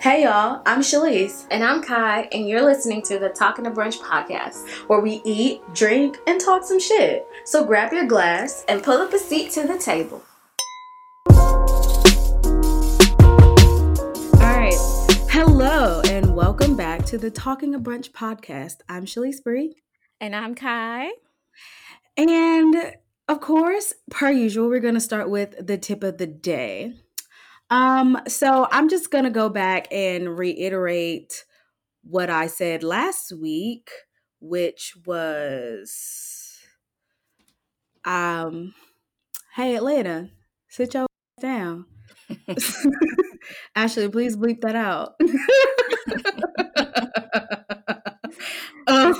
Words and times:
Hey 0.00 0.24
y'all, 0.24 0.62
I'm 0.66 0.80
Shalise. 0.80 1.46
And 1.50 1.62
I'm 1.62 1.80
Kai, 1.80 2.22
and 2.32 2.48
you're 2.48 2.64
listening 2.64 3.02
to 3.02 3.20
the 3.20 3.28
Talking 3.28 3.64
to 3.66 3.70
Brunch 3.70 3.98
podcast, 3.98 4.66
where 4.88 4.98
we 4.98 5.22
eat, 5.24 5.60
drink, 5.74 6.16
and 6.26 6.40
talk 6.40 6.64
some 6.64 6.80
shit. 6.80 7.24
So 7.44 7.64
grab 7.64 7.92
your 7.92 8.06
glass 8.06 8.64
and 8.66 8.82
pull 8.82 9.00
up 9.00 9.12
a 9.12 9.18
seat 9.18 9.52
to 9.52 9.68
the 9.68 9.78
table. 9.78 10.24
All 14.34 14.40
right. 14.40 14.74
Hello, 15.30 16.00
and 16.06 16.34
welcome 16.34 16.76
back 16.76 17.04
to 17.04 17.16
the 17.16 17.30
Talking 17.30 17.74
a 17.74 17.78
Brunch 17.78 18.10
podcast. 18.10 18.78
I'm 18.88 19.04
Shalise 19.04 19.42
Bree. 19.44 19.76
And 20.20 20.34
I'm 20.34 20.56
Kai. 20.56 21.12
And 22.16 22.96
of 23.28 23.40
course, 23.40 23.94
per 24.10 24.32
usual, 24.32 24.68
we're 24.68 24.80
going 24.80 24.94
to 24.94 25.00
start 25.00 25.30
with 25.30 25.64
the 25.64 25.78
tip 25.78 26.02
of 26.02 26.18
the 26.18 26.26
day. 26.26 26.94
Um, 27.70 28.18
so 28.26 28.66
I'm 28.70 28.88
just 28.88 29.10
gonna 29.10 29.30
go 29.30 29.48
back 29.48 29.86
and 29.92 30.36
reiterate 30.36 31.44
what 32.02 32.30
I 32.30 32.46
said 32.48 32.82
last 32.82 33.32
week, 33.32 33.90
which 34.40 34.94
was 35.06 36.58
um 38.04 38.74
hey 39.56 39.76
Atlanta, 39.76 40.30
sit 40.68 40.94
your 40.94 41.06
down. 41.40 41.86
Ashley, 43.76 44.08
please 44.08 44.36
bleep 44.36 44.60
that 44.62 44.76
out. 44.76 45.14
um, 48.86 49.14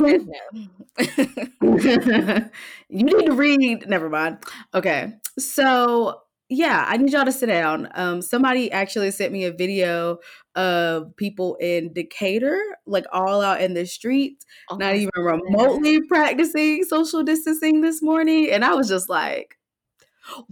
you 2.89 3.05
need 3.05 3.27
to 3.27 3.33
read. 3.33 3.89
Never 3.89 4.09
mind. 4.09 4.39
Okay, 4.75 5.13
so 5.39 6.21
yeah, 6.51 6.85
I 6.89 6.97
need 6.97 7.13
y'all 7.13 7.25
to 7.25 7.33
sit 7.33 7.47
down. 7.47 7.89
Um, 7.95 8.21
somebody 8.21 8.73
actually 8.73 9.13
sent 9.13 9.33
me 9.33 9.45
a 9.45 9.53
video 9.53 10.19
of 10.57 11.15
people 11.17 11.57
in 11.61 11.93
Decatur, 11.93 12.59
like 12.87 13.05
all 13.13 13.41
out 13.41 13.61
in 13.61 13.75
the 13.75 13.87
streets, 13.87 14.45
oh, 14.69 14.77
not 14.77 14.97
even 14.97 15.11
remotely 15.17 16.01
practicing 16.03 16.83
social 16.83 17.23
distancing 17.23 17.83
this 17.83 18.03
morning. 18.03 18.51
And 18.51 18.65
I 18.65 18.75
was 18.75 18.89
just 18.89 19.09
like, 19.09 19.59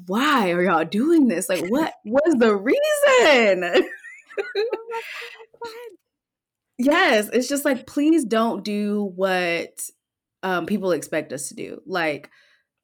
why 0.07 0.53
are 0.53 0.63
y'all 0.63 0.85
doing 0.85 1.27
this? 1.27 1.49
Like, 1.49 1.69
what 1.69 1.95
was 2.05 2.37
the 2.39 2.55
reason? 2.55 3.65
yes, 6.79 7.29
it's 7.33 7.49
just 7.49 7.65
like, 7.65 7.89
please 7.89 8.25
don't 8.25 8.63
do 8.63 9.11
what 9.17 9.81
um, 10.45 10.67
people 10.67 10.93
expect 10.93 11.33
us 11.33 11.49
to 11.49 11.57
do. 11.57 11.81
Like, 11.87 12.31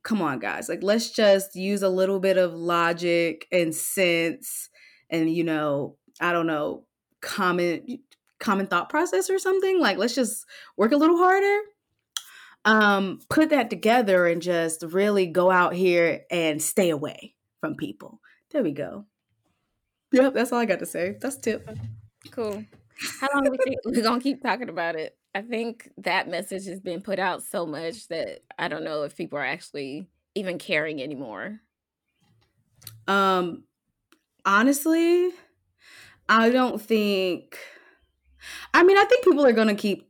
come 0.05 0.23
on 0.23 0.39
guys 0.39 0.69
like 0.69 0.83
let's 0.83 1.11
just 1.11 1.57
use 1.57 1.83
a 1.83 1.89
little 1.89 2.21
bit 2.21 2.37
of 2.37 2.55
logic 2.55 3.49
and 3.51 3.75
sense 3.75 4.71
and 5.11 5.35
you 5.35 5.43
know 5.43 5.97
i 6.21 6.33
don't 6.33 6.47
know 6.47 6.85
common 7.25 7.99
common 8.39 8.67
thought 8.67 8.91
process 8.91 9.31
or 9.31 9.39
something 9.39 9.81
like 9.81 9.97
let's 9.97 10.15
just 10.15 10.45
work 10.77 10.93
a 10.93 10.97
little 10.97 11.17
harder. 11.17 11.61
Um 12.67 13.21
put 13.29 13.51
that 13.51 13.71
together 13.71 14.27
and 14.27 14.41
just 14.43 14.83
really 14.83 15.27
go 15.27 15.51
out 15.51 15.75
here 15.75 16.25
and 16.31 16.63
stay 16.63 16.91
away 16.91 17.35
from 17.61 17.75
people. 17.75 18.21
There 18.51 18.63
we 18.63 18.73
go. 18.73 19.07
Yep 20.13 20.35
that's 20.35 20.53
all 20.53 20.61
i 20.61 20.67
got 20.67 20.79
to 20.81 20.87
say. 20.87 21.17
That's 21.21 21.37
tip. 21.37 21.69
Cool. 22.31 22.65
How 23.21 23.29
long 23.35 23.51
we 23.51 23.57
think 23.59 23.79
we're 23.85 24.03
gonna 24.03 24.21
keep 24.21 24.43
talking 24.43 24.69
about 24.69 24.97
it 24.97 25.17
I 25.35 25.43
think 25.43 25.91
that 25.99 26.29
message 26.29 26.67
has 26.67 26.81
been 26.81 27.01
put 27.01 27.19
out 27.19 27.43
so 27.43 27.67
much 27.67 28.09
that 28.09 28.41
I 28.59 28.69
don't 28.69 28.85
know 28.85 29.03
if 29.03 29.17
people 29.17 29.39
are 29.39 29.45
actually 29.45 30.09
even 30.35 30.59
caring 30.59 31.03
anymore. 31.03 31.61
Um 33.09 33.65
honestly, 34.45 35.31
I 36.29 36.51
don't 36.51 36.81
think 36.81 37.59
I 38.73 38.83
mean, 38.83 38.99
I 38.99 39.05
think 39.05 39.25
people 39.25 39.45
are 39.47 39.53
going 39.53 39.69
to 39.69 39.75
keep 39.75 40.09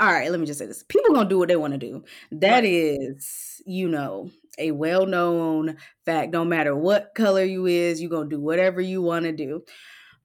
all 0.00 0.12
right, 0.12 0.30
let 0.30 0.40
me 0.40 0.46
just 0.46 0.58
say 0.58 0.66
this. 0.66 0.82
People 0.82 1.14
going 1.14 1.28
to 1.28 1.32
do 1.32 1.38
what 1.38 1.48
they 1.48 1.54
want 1.54 1.74
to 1.74 1.78
do. 1.78 2.02
That 2.32 2.60
right. 2.60 2.64
is, 2.64 3.62
you 3.64 3.88
know, 3.88 4.30
a 4.58 4.72
well-known 4.72 5.76
fact 6.04 6.32
no 6.32 6.44
matter 6.44 6.74
what 6.74 7.14
color 7.14 7.44
you 7.44 7.66
is, 7.66 8.00
you're 8.00 8.10
going 8.10 8.28
to 8.28 8.36
do 8.36 8.42
whatever 8.42 8.80
you 8.80 9.00
want 9.00 9.26
to 9.26 9.32
do. 9.32 9.62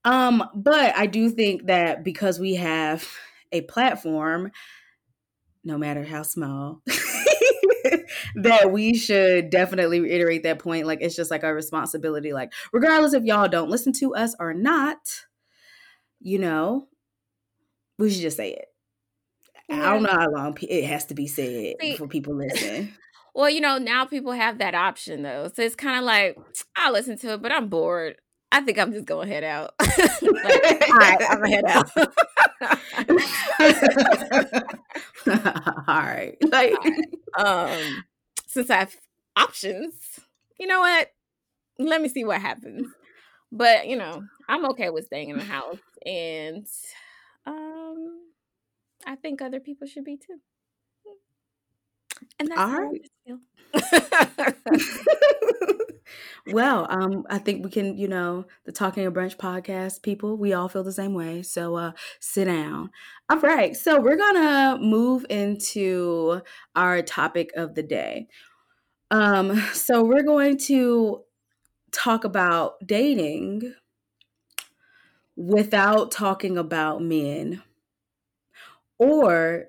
Um, 0.04 0.42
but 0.54 0.96
I 0.96 1.06
do 1.06 1.30
think 1.30 1.66
that 1.66 2.02
because 2.02 2.40
we 2.40 2.56
have 2.56 3.08
a 3.52 3.62
platform, 3.62 4.50
no 5.64 5.78
matter 5.78 6.04
how 6.04 6.22
small, 6.22 6.82
that 8.36 8.70
we 8.70 8.94
should 8.94 9.50
definitely 9.50 10.00
reiterate 10.00 10.42
that 10.44 10.58
point. 10.58 10.86
Like, 10.86 11.00
it's 11.00 11.16
just 11.16 11.30
like 11.30 11.44
our 11.44 11.54
responsibility. 11.54 12.32
Like, 12.32 12.52
regardless 12.72 13.12
if 13.12 13.24
y'all 13.24 13.48
don't 13.48 13.70
listen 13.70 13.92
to 13.94 14.14
us 14.14 14.34
or 14.38 14.54
not, 14.54 14.98
you 16.20 16.38
know, 16.38 16.88
we 17.98 18.10
should 18.10 18.22
just 18.22 18.36
say 18.36 18.52
it. 18.52 18.66
Yeah. 19.68 19.88
I 19.88 19.92
don't 19.92 20.02
know 20.02 20.10
how 20.10 20.30
long 20.30 20.56
it 20.62 20.84
has 20.84 21.04
to 21.06 21.14
be 21.14 21.26
said 21.26 21.74
See, 21.80 21.96
for 21.96 22.08
people 22.08 22.34
listen. 22.34 22.94
Well, 23.34 23.50
you 23.50 23.60
know, 23.60 23.78
now 23.78 24.04
people 24.04 24.32
have 24.32 24.58
that 24.58 24.74
option 24.74 25.22
though. 25.22 25.48
So 25.54 25.62
it's 25.62 25.76
kind 25.76 25.96
of 25.96 26.04
like, 26.04 26.36
I'll 26.74 26.92
listen 26.92 27.16
to 27.18 27.34
it, 27.34 27.42
but 27.42 27.52
I'm 27.52 27.68
bored. 27.68 28.16
I 28.50 28.62
think 28.62 28.78
I'm 28.78 28.92
just 28.92 29.04
going 29.04 29.28
to 29.28 29.34
head 29.34 29.44
out. 29.44 29.74
like, 29.80 30.88
all 30.88 30.98
right, 30.98 31.18
I'm 31.28 31.38
going 31.38 31.50
to 31.50 31.56
head 31.56 31.64
out. 31.66 31.90
all 35.88 36.00
right. 36.00 36.36
Like, 36.42 36.74
um, 37.38 38.04
since 38.46 38.70
I 38.70 38.76
have 38.76 38.96
options, 39.36 39.92
you 40.58 40.66
know 40.66 40.80
what? 40.80 41.12
Let 41.78 42.00
me 42.00 42.08
see 42.08 42.24
what 42.24 42.40
happens. 42.40 42.88
But, 43.52 43.86
you 43.86 43.96
know, 43.96 44.24
I'm 44.48 44.64
okay 44.70 44.90
with 44.90 45.06
staying 45.06 45.30
in 45.30 45.38
the 45.38 45.44
house. 45.44 45.78
And 46.04 46.66
um, 47.46 48.20
I 49.06 49.16
think 49.16 49.42
other 49.42 49.60
people 49.60 49.86
should 49.86 50.04
be 50.04 50.16
too. 50.16 50.40
And 52.38 52.48
that's 52.48 52.60
all 52.60 52.80
right. 52.80 53.00
well, 56.46 56.86
um, 56.88 57.24
I 57.28 57.38
think 57.38 57.64
we 57.64 57.70
can, 57.70 57.98
you 57.98 58.08
know, 58.08 58.46
the 58.64 58.72
Talking 58.72 59.06
a 59.06 59.12
Brunch 59.12 59.36
podcast 59.36 60.02
people, 60.02 60.36
we 60.36 60.52
all 60.52 60.68
feel 60.68 60.84
the 60.84 60.92
same 60.92 61.14
way. 61.14 61.42
So 61.42 61.76
uh 61.76 61.92
sit 62.20 62.46
down. 62.46 62.90
All 63.28 63.40
right. 63.40 63.76
So 63.76 64.00
we're 64.00 64.16
gonna 64.16 64.78
move 64.80 65.26
into 65.28 66.40
our 66.74 67.02
topic 67.02 67.50
of 67.56 67.74
the 67.74 67.82
day. 67.82 68.28
Um, 69.10 69.56
so 69.72 70.04
we're 70.04 70.22
going 70.22 70.58
to 70.58 71.22
talk 71.92 72.24
about 72.24 72.86
dating 72.86 73.74
without 75.36 76.10
talking 76.10 76.58
about 76.58 77.02
men 77.02 77.62
or 78.98 79.66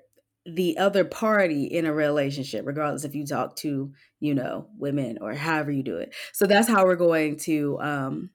the 0.54 0.78
other 0.78 1.04
party 1.04 1.64
in 1.64 1.86
a 1.86 1.92
relationship, 1.92 2.66
regardless 2.66 3.04
if 3.04 3.14
you 3.14 3.26
talk 3.26 3.56
to, 3.56 3.92
you 4.20 4.34
know, 4.34 4.68
women 4.76 5.18
or 5.20 5.34
however 5.34 5.70
you 5.70 5.82
do 5.82 5.96
it. 5.96 6.14
So 6.32 6.46
that's 6.46 6.68
how 6.68 6.84
we're 6.84 6.96
going 6.96 7.36
to 7.38 7.78
um 7.80 8.30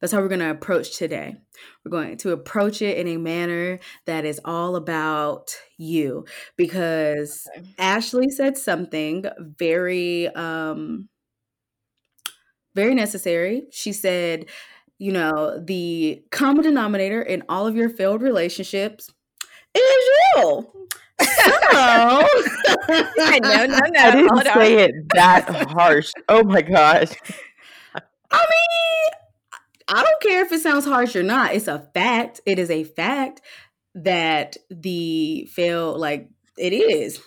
that's 0.00 0.12
how 0.12 0.20
we're 0.20 0.28
going 0.28 0.40
to 0.40 0.50
approach 0.50 0.98
today. 0.98 1.34
We're 1.82 1.90
going 1.90 2.18
to 2.18 2.32
approach 2.32 2.82
it 2.82 2.98
in 2.98 3.08
a 3.08 3.16
manner 3.16 3.78
that 4.04 4.26
is 4.26 4.38
all 4.44 4.76
about 4.76 5.56
you 5.78 6.26
because 6.58 7.48
okay. 7.56 7.66
Ashley 7.78 8.28
said 8.28 8.58
something 8.58 9.24
very 9.38 10.28
um 10.28 11.08
very 12.74 12.94
necessary. 12.94 13.62
She 13.70 13.92
said, 13.92 14.46
you 14.98 15.12
know, 15.12 15.62
the 15.64 16.24
common 16.30 16.64
denominator 16.64 17.22
in 17.22 17.42
all 17.48 17.66
of 17.66 17.76
your 17.76 17.88
failed 17.88 18.20
relationships 18.20 19.10
is 19.74 20.08
you. 20.36 20.70
So, 21.20 21.26
I 21.76 23.38
know, 23.42 23.66
no, 23.66 23.78
no. 23.78 24.00
I 24.00 24.10
didn't 24.10 24.28
Hold 24.28 24.44
say 24.44 24.74
on. 24.74 24.80
it 24.80 24.94
that 25.14 25.48
harsh. 25.70 26.12
Oh 26.28 26.42
my 26.42 26.62
gosh. 26.62 27.12
I 28.30 28.38
mean, 28.38 29.10
I 29.88 30.02
don't 30.02 30.22
care 30.22 30.44
if 30.44 30.52
it 30.52 30.60
sounds 30.60 30.84
harsh 30.84 31.14
or 31.14 31.22
not. 31.22 31.54
It's 31.54 31.68
a 31.68 31.88
fact. 31.94 32.40
It 32.46 32.58
is 32.58 32.70
a 32.70 32.84
fact 32.84 33.42
that 33.94 34.56
the 34.70 35.48
fail, 35.52 35.96
like 35.98 36.28
it 36.58 36.72
is. 36.72 37.20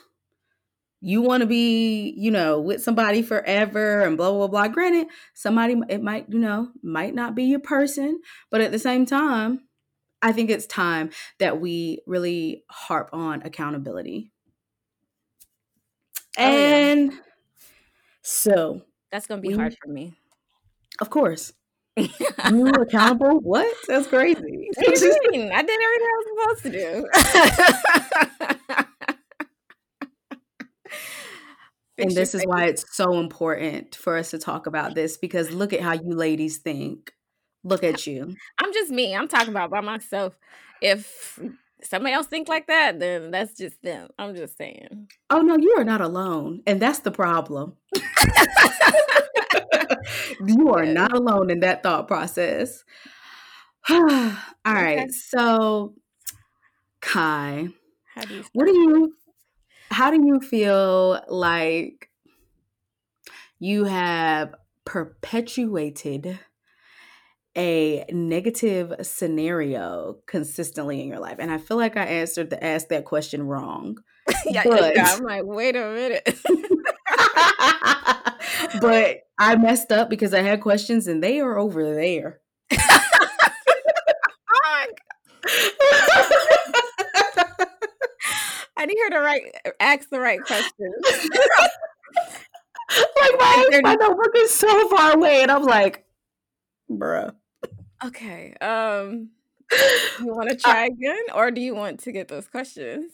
You 0.99 1.21
want 1.21 1.41
to 1.41 1.47
be, 1.47 2.13
you 2.17 2.31
know, 2.31 2.59
with 2.59 2.81
somebody 2.81 3.21
forever 3.21 4.01
and 4.01 4.17
blah 4.17 4.31
blah 4.31 4.47
blah. 4.47 4.67
Granted, 4.67 5.07
somebody 5.33 5.79
it 5.89 6.01
might, 6.01 6.25
you 6.29 6.39
know, 6.39 6.69
might 6.83 7.13
not 7.13 7.35
be 7.35 7.43
your 7.43 7.59
person, 7.59 8.19
but 8.49 8.61
at 8.61 8.71
the 8.71 8.79
same 8.79 9.05
time, 9.05 9.61
I 10.21 10.31
think 10.31 10.49
it's 10.49 10.65
time 10.65 11.11
that 11.39 11.59
we 11.59 11.99
really 12.07 12.63
harp 12.69 13.09
on 13.13 13.41
accountability. 13.43 14.31
Oh, 16.37 16.43
and 16.43 17.11
yeah. 17.11 17.17
so 18.21 18.81
that's 19.11 19.27
going 19.27 19.41
to 19.41 19.47
be 19.47 19.53
we, 19.53 19.59
hard 19.59 19.75
for 19.81 19.89
me. 19.91 20.13
Of 20.99 21.09
course. 21.09 21.53
you 21.97 22.67
accountable? 22.67 23.39
What? 23.39 23.73
That's 23.87 24.07
crazy. 24.07 24.69
What 24.75 24.95
do 24.95 25.05
you 25.05 25.19
mean? 25.31 25.51
I 25.51 25.63
did 25.63 25.79
everything 25.81 26.07
I 26.07 26.17
was 26.17 26.61
supposed 26.61 26.63
to 26.63 26.71
do. 26.71 27.07
and 31.97 32.11
this 32.11 32.35
is 32.35 32.43
why 32.45 32.65
it's 32.65 32.85
so 32.95 33.19
important 33.19 33.95
for 33.95 34.17
us 34.17 34.29
to 34.31 34.37
talk 34.37 34.67
about 34.67 34.93
this 34.93 35.17
because 35.17 35.49
look 35.49 35.73
at 35.73 35.81
how 35.81 35.93
you 35.93 36.13
ladies 36.13 36.57
think 36.57 37.11
Look 37.67 37.83
at 37.83 38.07
you. 38.07 38.35
I'm 38.59 38.73
just 38.73 38.91
me. 38.91 39.13
I'm 39.15 39.27
talking 39.27 39.49
about 39.49 39.69
by 39.69 39.81
myself. 39.81 40.37
If 40.81 41.37
somebody 41.83 42.13
else 42.13 42.27
think 42.27 42.47
like 42.47 42.67
that, 42.67 42.99
then 42.99 43.29
that's 43.31 43.53
just 43.57 43.81
them. 43.83 44.09
I'm 44.17 44.35
just 44.35 44.57
saying. 44.57 45.09
Oh 45.29 45.41
no, 45.41 45.57
you 45.57 45.75
are 45.77 45.83
not 45.83 45.99
alone, 46.01 46.61
and 46.65 46.81
that's 46.81 46.99
the 46.99 47.11
problem. 47.11 47.75
you 50.45 50.73
are 50.73 50.85
not 50.85 51.11
alone 51.13 51.49
in 51.49 51.59
that 51.61 51.83
thought 51.83 52.07
process. 52.07 52.83
All 53.89 53.99
right, 54.65 54.99
Okay. 54.99 55.07
so 55.09 55.93
Kai, 57.01 57.67
How 58.15 58.21
do 58.23 58.35
you? 58.35 58.43
what 58.53 58.65
do 58.65 58.73
you? 58.73 59.13
How 59.91 60.11
do 60.11 60.17
you 60.25 60.39
feel 60.41 61.21
like 61.27 62.09
you 63.59 63.85
have 63.85 64.53
perpetuated 64.85 66.39
a 67.57 68.05
negative 68.11 68.93
scenario 69.01 70.17
consistently 70.27 71.01
in 71.01 71.07
your 71.07 71.19
life? 71.19 71.37
And 71.39 71.51
I 71.51 71.57
feel 71.57 71.77
like 71.77 71.97
I 71.97 72.05
answered 72.05 72.49
the 72.49 72.63
ask 72.63 72.87
that 72.89 73.05
question 73.05 73.43
wrong. 73.43 73.97
yeah, 74.45 74.63
but- 74.63 74.95
yeah, 74.95 75.07
I'm 75.09 75.23
like, 75.23 75.43
wait 75.45 75.75
a 75.75 75.91
minute. 75.91 76.39
but 78.81 79.17
I 79.39 79.55
messed 79.55 79.91
up 79.91 80.09
because 80.09 80.33
I 80.33 80.41
had 80.41 80.61
questions 80.61 81.07
and 81.07 81.23
they 81.23 81.39
are 81.39 81.57
over 81.57 81.93
there. 81.93 82.39
I 88.77 88.85
didn't 88.85 88.97
hear 88.97 89.09
the 89.09 89.19
right 89.19 89.41
ask 89.79 90.09
the 90.09 90.19
right 90.19 90.41
question. 90.41 90.93
like 93.15 93.39
my, 93.39 93.79
my 93.83 93.95
notebook 93.95 94.31
is 94.35 94.53
so 94.53 94.89
far 94.89 95.15
away, 95.15 95.41
and 95.41 95.51
I'm 95.51 95.63
like, 95.63 96.05
bruh. 96.89 97.33
Okay. 98.03 98.53
Um 98.61 99.29
you 100.19 100.33
want 100.33 100.49
to 100.49 100.55
try 100.55 100.85
again 100.85 101.23
or 101.35 101.51
do 101.51 101.59
you 101.59 101.75
want 101.75 101.99
to 102.01 102.11
get 102.11 102.27
those 102.29 102.47
questions? 102.47 103.11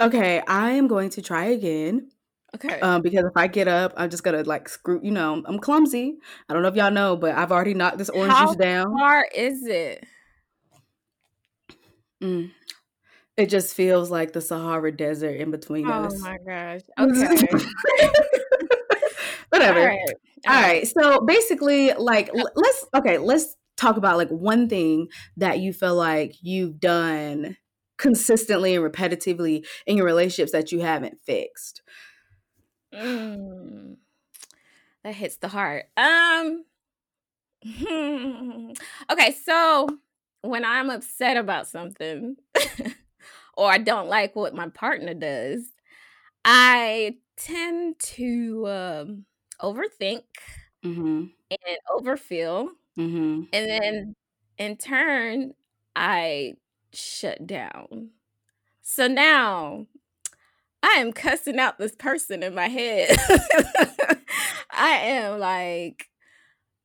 Okay, 0.00 0.42
I 0.48 0.72
am 0.72 0.88
going 0.88 1.10
to 1.10 1.22
try 1.22 1.44
again. 1.46 2.10
Okay. 2.54 2.80
Um, 2.80 3.02
because 3.02 3.24
if 3.24 3.36
I 3.36 3.46
get 3.46 3.68
up, 3.68 3.92
I'm 3.96 4.10
just 4.10 4.22
gonna 4.22 4.42
like 4.42 4.68
screw. 4.68 5.00
You 5.02 5.10
know, 5.10 5.42
I'm 5.44 5.58
clumsy. 5.58 6.18
I 6.48 6.54
don't 6.54 6.62
know 6.62 6.68
if 6.68 6.76
y'all 6.76 6.90
know, 6.90 7.16
but 7.16 7.34
I've 7.34 7.50
already 7.52 7.74
knocked 7.74 7.98
this 7.98 8.10
orange 8.10 8.32
How 8.32 8.46
juice 8.46 8.56
down. 8.56 8.92
How 8.92 8.98
far 8.98 9.26
is 9.34 9.66
it? 9.66 10.04
Mm. 12.22 12.52
It 13.36 13.46
just 13.50 13.74
feels 13.74 14.10
like 14.10 14.32
the 14.32 14.40
Sahara 14.40 14.96
Desert 14.96 15.36
in 15.36 15.50
between 15.50 15.88
Oh 15.88 16.04
us. 16.04 16.14
Oh 16.16 16.18
my 16.20 16.38
gosh. 16.46 16.80
Okay. 16.98 17.46
Whatever. 19.50 19.80
All 19.80 19.86
right. 19.86 20.14
All 20.46 20.54
right. 20.62 20.86
So 20.86 21.20
basically, 21.20 21.92
like, 21.92 22.30
let's 22.32 22.86
okay. 22.96 23.18
Let's 23.18 23.56
talk 23.76 23.96
about 23.96 24.16
like 24.16 24.30
one 24.30 24.68
thing 24.68 25.08
that 25.36 25.60
you 25.60 25.72
feel 25.72 25.96
like 25.96 26.34
you've 26.42 26.80
done 26.80 27.56
consistently 27.96 28.74
and 28.74 28.84
repetitively 28.84 29.66
in 29.86 29.96
your 29.96 30.06
relationships 30.06 30.52
that 30.52 30.72
you 30.72 30.80
haven't 30.80 31.20
fixed. 31.24 31.82
Mm, 32.92 33.96
that 35.02 35.14
hits 35.14 35.36
the 35.36 35.48
heart. 35.48 35.86
Um 35.96 36.64
Okay, 39.10 39.32
so 39.32 39.88
when 40.42 40.64
I'm 40.64 40.90
upset 40.90 41.36
about 41.36 41.66
something 41.68 42.36
or 43.54 43.70
I 43.70 43.78
don't 43.78 44.08
like 44.08 44.36
what 44.36 44.54
my 44.54 44.68
partner 44.68 45.14
does, 45.14 45.64
I 46.44 47.18
tend 47.36 47.98
to 48.00 48.68
um 48.68 49.26
overthink 49.62 50.24
Mm-hmm. 50.84 51.34
and 51.50 51.78
overfeel 51.90 52.68
Mm-hmm. 52.98 53.42
and 53.52 53.70
then 53.70 54.14
in 54.56 54.76
turn 54.76 55.54
I 55.96 56.54
shut 56.92 57.46
down. 57.46 58.10
So 58.82 59.06
now 59.08 59.86
I 60.82 60.98
am 60.98 61.12
cussing 61.12 61.58
out 61.58 61.78
this 61.78 61.94
person 61.96 62.42
in 62.42 62.54
my 62.54 62.68
head. 62.68 63.16
I 64.70 64.90
am 64.90 65.38
like, 65.38 66.10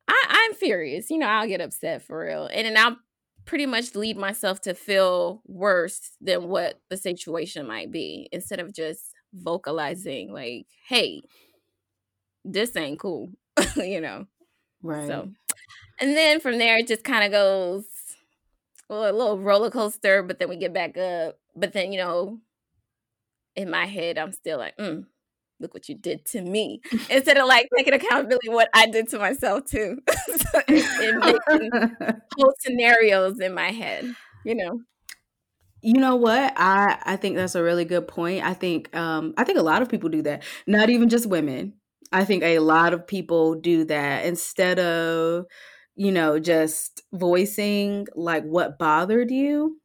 I, 0.07 0.23
I'm 0.29 0.55
furious. 0.55 1.09
You 1.09 1.17
know, 1.19 1.27
I'll 1.27 1.47
get 1.47 1.61
upset 1.61 2.03
for 2.03 2.19
real. 2.19 2.49
And 2.51 2.65
then 2.65 2.77
I'll 2.77 2.97
pretty 3.45 3.65
much 3.65 3.95
lead 3.95 4.15
myself 4.15 4.61
to 4.61 4.73
feel 4.73 5.41
worse 5.45 6.11
than 6.21 6.47
what 6.47 6.79
the 6.89 6.97
situation 6.97 7.67
might 7.67 7.91
be 7.91 8.29
instead 8.31 8.59
of 8.59 8.73
just 8.73 9.11
vocalizing, 9.33 10.31
like, 10.31 10.67
hey, 10.87 11.21
this 12.45 12.75
ain't 12.75 12.99
cool, 12.99 13.31
you 13.75 13.99
know? 13.99 14.25
Right. 14.81 15.07
So, 15.07 15.29
and 15.99 16.15
then 16.15 16.39
from 16.39 16.57
there, 16.57 16.77
it 16.77 16.87
just 16.87 17.03
kind 17.03 17.23
of 17.25 17.31
goes 17.31 17.85
well, 18.89 19.03
a 19.09 19.13
little 19.15 19.39
roller 19.39 19.69
coaster, 19.69 20.23
but 20.23 20.39
then 20.39 20.49
we 20.49 20.57
get 20.57 20.73
back 20.73 20.97
up. 20.97 21.37
But 21.55 21.73
then, 21.73 21.91
you 21.93 21.99
know, 21.99 22.39
in 23.55 23.69
my 23.69 23.85
head, 23.85 24.17
I'm 24.17 24.31
still 24.31 24.57
like, 24.57 24.77
mm, 24.77 25.05
look 25.59 25.73
what 25.73 25.89
you 25.89 25.95
did 25.95 26.25
to 26.27 26.41
me. 26.41 26.81
Instead 27.09 27.37
of 27.37 27.47
like 27.47 27.67
taking 27.75 27.93
accountability 27.93 28.49
what 28.49 28.69
I 28.73 28.87
did 28.87 29.09
to 29.09 29.19
myself 29.19 29.65
too. 29.65 29.99
so 30.09 30.59
it, 30.67 30.85
it 31.47 31.91
makes 31.99 32.21
whole 32.37 32.53
scenarios 32.59 33.39
in 33.39 33.53
my 33.53 33.71
head, 33.71 34.15
you 34.45 34.55
know. 34.55 34.81
You 35.81 35.93
know 35.93 36.17
what? 36.17 36.53
I 36.57 37.01
I 37.05 37.15
think 37.15 37.37
that's 37.37 37.55
a 37.55 37.63
really 37.63 37.85
good 37.85 38.07
point. 38.07 38.43
I 38.43 38.53
think 38.53 38.93
um 38.95 39.33
I 39.37 39.45
think 39.45 39.57
a 39.57 39.63
lot 39.63 39.81
of 39.81 39.89
people 39.89 40.09
do 40.09 40.21
that. 40.23 40.43
Not 40.67 40.89
even 40.89 41.07
just 41.07 41.25
women. 41.25 41.73
I 42.11 42.25
think 42.25 42.43
a 42.43 42.59
lot 42.59 42.93
of 42.93 43.05
people 43.07 43.55
do 43.55 43.85
that 43.85 44.25
instead 44.25 44.79
of 44.79 45.45
you 45.95 46.11
know 46.11 46.39
just 46.39 47.01
voicing 47.13 48.07
like 48.15 48.43
what 48.43 48.79
bothered 48.79 49.31
you. 49.31 49.79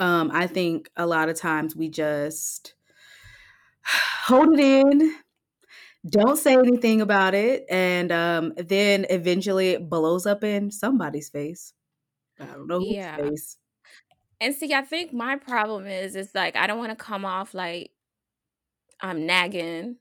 Um 0.00 0.30
I 0.32 0.46
think 0.46 0.90
a 0.96 1.06
lot 1.06 1.28
of 1.28 1.36
times 1.36 1.74
we 1.76 1.88
just 1.88 2.74
hold 4.26 4.58
it 4.58 4.60
in, 4.60 5.14
don't 6.08 6.38
say 6.38 6.54
anything 6.54 7.00
about 7.00 7.34
it 7.34 7.64
and 7.70 8.12
um 8.12 8.54
then 8.56 9.06
eventually 9.10 9.70
it 9.70 9.88
blows 9.90 10.26
up 10.26 10.44
in 10.44 10.70
somebody's 10.70 11.30
face. 11.30 11.74
I 12.40 12.46
don't 12.46 12.68
know 12.68 12.80
whose 12.86 12.98
Yeah. 12.98 13.18
face. 13.18 13.58
And 14.40 14.54
see, 14.54 14.72
I 14.74 14.82
think 14.82 15.12
my 15.12 15.36
problem 15.36 15.86
is, 15.86 16.14
it's 16.16 16.34
like 16.34 16.56
I 16.56 16.66
don't 16.66 16.78
want 16.78 16.90
to 16.96 17.04
come 17.04 17.24
off 17.24 17.54
like 17.54 17.92
I'm 19.00 19.26
nagging. 19.26 19.98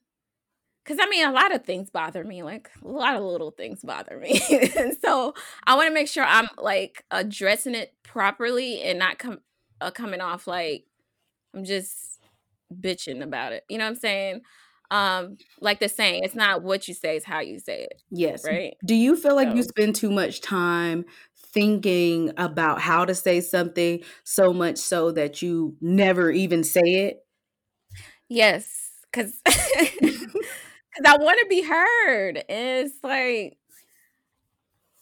Cause 0.87 0.97
I 1.01 1.09
mean, 1.09 1.27
a 1.27 1.31
lot 1.33 1.53
of 1.53 1.65
things 1.65 1.89
bother 1.89 2.23
me. 2.23 2.43
Like 2.43 2.71
a 2.81 2.87
lot 2.87 3.17
of 3.17 3.23
little 3.23 3.51
things 3.51 3.81
bother 3.83 4.17
me, 4.17 4.41
and 4.77 4.95
so 5.01 5.33
I 5.65 5.75
want 5.75 5.89
to 5.89 5.93
make 5.93 6.07
sure 6.07 6.23
I'm 6.23 6.47
like 6.57 7.03
addressing 7.11 7.75
it 7.75 7.93
properly 8.03 8.81
and 8.81 8.97
not 8.97 9.19
come 9.19 9.39
uh, 9.81 9.91
coming 9.91 10.21
off 10.21 10.47
like 10.47 10.85
I'm 11.53 11.65
just 11.65 12.19
bitching 12.73 13.21
about 13.21 13.51
it. 13.51 13.63
You 13.69 13.77
know 13.77 13.83
what 13.85 13.91
I'm 13.91 13.95
saying? 13.95 14.41
Um, 14.89 15.37
like 15.59 15.79
the 15.79 15.89
saying, 15.89 16.23
it's 16.23 16.35
not 16.35 16.63
what 16.63 16.87
you 16.87 16.93
say, 16.93 17.17
it's 17.17 17.25
how 17.25 17.41
you 17.41 17.59
say 17.59 17.81
it, 17.81 18.01
Yes. 18.09 18.45
right? 18.45 18.75
Do 18.85 18.95
you 18.95 19.17
feel 19.17 19.35
like 19.35 19.53
you 19.53 19.63
spend 19.63 19.95
too 19.95 20.09
much 20.09 20.39
time 20.39 21.03
thinking 21.35 22.31
about 22.37 22.79
how 22.79 23.03
to 23.03 23.13
say 23.13 23.41
something 23.41 24.01
so 24.23 24.53
much 24.53 24.77
so 24.77 25.11
that 25.11 25.41
you 25.41 25.75
never 25.81 26.31
even 26.31 26.63
say 26.63 26.81
it? 27.07 27.17
Yes, 28.29 28.91
because 29.11 29.33
because 30.97 31.13
I 31.13 31.23
want 31.23 31.39
to 31.39 31.45
be 31.47 31.61
heard. 31.61 32.37
And 32.49 32.87
it's 32.87 32.95
like, 33.03 33.57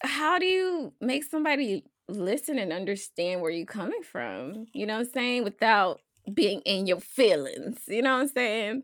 how 0.01 0.39
do 0.39 0.45
you 0.45 0.93
make 1.01 1.23
somebody 1.23 1.83
listen 2.07 2.59
and 2.59 2.71
understand 2.71 3.41
where 3.41 3.51
you're 3.51 3.65
coming 3.65 4.03
from? 4.03 4.67
You 4.73 4.85
know 4.85 4.95
what 4.95 5.07
I'm 5.07 5.13
saying? 5.13 5.43
Without 5.43 6.01
being 6.33 6.61
in 6.61 6.87
your 6.87 6.99
feelings. 6.99 7.79
You 7.87 8.01
know 8.01 8.13
what 8.15 8.21
I'm 8.21 8.27
saying? 8.29 8.83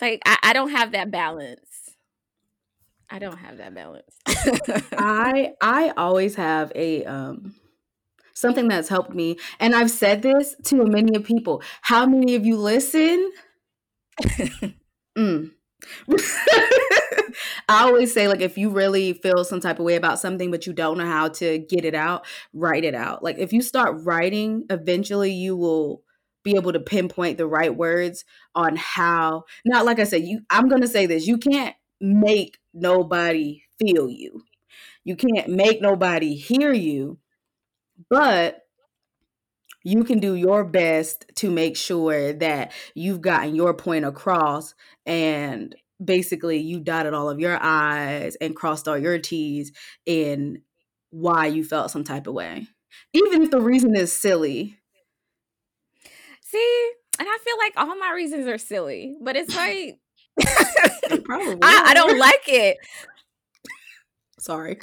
Like 0.00 0.22
I, 0.24 0.38
I 0.42 0.52
don't 0.52 0.70
have 0.70 0.92
that 0.92 1.10
balance. 1.10 1.66
I 3.10 3.18
don't 3.18 3.38
have 3.38 3.58
that 3.58 3.74
balance. 3.74 4.14
I 4.92 5.54
I 5.60 5.92
always 5.96 6.36
have 6.36 6.70
a 6.74 7.04
um 7.04 7.54
something 8.32 8.68
that's 8.68 8.88
helped 8.88 9.14
me 9.14 9.36
and 9.58 9.74
I've 9.74 9.90
said 9.90 10.22
this 10.22 10.54
to 10.64 10.84
many 10.86 11.16
of 11.16 11.24
people. 11.24 11.62
How 11.82 12.06
many 12.06 12.34
of 12.36 12.46
you 12.46 12.56
listen? 12.56 13.32
Mm. 15.18 15.50
I 17.68 17.84
always 17.84 18.12
say, 18.12 18.28
like, 18.28 18.40
if 18.40 18.58
you 18.58 18.70
really 18.70 19.12
feel 19.12 19.44
some 19.44 19.60
type 19.60 19.78
of 19.78 19.84
way 19.84 19.96
about 19.96 20.18
something, 20.18 20.50
but 20.50 20.66
you 20.66 20.72
don't 20.72 20.98
know 20.98 21.06
how 21.06 21.28
to 21.28 21.58
get 21.58 21.84
it 21.84 21.94
out, 21.94 22.26
write 22.52 22.84
it 22.84 22.94
out. 22.94 23.22
Like, 23.22 23.38
if 23.38 23.52
you 23.52 23.62
start 23.62 23.96
writing, 24.02 24.64
eventually 24.70 25.32
you 25.32 25.56
will 25.56 26.02
be 26.42 26.56
able 26.56 26.72
to 26.72 26.80
pinpoint 26.80 27.38
the 27.38 27.46
right 27.46 27.74
words 27.74 28.24
on 28.54 28.76
how. 28.76 29.44
Not 29.64 29.84
like 29.84 29.98
I 29.98 30.04
said, 30.04 30.22
you. 30.22 30.40
I'm 30.50 30.68
gonna 30.68 30.88
say 30.88 31.06
this: 31.06 31.26
you 31.26 31.38
can't 31.38 31.74
make 32.00 32.58
nobody 32.74 33.62
feel 33.78 34.08
you. 34.08 34.42
You 35.04 35.16
can't 35.16 35.48
make 35.48 35.80
nobody 35.82 36.34
hear 36.34 36.72
you, 36.72 37.18
but 38.08 38.62
you 39.82 40.04
can 40.04 40.18
do 40.18 40.34
your 40.34 40.64
best 40.64 41.26
to 41.36 41.50
make 41.50 41.76
sure 41.76 42.32
that 42.34 42.72
you've 42.94 43.20
gotten 43.20 43.54
your 43.54 43.74
point 43.74 44.04
across 44.04 44.74
and 45.06 45.74
basically 46.02 46.58
you 46.58 46.80
dotted 46.80 47.14
all 47.14 47.28
of 47.28 47.40
your 47.40 47.58
i's 47.62 48.36
and 48.36 48.56
crossed 48.56 48.88
all 48.88 48.96
your 48.96 49.18
t's 49.18 49.72
in 50.06 50.62
why 51.10 51.46
you 51.46 51.64
felt 51.64 51.90
some 51.90 52.04
type 52.04 52.26
of 52.26 52.34
way, 52.34 52.66
even 53.12 53.42
if 53.42 53.50
the 53.50 53.60
reason 53.60 53.96
is 53.96 54.12
silly. 54.12 54.78
See, 56.42 56.92
and 57.18 57.28
I 57.28 57.38
feel 57.44 57.58
like 57.58 57.72
all 57.76 57.96
my 57.96 58.12
reasons 58.12 58.46
are 58.46 58.58
silly, 58.58 59.16
but 59.20 59.36
it's 59.36 59.54
like 59.54 59.98
Probably. 61.24 61.58
I, 61.62 61.84
I 61.88 61.94
don't 61.94 62.18
like 62.18 62.44
it. 62.46 62.78
Sorry, 64.40 64.78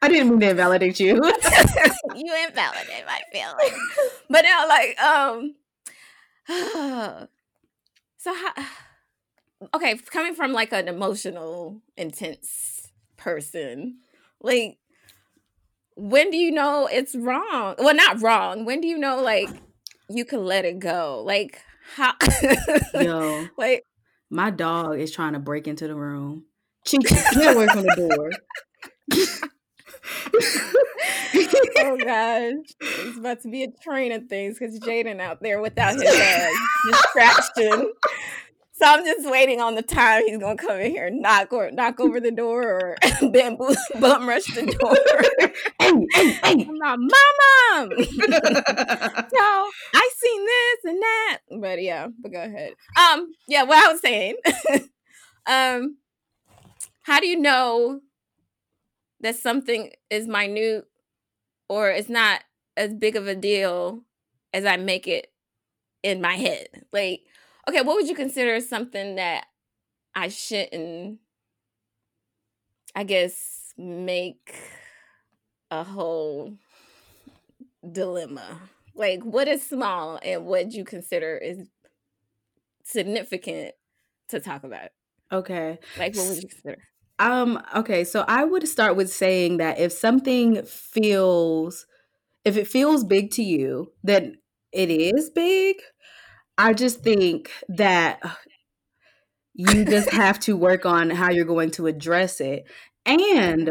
I 0.00 0.08
didn't 0.08 0.30
mean 0.30 0.40
to 0.40 0.50
invalidate 0.50 1.00
you. 1.00 1.14
you 2.14 2.36
invalidate 2.48 3.04
my 3.04 3.20
feelings, 3.32 3.78
but 4.30 4.42
now, 4.42 4.68
like, 4.68 5.00
um, 5.00 5.54
so 8.18 8.34
how? 8.34 8.52
Okay, 9.74 9.96
coming 9.96 10.34
from 10.34 10.52
like 10.52 10.72
an 10.72 10.88
emotional, 10.88 11.82
intense 11.96 12.88
person, 13.16 13.98
like, 14.40 14.76
when 15.94 16.30
do 16.30 16.36
you 16.36 16.50
know 16.50 16.88
it's 16.90 17.14
wrong? 17.14 17.76
Well, 17.78 17.94
not 17.94 18.20
wrong. 18.20 18.64
When 18.64 18.80
do 18.80 18.88
you 18.88 18.98
know 18.98 19.22
like 19.22 19.48
you 20.08 20.24
can 20.24 20.44
let 20.44 20.64
it 20.64 20.78
go? 20.78 21.22
Like 21.24 21.60
how? 21.94 22.14
Yo, 22.94 23.46
like 23.56 23.84
my 24.30 24.50
dog 24.50 24.98
is 24.98 25.12
trying 25.12 25.34
to 25.34 25.38
break 25.38 25.68
into 25.68 25.86
the 25.86 25.94
room. 25.94 26.46
Chinky, 26.86 27.10
get 27.34 27.54
away 27.54 27.68
from 27.68 27.82
the 27.82 27.94
door. 27.94 28.30
Oh 31.78 31.96
gosh, 31.98 32.54
it's 32.80 33.18
about 33.18 33.40
to 33.42 33.50
be 33.50 33.64
a 33.64 33.70
train 33.82 34.12
of 34.12 34.26
things 34.26 34.58
because 34.58 34.78
Jaden 34.80 35.20
out 35.20 35.42
there 35.42 35.60
without 35.60 35.94
his 35.94 36.04
uh, 36.04 36.48
distraction. 36.90 37.92
So 38.74 38.86
I'm 38.88 39.04
just 39.04 39.30
waiting 39.30 39.60
on 39.60 39.76
the 39.76 39.82
time 39.82 40.24
he's 40.26 40.38
gonna 40.38 40.56
come 40.56 40.80
in 40.80 40.90
here 40.90 41.06
and 41.06 41.22
knock 41.22 41.52
or 41.52 41.70
knock 41.70 42.00
over 42.00 42.18
the 42.18 42.32
door 42.32 42.62
or 42.62 42.96
bamboo 43.30 43.74
bum 44.00 44.28
rush 44.28 44.46
the 44.46 44.66
door. 44.66 44.96
hey, 45.78 46.06
hey, 46.14 46.30
hey. 46.30 46.66
I'm 46.68 46.74
not 46.74 46.98
mama. 46.98 47.88
no, 49.32 49.70
I 49.94 50.10
seen 50.16 50.46
this 50.46 50.84
and 50.84 51.02
that. 51.02 51.38
But 51.60 51.82
yeah, 51.82 52.08
but 52.20 52.32
go 52.32 52.42
ahead. 52.42 52.72
Um, 52.98 53.30
yeah, 53.46 53.62
what 53.62 53.84
I 53.84 53.92
was 53.92 54.00
saying. 54.00 54.36
um, 55.46 55.98
how 57.02 57.20
do 57.20 57.28
you 57.28 57.38
know 57.38 58.00
that 59.22 59.36
something 59.36 59.90
is 60.10 60.28
minute 60.28 60.86
or 61.68 61.90
it's 61.90 62.08
not 62.08 62.42
as 62.76 62.92
big 62.94 63.16
of 63.16 63.26
a 63.26 63.34
deal 63.34 64.02
as 64.52 64.64
I 64.64 64.76
make 64.76 65.08
it 65.08 65.32
in 66.02 66.20
my 66.20 66.34
head? 66.34 66.68
Like, 66.92 67.22
okay, 67.68 67.82
what 67.82 67.96
would 67.96 68.08
you 68.08 68.14
consider 68.14 68.60
something 68.60 69.16
that 69.16 69.46
I 70.14 70.28
shouldn't, 70.28 71.20
I 72.94 73.04
guess, 73.04 73.72
make 73.78 74.54
a 75.70 75.84
whole 75.84 76.58
dilemma? 77.90 78.60
Like, 78.94 79.22
what 79.22 79.48
is 79.48 79.62
small 79.62 80.18
and 80.22 80.44
what 80.44 80.72
you 80.72 80.84
consider 80.84 81.36
is 81.36 81.68
significant 82.84 83.72
to 84.28 84.40
talk 84.40 84.64
about? 84.64 84.90
Okay. 85.30 85.78
Like, 85.96 86.14
what 86.14 86.28
would 86.28 86.42
you 86.42 86.48
consider? 86.48 86.76
Um, 87.22 87.62
okay, 87.76 88.02
so 88.02 88.24
I 88.26 88.42
would 88.42 88.66
start 88.66 88.96
with 88.96 89.08
saying 89.08 89.58
that 89.58 89.78
if 89.78 89.92
something 89.92 90.64
feels 90.64 91.86
if 92.44 92.56
it 92.56 92.66
feels 92.66 93.04
big 93.04 93.30
to 93.32 93.44
you, 93.44 93.92
then 94.02 94.38
it 94.72 94.90
is 94.90 95.30
big. 95.30 95.76
I 96.58 96.72
just 96.72 97.04
think 97.04 97.52
that 97.68 98.20
you 99.54 99.84
just 99.84 100.10
have 100.12 100.40
to 100.40 100.56
work 100.56 100.84
on 100.84 101.10
how 101.10 101.30
you're 101.30 101.44
going 101.44 101.70
to 101.72 101.86
address 101.86 102.40
it. 102.40 102.64
And 103.06 103.70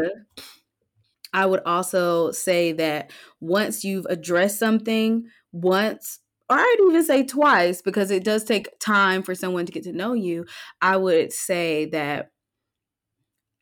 I 1.34 1.44
would 1.44 1.60
also 1.66 2.30
say 2.30 2.72
that 2.72 3.10
once 3.38 3.84
you've 3.84 4.06
addressed 4.08 4.58
something 4.58 5.26
once, 5.52 6.20
or 6.48 6.56
I'd 6.56 6.76
even 6.88 7.04
say 7.04 7.22
twice, 7.22 7.82
because 7.82 8.10
it 8.10 8.24
does 8.24 8.44
take 8.44 8.78
time 8.78 9.22
for 9.22 9.34
someone 9.34 9.66
to 9.66 9.72
get 9.72 9.82
to 9.82 9.92
know 9.92 10.14
you, 10.14 10.46
I 10.80 10.96
would 10.96 11.34
say 11.34 11.84
that 11.86 12.30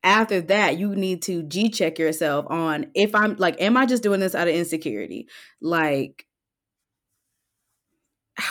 after 0.02 0.40
that 0.40 0.78
you 0.78 0.95
need 0.95 1.23
to 1.23 1.42
g 1.42 1.69
check 1.69 1.99
yourself 1.99 2.47
on 2.49 2.87
if 2.95 3.14
i'm 3.14 3.37
like 3.37 3.61
am 3.61 3.76
i 3.76 3.85
just 3.85 4.02
doing 4.02 4.21
this 4.21 4.35
out 4.35 4.49
of 4.49 4.54
insecurity? 4.54 5.28
Like 5.61 6.26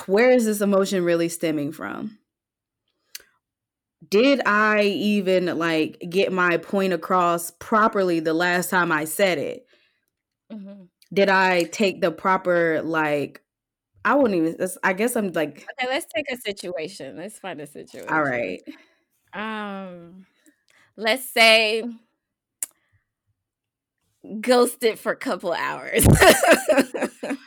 where 0.05 0.31
is 0.31 0.45
this 0.45 0.61
emotion 0.61 1.03
really 1.03 1.29
stemming 1.29 1.71
from? 1.71 2.19
Did 4.07 4.41
i 4.45 4.83
even 4.83 5.57
like 5.57 6.03
get 6.09 6.31
my 6.31 6.57
point 6.57 6.93
across 6.93 7.51
properly 7.51 8.19
the 8.19 8.33
last 8.33 8.69
time 8.69 8.91
i 8.91 9.05
said 9.05 9.37
it? 9.37 9.65
Mm-hmm. 10.51 10.85
did 11.13 11.29
i 11.29 11.63
take 11.65 12.01
the 12.01 12.09
proper 12.11 12.81
like 12.81 13.43
i 14.03 14.15
wouldn't 14.15 14.55
even 14.55 14.69
i 14.83 14.93
guess 14.93 15.15
i'm 15.15 15.31
like 15.33 15.67
okay 15.79 15.87
let's 15.87 16.07
take 16.11 16.25
a 16.31 16.37
situation. 16.37 17.17
Let's 17.17 17.37
find 17.37 17.61
a 17.61 17.67
situation. 17.67 18.09
all 18.09 18.23
right. 18.23 18.61
Um 19.33 20.25
let's 20.99 21.29
say 21.29 21.83
ghosted 24.41 24.99
for 24.99 25.11
a 25.11 25.15
couple 25.15 25.53
hours 25.53 26.05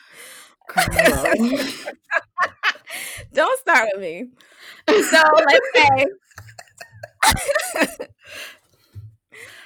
Don't 3.32 3.58
start 3.60 3.88
with 3.94 4.02
me. 4.02 4.26
So 4.88 5.22
let's 5.46 5.66
say, 5.74 6.06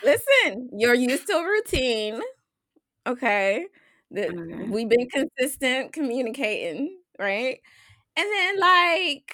listen, 0.05 0.71
you're 0.73 0.95
used 0.95 1.27
to 1.29 1.35
a 1.35 1.45
routine. 1.45 2.21
Okay. 3.07 3.67
The, 4.11 4.29
okay. 4.29 4.69
We've 4.71 4.89
been 4.89 5.09
consistent 5.11 5.93
communicating, 5.93 6.97
right? 7.19 7.59
And 8.17 8.27
then 8.33 8.61
like 8.61 9.33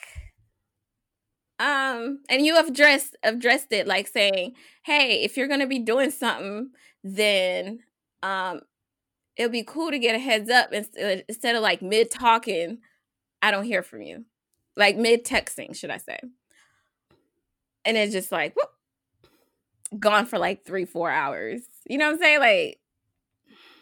um 1.62 2.18
and 2.28 2.44
you 2.44 2.56
have 2.56 2.68
addressed 2.68 3.16
addressed 3.22 3.72
it 3.72 3.86
like 3.86 4.08
saying, 4.08 4.54
"Hey, 4.82 5.22
if 5.22 5.36
you're 5.36 5.48
going 5.48 5.60
to 5.60 5.66
be 5.66 5.78
doing 5.78 6.10
something, 6.10 6.70
then 7.04 7.78
um 8.22 8.60
it'll 9.36 9.50
be 9.50 9.64
cool 9.64 9.90
to 9.90 9.98
get 9.98 10.14
a 10.14 10.18
heads 10.18 10.50
up 10.50 10.72
instead 10.72 11.56
of 11.56 11.62
like 11.62 11.82
mid 11.82 12.10
talking, 12.10 12.78
I 13.40 13.50
don't 13.50 13.64
hear 13.64 13.82
from 13.82 14.02
you. 14.02 14.24
Like 14.76 14.96
mid 14.96 15.24
texting, 15.24 15.74
should 15.74 15.90
I 15.90 15.98
say. 15.98 16.18
And 17.84 17.96
it's 17.96 18.12
just 18.12 18.30
like, 18.30 18.54
whoop, 18.54 18.70
gone 19.98 20.26
for 20.26 20.38
like 20.38 20.64
three, 20.64 20.84
four 20.84 21.10
hours. 21.10 21.62
You 21.88 21.98
know 21.98 22.06
what 22.06 22.14
I'm 22.14 22.20
saying? 22.20 22.40
Like 22.40 22.80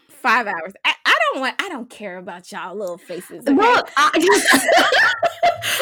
five 0.09 0.47
hours. 0.47 0.73
I, 0.85 0.95
I 1.05 1.19
don't 1.33 1.41
want, 1.41 1.63
I 1.63 1.69
don't 1.69 1.91
care 1.91 2.17
about 2.17 2.51
y'all 2.51 2.77
little 2.77 2.99
faces. 2.99 3.47
Okay? 3.47 3.53
Well, 3.53 3.85
I, 3.97 5.11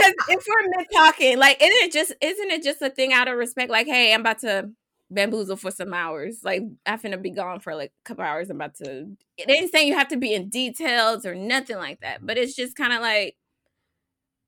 if 0.00 0.46
we're 0.46 0.78
mid 0.78 0.86
talking, 0.92 1.38
like, 1.38 1.62
isn't 1.62 1.84
it 1.84 1.92
just, 1.92 2.12
isn't 2.20 2.50
it 2.50 2.62
just 2.62 2.82
a 2.82 2.90
thing 2.90 3.12
out 3.12 3.28
of 3.28 3.36
respect? 3.36 3.70
Like, 3.70 3.86
hey, 3.86 4.12
I'm 4.14 4.20
about 4.20 4.40
to 4.40 4.70
bamboozle 5.10 5.56
for 5.56 5.70
some 5.70 5.94
hours. 5.94 6.40
Like 6.42 6.62
I'm 6.86 6.98
finna 6.98 7.20
be 7.20 7.30
gone 7.30 7.60
for 7.60 7.74
like 7.74 7.92
a 8.04 8.08
couple 8.08 8.24
hours. 8.24 8.50
I'm 8.50 8.56
about 8.56 8.74
to. 8.76 9.06
It 9.36 9.50
ain't 9.50 9.72
saying 9.72 9.88
you 9.88 9.94
have 9.94 10.08
to 10.08 10.16
be 10.16 10.34
in 10.34 10.48
details 10.48 11.24
or 11.24 11.34
nothing 11.34 11.76
like 11.76 12.00
that, 12.00 12.24
but 12.24 12.38
it's 12.38 12.54
just 12.54 12.76
kind 12.76 12.92
of 12.92 13.00
like 13.00 13.36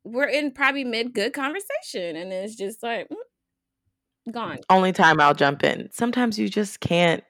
we're 0.04 0.28
in 0.28 0.52
probably 0.52 0.84
mid 0.84 1.12
good 1.12 1.32
conversation, 1.32 2.16
and 2.16 2.32
it's 2.32 2.56
just 2.56 2.82
like 2.82 3.08
mm, 3.08 4.32
gone. 4.32 4.58
Only 4.68 4.92
time 4.92 5.20
I'll 5.20 5.34
jump 5.34 5.64
in. 5.64 5.88
Sometimes 5.92 6.38
you 6.38 6.48
just 6.48 6.80
can't 6.80 7.24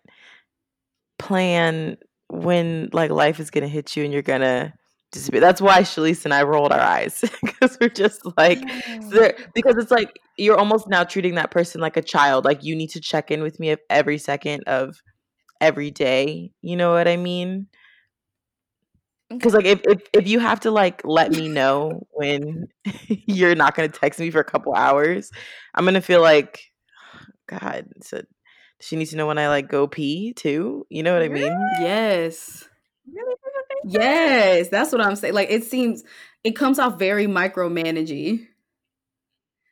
plan 1.19 1.97
when 2.29 2.89
like 2.93 3.11
life 3.11 3.41
is 3.41 3.51
gonna 3.51 3.69
hit 3.69 3.97
you, 3.97 4.05
and 4.05 4.13
you're 4.13 4.23
gonna 4.23 4.75
disappear. 5.13 5.41
That's 5.41 5.61
why 5.61 5.81
Shalise 5.81 6.25
and 6.25 6.35
I 6.35 6.43
rolled 6.43 6.73
our 6.73 6.81
eyes 6.81 7.25
because 7.43 7.77
we're 7.81 7.89
just 7.89 8.21
like, 8.37 8.61
because 9.55 9.77
it's 9.77 9.91
like 9.91 10.19
you're 10.37 10.59
almost 10.59 10.89
now 10.89 11.05
treating 11.05 11.35
that 11.35 11.51
person 11.51 11.81
like 11.81 11.97
a 11.97 12.03
child. 12.03 12.45
Like 12.45 12.63
you 12.65 12.77
need 12.77 12.91
to 12.91 13.01
check 13.01 13.31
in 13.31 13.43
with 13.43 13.61
me 13.61 13.77
every 13.89 14.19
second 14.19 14.65
of 14.65 15.03
every 15.61 15.91
day. 15.91 16.53
You 16.63 16.77
know 16.77 16.93
what 16.93 17.09
I 17.09 17.17
mean? 17.17 17.67
Mm. 19.31 19.39
Because 19.39 19.55
like 19.55 19.67
if, 19.67 19.81
if 19.85 20.03
if 20.13 20.29
you 20.29 20.39
have 20.39 20.61
to 20.61 20.71
like 20.71 21.03
let 21.05 21.33
me 21.33 21.49
know 21.49 22.07
when 22.13 22.69
you're 23.09 23.55
not 23.55 23.75
gonna 23.75 23.89
text 23.89 24.21
me 24.21 24.31
for 24.31 24.41
a 24.41 24.45
couple 24.45 24.75
hours, 24.75 25.31
I'm 25.75 25.85
gonna 25.85 26.01
feel 26.01 26.21
like, 26.21 26.61
God, 27.49 27.87
so 28.03 28.23
she 28.81 28.97
needs 28.97 29.11
to 29.11 29.17
know 29.17 29.27
when 29.27 29.39
I 29.39 29.49
like 29.49 29.69
go 29.69 29.87
pee 29.87 30.33
too. 30.33 30.87
You 30.89 31.03
know 31.03 31.13
what 31.13 31.23
I 31.23 31.29
mean? 31.29 31.57
Yes. 31.81 32.69
Really? 33.13 33.35
Yes, 33.85 34.69
that's 34.69 34.93
what 34.93 35.01
I'm 35.01 35.17
saying. 35.17 35.35
Like 35.35 35.51
it 35.51 35.65
seems 35.65 36.05
it 36.45 36.53
comes 36.53 36.79
off 36.79 36.99
very 36.99 37.27
micromanaging. 37.27 38.47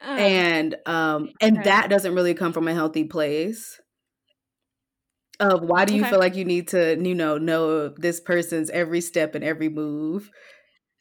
Oh. 0.03 0.17
And 0.17 0.77
um 0.87 1.31
and 1.41 1.59
okay. 1.59 1.65
that 1.65 1.91
doesn't 1.91 2.15
really 2.15 2.35
come 2.35 2.53
from 2.53 2.69
a 2.69 2.75
healthy 2.75 3.05
place. 3.05 3.81
Of 5.41 5.63
why 5.63 5.85
do 5.85 5.95
you 5.95 6.03
okay. 6.03 6.11
feel 6.11 6.19
like 6.19 6.35
you 6.35 6.45
need 6.45 6.69
to, 6.69 6.99
you 7.01 7.15
know, 7.15 7.39
know 7.39 7.89
this 7.91 8.21
person's 8.21 8.71
every 8.71 9.01
step 9.01 9.35
and 9.35 9.45
every 9.45 9.69
move? 9.69 10.31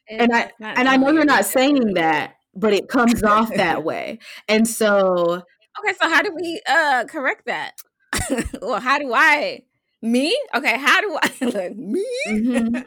It's 0.06 0.22
and 0.22 0.32
I 0.32 0.52
and 0.60 0.88
I 0.88 0.96
know 0.96 1.10
you're 1.10 1.24
not 1.24 1.44
saying 1.44 1.94
that, 1.94 2.34
but 2.54 2.72
it 2.72 2.88
comes 2.88 3.22
off 3.22 3.52
that 3.56 3.84
way. 3.84 4.20
And 4.48 4.66
so 4.66 5.42
Okay, 5.78 5.94
so 6.00 6.08
how 6.08 6.22
do 6.22 6.32
we 6.34 6.60
uh 6.68 7.04
correct 7.08 7.46
that? 7.46 7.74
or 8.62 8.80
how 8.80 8.98
do 8.98 9.12
I 9.12 9.62
Me? 10.00 10.36
Okay, 10.54 10.78
how 10.78 11.00
do 11.00 11.18
I 11.22 11.32
look 11.44 11.76
me? 11.76 12.04
Mhm. 12.28 12.84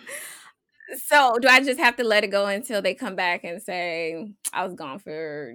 so 1.05 1.37
do 1.39 1.47
I 1.47 1.61
just 1.61 1.79
have 1.79 1.95
to 1.97 2.03
let 2.03 2.23
it 2.23 2.31
go 2.31 2.45
until 2.47 2.81
they 2.81 2.93
come 2.93 3.15
back 3.15 3.43
and 3.43 3.61
say 3.61 4.33
I 4.53 4.65
was 4.65 4.73
gone 4.75 4.99
for 4.99 5.53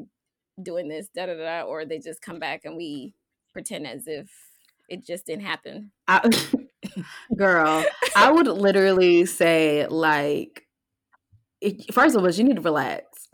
doing 0.62 0.88
this, 0.88 1.08
da 1.14 1.26
da 1.26 1.34
da, 1.34 1.62
or 1.62 1.84
they 1.84 1.98
just 1.98 2.22
come 2.22 2.38
back 2.38 2.64
and 2.64 2.76
we 2.76 3.14
pretend 3.52 3.86
as 3.86 4.06
if 4.06 4.30
it 4.88 5.04
just 5.04 5.26
didn't 5.26 5.44
happen? 5.44 5.92
I, 6.08 6.30
girl, 7.36 7.84
I 8.14 8.30
would 8.30 8.46
literally 8.46 9.26
say 9.26 9.86
like, 9.86 10.66
it, 11.60 11.92
first 11.92 12.14
of 12.14 12.22
all, 12.22 12.30
you 12.30 12.44
need 12.44 12.56
to 12.56 12.62
relax. 12.62 13.28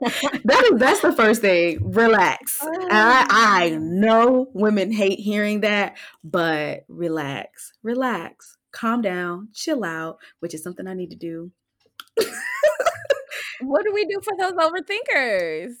that 0.44 0.70
is 0.72 0.78
that's 0.78 1.00
the 1.00 1.12
first 1.12 1.40
thing. 1.40 1.78
Relax. 1.92 2.58
I 2.62 3.26
I 3.30 3.70
oh. 3.74 3.78
know 3.78 4.50
women 4.52 4.92
hate 4.92 5.18
hearing 5.18 5.60
that, 5.60 5.96
but 6.24 6.84
relax, 6.88 7.72
relax, 7.82 8.56
calm 8.72 9.02
down, 9.02 9.48
chill 9.54 9.84
out, 9.84 10.18
which 10.40 10.54
is 10.54 10.62
something 10.62 10.86
I 10.86 10.94
need 10.94 11.10
to 11.10 11.16
do. 11.16 11.52
What 13.62 13.84
do 13.84 13.92
we 13.92 14.04
do 14.06 14.20
for 14.22 14.32
those 14.38 14.52
overthinkers? 14.52 15.72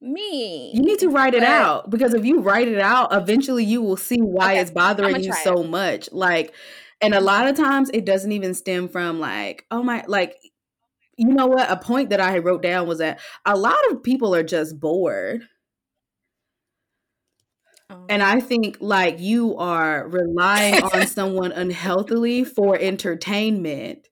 Me. 0.00 0.70
You 0.72 0.82
need 0.82 1.00
to 1.00 1.08
write 1.08 1.34
it 1.34 1.40
But- 1.40 1.48
out 1.48 1.90
because 1.90 2.14
if 2.14 2.24
you 2.24 2.40
write 2.40 2.68
it 2.68 2.78
out, 2.78 3.08
eventually 3.12 3.64
you 3.64 3.82
will 3.82 3.96
see 3.96 4.20
why 4.20 4.52
Okay, 4.52 4.60
it's 4.60 4.70
bothering 4.70 5.22
you 5.22 5.32
so 5.32 5.64
much. 5.64 6.08
Like, 6.12 6.54
and 7.00 7.14
a 7.14 7.20
lot 7.20 7.48
of 7.48 7.56
times 7.56 7.90
it 7.92 8.04
doesn't 8.04 8.30
even 8.30 8.54
stem 8.54 8.88
from 8.88 9.18
like, 9.18 9.66
oh 9.70 9.82
my, 9.82 10.04
like, 10.06 10.36
you 11.18 11.28
know 11.28 11.46
what? 11.46 11.70
A 11.70 11.76
point 11.76 12.10
that 12.10 12.20
I 12.20 12.38
wrote 12.38 12.62
down 12.62 12.86
was 12.88 12.98
that 12.98 13.20
a 13.46 13.56
lot 13.58 13.78
of 13.90 14.02
people 14.02 14.34
are 14.34 14.42
just 14.44 14.80
bored. 14.80 15.48
Um, 17.90 18.08
And 18.08 18.22
I 18.22 18.40
think 18.40 18.78
like 18.80 19.18
you 19.20 19.56
are 19.56 20.08
relying 20.08 20.80
on 20.82 21.06
someone 21.06 21.52
unhealthily 21.52 22.44
for 22.44 22.76
entertainment. 22.78 24.08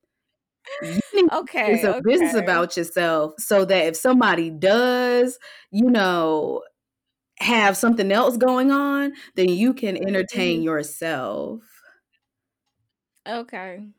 Okay. 1.32 1.66
it's 1.66 1.82
a 1.84 1.94
business 2.04 2.34
about 2.34 2.76
yourself 2.76 3.34
so 3.38 3.64
that 3.64 3.86
if 3.86 3.96
somebody 3.96 4.50
does, 4.50 5.38
you 5.70 5.90
know, 5.90 6.62
have 7.40 7.76
something 7.76 8.12
else 8.12 8.36
going 8.36 8.70
on, 8.72 9.12
then 9.36 9.48
you 9.50 9.74
can 9.74 9.96
entertain 9.96 10.62
Mhm. 10.62 10.62
yourself. 10.62 11.62
Okay. 13.26 13.92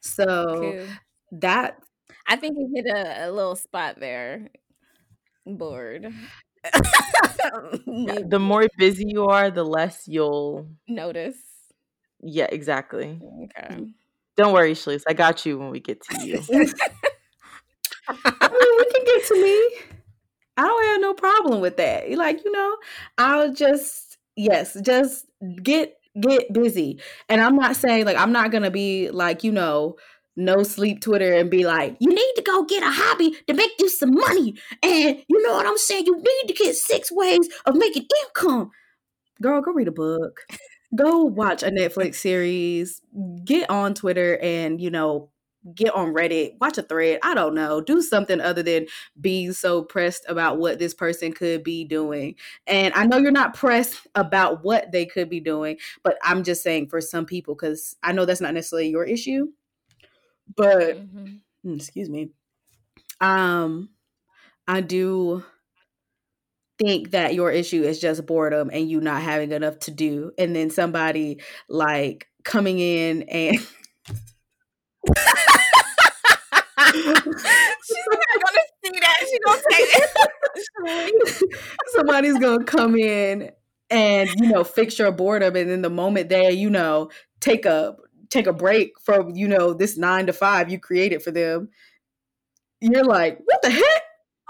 So 0.00 0.34
Cool. 0.52 0.98
that 1.32 1.81
I 2.26 2.36
think 2.36 2.56
you 2.58 2.70
hit 2.74 2.86
a, 2.86 3.28
a 3.28 3.30
little 3.30 3.56
spot 3.56 4.00
there. 4.00 4.50
Bored. 5.46 6.12
The 8.30 8.38
more 8.40 8.66
busy 8.78 9.04
you 9.08 9.26
are, 9.26 9.50
the 9.50 9.64
less 9.64 10.04
you'll. 10.06 10.68
Notice. 10.88 11.36
Yeah, 12.22 12.46
exactly. 12.50 13.20
Okay. 13.44 13.74
Mm, 13.74 13.94
don't 14.36 14.52
worry, 14.52 14.72
Shalise. 14.74 15.02
I 15.08 15.12
got 15.12 15.44
you 15.44 15.58
when 15.58 15.70
we 15.70 15.80
get 15.80 16.00
to 16.10 16.26
you. 16.26 16.40
I 18.08 18.48
mean, 18.48 18.76
we 18.78 18.84
can 18.92 19.04
get 19.04 19.24
to 19.26 19.42
me. 19.42 19.96
I 20.56 20.62
don't 20.62 20.84
have 20.86 21.00
no 21.00 21.14
problem 21.14 21.60
with 21.60 21.76
that. 21.78 22.10
Like, 22.12 22.44
you 22.44 22.52
know, 22.52 22.76
I'll 23.18 23.52
just 23.52 24.18
yes, 24.36 24.76
just 24.82 25.26
get 25.62 25.96
get 26.20 26.52
busy. 26.52 27.00
And 27.28 27.40
I'm 27.40 27.56
not 27.56 27.76
saying 27.76 28.04
like 28.06 28.16
I'm 28.16 28.32
not 28.32 28.50
gonna 28.52 28.70
be 28.70 29.10
like, 29.10 29.44
you 29.44 29.52
know, 29.52 29.96
no 30.36 30.62
sleep 30.62 31.00
Twitter 31.00 31.34
and 31.34 31.50
be 31.50 31.66
like, 31.66 31.96
you 32.00 32.08
need 32.08 32.32
to 32.36 32.42
go 32.42 32.64
get 32.64 32.82
a 32.82 32.90
hobby 32.90 33.36
to 33.46 33.54
make 33.54 33.72
you 33.78 33.88
some 33.88 34.14
money. 34.14 34.54
And 34.82 35.22
you 35.28 35.42
know 35.46 35.54
what 35.54 35.66
I'm 35.66 35.78
saying? 35.78 36.06
You 36.06 36.16
need 36.16 36.48
to 36.48 36.54
get 36.54 36.74
six 36.76 37.10
ways 37.12 37.48
of 37.66 37.74
making 37.74 38.06
income. 38.24 38.70
Girl, 39.40 39.60
go 39.60 39.72
read 39.72 39.88
a 39.88 39.92
book. 39.92 40.40
Go 40.94 41.24
watch 41.24 41.62
a 41.62 41.70
Netflix 41.70 42.16
series. 42.16 43.00
Get 43.44 43.68
on 43.70 43.94
Twitter 43.94 44.38
and, 44.42 44.80
you 44.80 44.90
know, 44.90 45.30
get 45.74 45.94
on 45.94 46.12
Reddit, 46.12 46.54
watch 46.60 46.76
a 46.76 46.82
thread. 46.82 47.20
I 47.22 47.34
don't 47.34 47.54
know. 47.54 47.80
Do 47.80 48.02
something 48.02 48.40
other 48.40 48.62
than 48.62 48.86
being 49.20 49.52
so 49.52 49.82
pressed 49.82 50.24
about 50.28 50.58
what 50.58 50.78
this 50.78 50.92
person 50.92 51.32
could 51.32 51.62
be 51.62 51.84
doing. 51.84 52.34
And 52.66 52.92
I 52.94 53.06
know 53.06 53.18
you're 53.18 53.30
not 53.30 53.54
pressed 53.54 54.06
about 54.14 54.64
what 54.64 54.90
they 54.90 55.06
could 55.06 55.28
be 55.28 55.40
doing, 55.40 55.78
but 56.02 56.18
I'm 56.22 56.42
just 56.42 56.62
saying 56.62 56.88
for 56.88 57.00
some 57.00 57.26
people, 57.26 57.54
because 57.54 57.96
I 58.02 58.12
know 58.12 58.24
that's 58.24 58.40
not 58.40 58.54
necessarily 58.54 58.88
your 58.88 59.04
issue. 59.04 59.48
But 60.56 60.96
Mhm. 60.96 61.40
mm, 61.64 61.76
excuse 61.76 62.08
me. 62.08 62.30
Um, 63.20 63.90
I 64.68 64.80
do 64.80 65.44
think 66.78 67.10
that 67.10 67.34
your 67.34 67.50
issue 67.50 67.82
is 67.82 68.00
just 68.00 68.26
boredom 68.26 68.70
and 68.72 68.88
you 68.88 69.00
not 69.00 69.22
having 69.22 69.52
enough 69.52 69.78
to 69.80 69.90
do, 69.90 70.32
and 70.38 70.54
then 70.54 70.70
somebody 70.70 71.40
like 71.68 72.28
coming 72.44 72.78
in 72.78 73.22
and 73.24 73.58
She's 76.92 78.06
not 78.10 78.40
gonna 78.40 78.60
see 78.84 79.00
that. 79.00 79.16
She 79.30 79.38
gonna 79.44 79.62
say 79.70 79.80
it. 79.80 80.10
somebody's 81.96 82.38
gonna 82.38 82.64
come 82.64 82.96
in 82.96 83.50
and 83.90 84.30
you 84.38 84.48
know 84.48 84.64
fix 84.64 84.98
your 84.98 85.12
boredom 85.12 85.56
and 85.56 85.70
then 85.70 85.82
the 85.82 85.90
moment 85.90 86.28
they 86.28 86.50
you 86.52 86.70
know 86.70 87.10
take 87.40 87.66
a 87.66 87.96
take 88.32 88.46
a 88.46 88.52
break 88.52 88.92
from 89.00 89.30
you 89.30 89.46
know 89.48 89.72
this 89.74 89.96
nine 89.96 90.26
to 90.26 90.32
five 90.32 90.70
you 90.70 90.78
created 90.78 91.22
for 91.22 91.30
them 91.30 91.68
you're 92.80 93.04
like 93.04 93.38
what 93.44 93.60
the 93.62 93.70
heck 93.70 94.02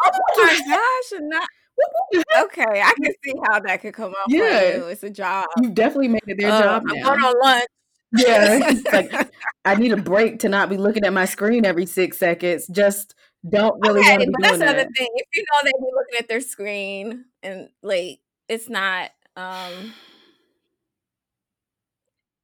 oh 0.05 0.11
my 0.37 0.61
gosh! 0.69 1.21
Not, 1.21 1.49
What 1.77 1.89
the 2.13 2.25
heck? 2.35 2.45
okay, 2.45 2.81
I 2.83 2.93
can 3.03 3.13
see 3.25 3.33
how 3.47 3.61
that 3.61 3.81
could 3.83 3.95
come 3.95 4.13
off. 4.13 4.27
Yeah. 4.29 4.77
You. 4.77 4.85
it's 4.87 5.03
a 5.03 5.11
job. 5.11 5.47
you've 5.61 5.75
definitely 5.75 6.09
made 6.09 6.23
it 6.27 6.39
their 6.41 6.51
Uh, 6.51 6.61
job 6.63 6.83
I'm 6.89 7.03
going 7.03 7.21
on 7.25 7.35
lunch. 7.41 7.67
yeah 8.15 8.73
like 8.93 9.31
i 9.65 9.75
need 9.75 9.91
a 9.93 9.97
break 9.97 10.39
to 10.41 10.49
not 10.49 10.69
be 10.69 10.77
looking 10.77 11.03
at 11.05 11.13
my 11.15 11.25
screen 11.25 11.65
every 11.65 11.87
six 11.87 12.19
seconds 12.19 12.67
just 12.67 13.15
don't 13.49 13.75
really 13.81 14.01
okay, 14.01 14.11
want 14.11 14.21
to 14.21 14.27
be 14.27 14.33
but 14.33 14.43
that's 14.43 14.59
doing 14.59 14.63
another 14.69 14.79
that 14.85 14.97
thing. 14.97 15.09
If 15.15 15.27
you 15.35 15.43
know 15.51 15.59
they 15.65 15.71
be 15.71 15.91
looking 15.95 16.19
at 16.19 16.29
their 16.29 16.41
screen 16.43 17.25
and 17.43 17.69
like 17.83 18.21
it's 18.49 18.69
not 18.69 19.11
um 19.37 19.93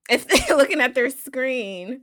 if 0.09 0.27
they're 0.49 0.57
looking 0.57 0.81
at 0.81 0.95
their 0.95 1.11
screen, 1.11 2.03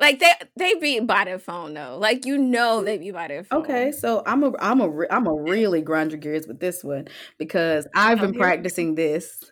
like 0.00 0.20
they 0.20 0.32
they 0.56 0.74
be 0.76 1.00
by 1.00 1.24
their 1.26 1.38
phone 1.40 1.74
though. 1.74 1.98
Like 1.98 2.26
you 2.26 2.38
know 2.38 2.82
they 2.84 2.98
be 2.98 3.10
by 3.12 3.28
their 3.28 3.44
phone. 3.44 3.52
Okay, 3.52 3.92
so 3.92 4.24
I'm 4.26 4.42
a 4.42 4.52
I'm 4.58 4.80
a 4.80 4.88
re- 4.88 5.06
I'm 5.08 5.26
a 5.28 5.32
really 5.34 5.80
grind 5.80 6.10
your 6.10 6.18
gears 6.18 6.48
with 6.48 6.58
this 6.58 6.82
one 6.82 7.06
because 7.38 7.86
I've 7.94 8.20
been 8.20 8.34
Okay. 8.34 8.34
practicing 8.34 8.96
this. 8.96 9.44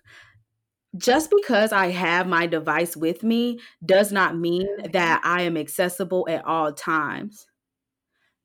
Just 0.96 1.30
because 1.30 1.72
I 1.72 1.88
have 1.90 2.26
my 2.28 2.46
device 2.46 2.96
with 2.96 3.22
me 3.22 3.60
does 3.84 4.12
not 4.12 4.36
mean 4.36 4.66
that 4.92 5.20
I 5.24 5.42
am 5.42 5.56
accessible 5.56 6.26
at 6.28 6.44
all 6.44 6.72
times. 6.72 7.46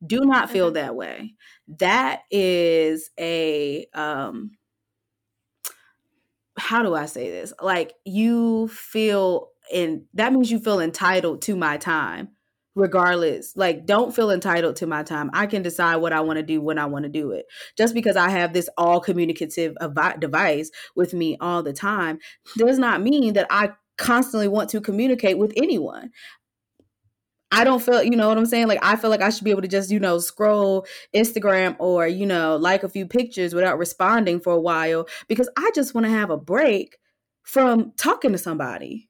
Do 0.05 0.21
not 0.21 0.49
feel 0.49 0.71
that 0.71 0.95
way. 0.95 1.35
That 1.67 2.21
is 2.31 3.09
a 3.19 3.85
um 3.93 4.51
how 6.59 6.83
do 6.83 6.93
I 6.93 7.05
say 7.05 7.29
this? 7.29 7.53
Like 7.61 7.93
you 8.05 8.67
feel 8.67 9.49
and 9.73 10.03
that 10.15 10.33
means 10.33 10.51
you 10.51 10.59
feel 10.59 10.79
entitled 10.79 11.41
to 11.43 11.55
my 11.55 11.77
time 11.77 12.29
regardless. 12.75 13.55
Like 13.55 13.85
don't 13.85 14.15
feel 14.15 14.31
entitled 14.31 14.75
to 14.77 14.87
my 14.87 15.03
time. 15.03 15.29
I 15.33 15.47
can 15.47 15.61
decide 15.61 15.97
what 15.97 16.13
I 16.13 16.21
want 16.21 16.37
to 16.37 16.43
do 16.43 16.61
when 16.61 16.77
I 16.77 16.85
want 16.85 17.03
to 17.03 17.09
do 17.09 17.31
it. 17.31 17.45
Just 17.77 17.93
because 17.93 18.15
I 18.15 18.29
have 18.29 18.53
this 18.53 18.69
all 18.77 18.99
communicative 18.99 19.75
device 20.19 20.71
with 20.95 21.13
me 21.13 21.37
all 21.41 21.63
the 21.63 21.73
time 21.73 22.19
does 22.57 22.79
not 22.79 23.01
mean 23.01 23.33
that 23.33 23.47
I 23.49 23.71
constantly 23.97 24.47
want 24.47 24.69
to 24.69 24.81
communicate 24.81 25.37
with 25.37 25.53
anyone. 25.57 26.11
I 27.51 27.63
don't 27.63 27.81
feel, 27.81 28.03
you 28.03 28.15
know 28.15 28.27
what 28.27 28.37
I'm 28.37 28.45
saying? 28.45 28.67
Like 28.67 28.79
I 28.81 28.95
feel 28.95 29.09
like 29.09 29.21
I 29.21 29.29
should 29.29 29.43
be 29.43 29.51
able 29.51 29.63
to 29.63 29.67
just, 29.67 29.89
you 29.89 29.99
know, 29.99 30.19
scroll 30.19 30.85
Instagram 31.15 31.75
or, 31.79 32.07
you 32.07 32.25
know, 32.25 32.57
like 32.57 32.83
a 32.83 32.89
few 32.89 33.07
pictures 33.07 33.55
without 33.55 33.79
responding 33.79 34.39
for 34.39 34.53
a 34.53 34.59
while 34.59 35.07
because 35.27 35.49
I 35.57 35.71
just 35.73 35.95
want 35.95 36.05
to 36.05 36.11
have 36.11 36.29
a 36.29 36.37
break 36.37 36.97
from 37.43 37.91
talking 37.97 38.31
to 38.33 38.37
somebody. 38.37 39.09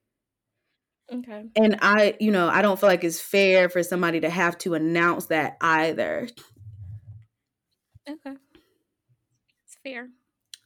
Okay. 1.11 1.45
And 1.55 1.77
I, 1.81 2.15
you 2.19 2.31
know, 2.31 2.47
I 2.47 2.61
don't 2.61 2.79
feel 2.79 2.87
like 2.87 3.03
it's 3.03 3.19
fair 3.19 3.67
for 3.67 3.83
somebody 3.83 4.21
to 4.21 4.29
have 4.29 4.57
to 4.59 4.75
announce 4.75 5.25
that 5.25 5.57
either. 5.59 6.29
Okay. 8.07 8.35
It's 9.65 9.77
fair. 9.83 10.09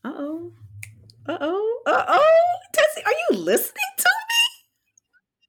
Uh-oh. 0.03 0.51
Uh-oh. 1.27 1.81
Uh-oh. 1.87 2.43
Tessie, 2.73 3.03
are 3.05 3.11
you 3.11 3.37
listening 3.37 3.93
to 3.97 4.09
me? 4.29 4.32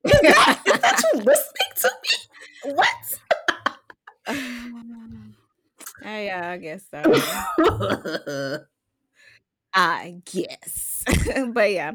Is 0.05 0.21
that, 0.23 0.63
is 0.67 0.81
that 0.81 1.03
you 1.13 1.21
listening 1.21 1.73
to 1.77 1.91
me? 2.03 2.75
What? 2.75 3.21
Um, 4.27 5.35
uh, 6.05 6.09
yeah, 6.09 6.51
I 6.51 6.57
guess 6.57 6.83
so. 6.91 7.03
I 9.75 10.17
guess. 10.25 11.05
but 11.53 11.73
yeah. 11.73 11.93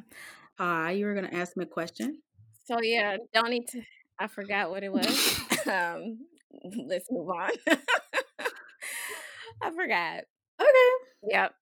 Hi, 0.58 0.92
you 0.92 1.06
were 1.06 1.16
gonna 1.16 1.30
ask 1.32 1.56
me 1.58 1.64
a 1.64 1.68
question. 1.68 2.20
So 2.66 2.82
yeah, 2.82 3.18
don't 3.34 3.50
need 3.50 3.68
to 3.70 3.82
I 4.20 4.28
forgot 4.28 4.70
what 4.70 4.84
it 4.84 4.92
was. 4.92 5.08
um 5.68 6.20
let's 6.88 7.08
move 7.10 7.30
on. 7.30 7.50
I 9.62 9.72
forgot. 9.72 10.24
Okay. 10.62 10.92
Yep. 11.32 11.54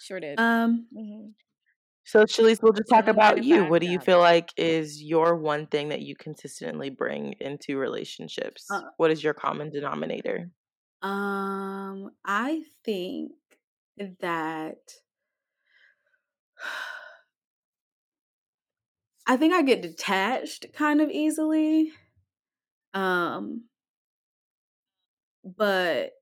Sure 0.00 0.20
did. 0.20 0.38
Um, 0.38 0.86
Mhm. 0.96 1.32
So, 2.08 2.24
Shalise, 2.24 2.62
we'll 2.62 2.72
just 2.72 2.88
talk 2.88 3.06
about 3.06 3.44
you. 3.44 3.66
What 3.66 3.82
do 3.82 3.86
you 3.86 3.98
feel 3.98 4.18
like 4.18 4.48
is 4.56 5.02
your 5.02 5.36
one 5.36 5.66
thing 5.66 5.90
that 5.90 6.00
you 6.00 6.16
consistently 6.16 6.88
bring 6.88 7.34
into 7.38 7.76
relationships? 7.76 8.66
Uh, 8.70 8.80
What 8.96 9.10
is 9.10 9.22
your 9.22 9.34
common 9.34 9.68
denominator? 9.68 10.48
Um, 11.02 12.10
I 12.24 12.62
think 12.82 13.32
that 14.20 14.78
I 19.26 19.36
think 19.36 19.52
I 19.52 19.60
get 19.60 19.82
detached 19.82 20.72
kind 20.72 21.02
of 21.02 21.10
easily. 21.10 21.92
Um, 22.94 23.64
but 25.44 26.12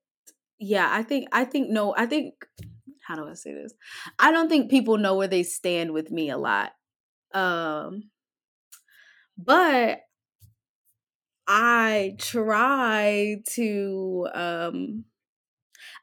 yeah, 0.59 0.88
I 0.90 1.05
think 1.05 1.29
I 1.31 1.44
think 1.44 1.70
no, 1.70 1.94
I 1.96 2.07
think 2.07 2.44
how 3.07 3.16
do 3.16 3.29
I 3.29 3.35
say 3.35 3.55
this? 3.55 3.73
I 4.19 4.33
don't 4.33 4.49
think 4.49 4.71
people 4.71 4.99
know 4.99 5.16
where 5.16 5.29
they 5.29 5.42
stand 5.42 5.92
with 5.92 6.11
me 6.11 6.31
a 6.31 6.38
lot. 6.38 6.73
Um, 7.35 8.11
but 9.38 10.01
I 11.49 12.16
try 12.19 13.37
to 13.55 14.29
um 14.35 15.05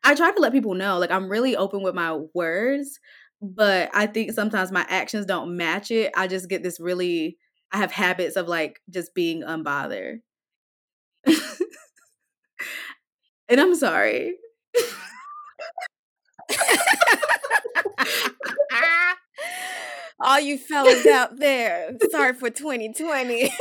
I 0.03 0.15
try 0.15 0.31
to 0.31 0.39
let 0.41 0.51
people 0.53 0.73
know 0.75 0.97
like 0.97 1.11
I'm 1.11 1.29
really 1.29 1.55
open 1.55 1.81
with 1.83 1.95
my 1.95 2.13
words, 2.33 2.99
but 3.41 3.89
I 3.93 4.07
think 4.07 4.31
sometimes 4.33 4.71
my 4.71 4.85
actions 4.89 5.25
don't 5.25 5.55
match 5.57 5.91
it. 5.91 6.11
I 6.15 6.27
just 6.27 6.49
get 6.49 6.63
this 6.63 6.79
really 6.79 7.37
I 7.71 7.77
have 7.77 7.91
habits 7.91 8.35
of 8.35 8.47
like 8.47 8.79
just 8.89 9.13
being 9.15 9.41
unbothered. 9.41 10.19
and 11.25 11.37
I'm 13.49 13.75
sorry. 13.75 14.35
All 20.23 20.39
you 20.39 20.57
fellas 20.57 21.05
out 21.05 21.37
there, 21.37 21.91
sorry 22.11 22.33
for 22.33 22.49
2020. 22.49 23.51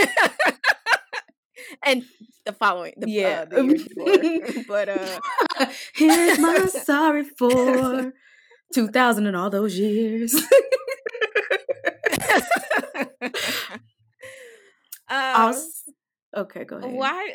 and 1.85 2.05
the 2.44 2.53
following 2.53 2.94
the, 2.96 3.11
Yeah. 3.11 3.40
uh, 3.42 3.44
the 3.46 4.64
but 4.68 4.88
uh 4.88 5.20
Here's 5.94 6.38
my 6.38 6.66
sorry 6.85 7.25
for 7.25 8.12
2000 8.75 9.27
and 9.27 9.37
all 9.37 9.51
those 9.51 9.77
years. 9.79 10.35
Um, 15.11 15.55
okay, 16.35 16.64
go 16.64 16.77
ahead. 16.79 16.92
why 16.94 17.35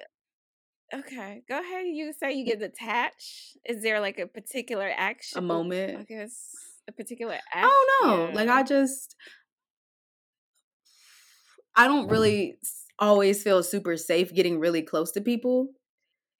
okay, 0.93 1.43
go 1.47 1.59
ahead. 1.59 1.85
You 1.85 2.11
say 2.19 2.33
you 2.33 2.43
get 2.45 2.61
attached. 2.61 3.55
Is 3.65 3.83
there 3.83 3.99
like 3.99 4.17
a 4.17 4.25
particular 4.25 4.89
action? 4.95 5.37
A 5.37 5.41
moment. 5.41 5.99
I 5.99 6.03
guess 6.03 6.49
a 6.87 6.91
particular 6.91 7.37
action. 7.53 7.69
I 7.69 7.97
don't 8.01 8.07
know. 8.07 8.31
Like 8.33 8.49
I 8.49 8.63
just 8.63 9.15
I 11.75 11.87
don't 11.87 12.09
really 12.09 12.57
always 12.99 13.43
feel 13.43 13.63
super 13.63 13.97
safe 13.97 14.33
getting 14.33 14.59
really 14.59 14.81
close 14.81 15.11
to 15.13 15.21
people. 15.21 15.69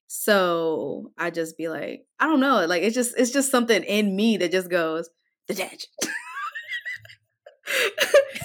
So 0.08 1.12
I 1.18 1.30
just 1.30 1.58
be 1.58 1.68
like, 1.68 2.06
I 2.20 2.28
don't 2.28 2.40
know. 2.40 2.66
Like 2.66 2.84
it's 2.84 2.96
just 2.96 3.16
it's 3.18 3.32
just 3.32 3.52
something 3.52 3.84
in 3.84 4.16
me 4.16 4.38
that 4.38 4.52
just 4.52 4.70
goes, 4.70 5.10
detach. 5.48 5.88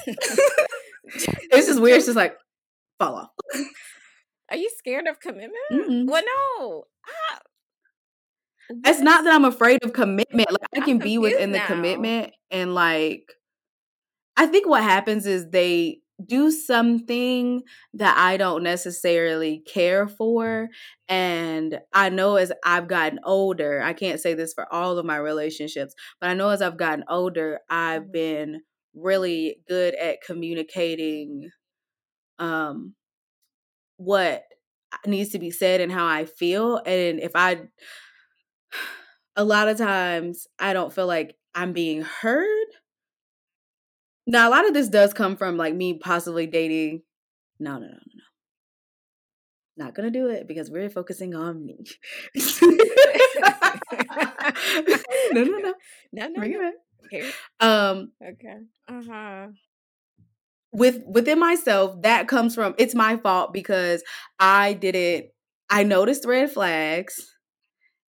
it's 0.06 1.66
just 1.66 1.80
weird. 1.80 1.98
It's 1.98 2.06
just 2.06 2.16
like 2.16 2.36
fall 2.98 3.14
off. 3.14 3.30
Are 4.50 4.56
you 4.56 4.70
scared 4.76 5.06
of 5.06 5.20
commitment? 5.20 5.52
Mm-mm. 5.72 6.06
Well, 6.06 6.22
no. 6.58 6.84
It's 8.84 9.00
not 9.00 9.24
that 9.24 9.34
I'm 9.34 9.44
afraid 9.44 9.84
of 9.84 9.92
commitment. 9.92 10.50
Like 10.50 10.68
I 10.76 10.80
I'm 10.80 10.90
can 10.90 11.00
be 11.00 11.18
within 11.18 11.52
the 11.52 11.60
now. 11.60 11.60
commitment 11.60 12.32
and 12.50 12.74
like 12.74 13.32
I 14.36 14.46
think 14.46 14.66
what 14.68 14.82
happens 14.82 15.26
is 15.26 15.50
they 15.50 16.00
do 16.24 16.50
something 16.50 17.62
that 17.94 18.16
I 18.16 18.36
don't 18.36 18.62
necessarily 18.62 19.58
care 19.60 20.06
for. 20.08 20.68
And 21.08 21.80
I 21.92 22.10
know 22.10 22.36
as 22.36 22.52
I've 22.64 22.86
gotten 22.88 23.18
older, 23.24 23.82
I 23.82 23.92
can't 23.92 24.20
say 24.20 24.34
this 24.34 24.54
for 24.54 24.72
all 24.72 24.98
of 24.98 25.04
my 25.04 25.16
relationships, 25.16 25.94
but 26.20 26.30
I 26.30 26.34
know 26.34 26.50
as 26.50 26.62
I've 26.62 26.76
gotten 26.76 27.04
older, 27.08 27.60
I've 27.68 28.10
Mhm. 28.10 28.12
been 28.12 28.62
really 28.94 29.56
good 29.68 29.94
at 29.94 30.20
communicating 30.22 31.50
um 32.38 32.94
what 33.96 34.44
needs 35.06 35.30
to 35.30 35.38
be 35.38 35.50
said 35.50 35.80
and 35.80 35.92
how 35.92 36.06
I 36.06 36.24
feel. 36.24 36.78
And 36.86 37.20
if 37.20 37.32
I 37.34 37.62
a 39.36 39.44
lot 39.44 39.68
of 39.68 39.78
times 39.78 40.46
I 40.58 40.72
don't 40.72 40.92
feel 40.92 41.06
like 41.06 41.36
I'm 41.54 41.72
being 41.72 42.02
heard. 42.02 42.68
Now, 44.26 44.48
a 44.48 44.50
lot 44.50 44.66
of 44.66 44.74
this 44.74 44.88
does 44.88 45.12
come 45.12 45.36
from 45.36 45.56
like 45.56 45.74
me 45.74 45.98
possibly 45.98 46.46
dating. 46.46 47.02
No, 47.58 47.72
no, 47.74 47.80
no, 47.80 47.86
no, 47.86 47.96
no. 48.14 49.84
Not 49.84 49.94
gonna 49.94 50.10
do 50.10 50.28
it 50.28 50.46
because 50.46 50.70
we're 50.70 50.90
focusing 50.90 51.34
on 51.34 51.64
me. 51.64 51.84
no, 55.32 55.42
no, 55.42 55.42
no. 55.44 55.74
No, 56.12 56.28
no, 56.28 56.34
Bring 56.36 56.52
it 56.52 56.58
no. 56.58 56.60
back. 56.60 56.74
Here. 57.10 57.30
Um, 57.60 58.12
Okay. 58.22 58.56
Uh 58.88 59.02
huh. 59.08 59.46
with 60.72 61.02
within 61.06 61.38
myself, 61.38 62.00
that 62.02 62.28
comes 62.28 62.54
from 62.54 62.74
it's 62.78 62.94
my 62.94 63.16
fault 63.16 63.52
because 63.52 64.02
I 64.38 64.74
didn't. 64.74 65.26
I 65.70 65.84
noticed 65.84 66.24
red 66.26 66.50
flags 66.50 67.31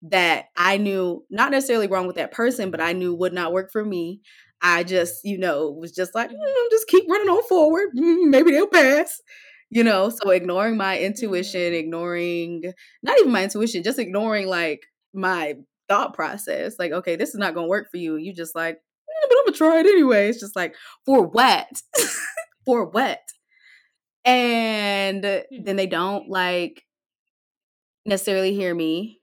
that 0.04 0.46
I 0.58 0.78
knew 0.78 1.26
not 1.30 1.52
necessarily 1.52 1.88
wrong 1.88 2.08
with 2.08 2.18
that 2.18 2.32
person, 2.32 2.72
but 2.72 2.82
I 2.82 2.94
knew 2.94 3.14
would 3.16 3.34
not 3.34 3.54
work 3.54 3.72
for 3.72 3.84
me. 3.86 4.22
I 4.62 4.84
just, 4.84 5.22
you 5.24 5.38
know, 5.38 5.72
was 5.72 5.92
just 5.92 6.16
like. 6.16 6.30
"Mm, 6.30 6.72
just 6.72 6.88
keep 6.88 7.06
running 7.10 7.30
on 7.30 7.44
forward. 7.48 7.90
Mm, 7.98 8.30
Maybe 8.30 8.52
they'll 8.52 8.68
pass. 8.68 9.22
You 9.70 9.84
know, 9.84 10.10
so 10.10 10.30
ignoring 10.30 10.78
my 10.78 11.00
intuition, 11.00 11.74
Mhm. 11.74 11.80
ignoring 11.80 12.74
not 13.02 13.18
even 13.20 13.32
my 13.32 13.44
intuition, 13.44 13.84
just 13.84 14.00
ignoring 14.00 14.48
like 14.48 14.82
my 15.14 15.56
thought 15.90 16.14
process. 16.14 16.76
Like, 16.80 16.92
okay, 16.92 17.16
this 17.16 17.30
is 17.30 17.36
not 17.38 17.56
gonna 17.56 17.68
work 17.68 17.90
for 17.92 17.98
you. 17.98 18.16
You 18.18 18.34
just 18.34 18.56
like, 18.56 18.76
"Eh, 18.76 19.28
but 19.30 19.38
I'm 19.40 19.46
gonna 19.48 19.58
try 19.58 19.80
it 19.80 19.86
anyway. 19.88 20.30
It's 20.30 20.40
just 20.40 20.56
like, 20.56 20.76
for 21.06 21.24
what? 21.26 21.68
for 22.66 22.86
what? 22.86 23.20
And 24.26 25.24
then 25.24 25.76
they 25.76 25.88
don't 25.88 26.30
like 26.30 26.84
necessarily 28.06 28.54
hear 28.54 28.74
me. 28.74 29.20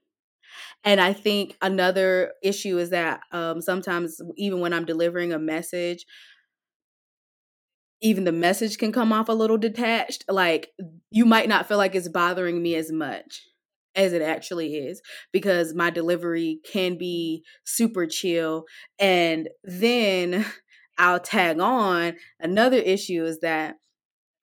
And 0.84 1.00
I 1.00 1.12
think 1.12 1.56
another 1.60 2.32
issue 2.42 2.78
is 2.78 2.90
that 2.90 3.20
um, 3.32 3.60
sometimes, 3.60 4.20
even 4.36 4.60
when 4.60 4.72
I'm 4.72 4.86
delivering 4.86 5.32
a 5.32 5.38
message, 5.38 6.06
even 8.02 8.24
the 8.24 8.32
message 8.32 8.78
can 8.78 8.92
come 8.92 9.12
off 9.12 9.28
a 9.28 9.32
little 9.32 9.58
detached. 9.58 10.24
Like, 10.28 10.70
you 11.10 11.26
might 11.26 11.48
not 11.48 11.66
feel 11.66 11.76
like 11.76 11.94
it's 11.94 12.08
bothering 12.08 12.62
me 12.62 12.74
as 12.74 12.90
much 12.90 13.42
as 13.94 14.12
it 14.12 14.22
actually 14.22 14.76
is 14.76 15.02
because 15.32 15.74
my 15.74 15.90
delivery 15.90 16.60
can 16.64 16.96
be 16.96 17.44
super 17.64 18.06
chill. 18.06 18.64
And 18.98 19.48
then 19.64 20.46
I'll 20.98 21.20
tag 21.20 21.60
on 21.60 22.16
another 22.40 22.76
issue 22.76 23.24
is 23.24 23.40
that 23.40 23.76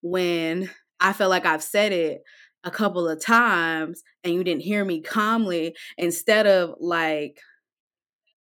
when 0.01 0.69
I 0.99 1.13
feel 1.13 1.29
like 1.29 1.45
I've 1.45 1.63
said 1.63 1.91
it 1.91 2.21
a 2.67 2.71
couple 2.71 3.07
of 3.07 3.23
times 3.23 4.03
and 4.23 4.33
you 4.33 4.43
didn't 4.43 4.61
hear 4.61 4.83
me 4.83 5.01
calmly, 5.01 5.75
instead 5.97 6.45
of 6.45 6.75
like 6.79 7.39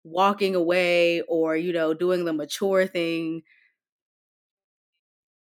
walking 0.05 0.55
away 0.55 1.23
or, 1.23 1.57
you 1.57 1.73
know, 1.73 1.95
doing 1.95 2.25
the 2.25 2.33
mature 2.33 2.87
thing, 2.87 3.43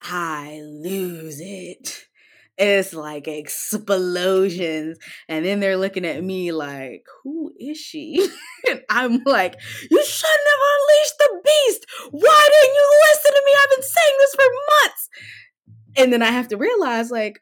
I 0.02 0.62
lose 0.63 1.39
it. 1.41 2.06
It's 2.58 2.93
like 2.93 3.28
explosions. 3.28 5.00
And 5.28 5.43
then 5.43 5.62
they're 5.62 5.78
looking 5.78 6.06
at 6.06 6.24
me 6.24 6.52
like, 6.52 7.06
who 7.24 7.52
is 7.58 7.78
she? 7.78 8.19
and 8.69 8.82
I'm 8.88 9.24
like, 9.26 9.56
you 9.89 10.06
shouldn't 10.06 10.50
have 10.52 10.67
unleashed 10.76 11.17
the 11.17 11.41
beast. 11.43 11.86
Why 12.12 12.50
didn't 12.52 12.76
you 12.76 13.00
listen 13.10 13.32
to 13.32 13.43
me? 13.43 13.52
I've 13.58 13.69
been 13.71 13.84
saying 13.84 14.15
this 14.19 14.36
for 14.36 14.45
months. 14.84 15.10
And 15.97 16.13
then 16.13 16.21
I 16.21 16.28
have 16.28 16.50
to 16.50 16.58
realize, 16.58 17.10
like, 17.10 17.41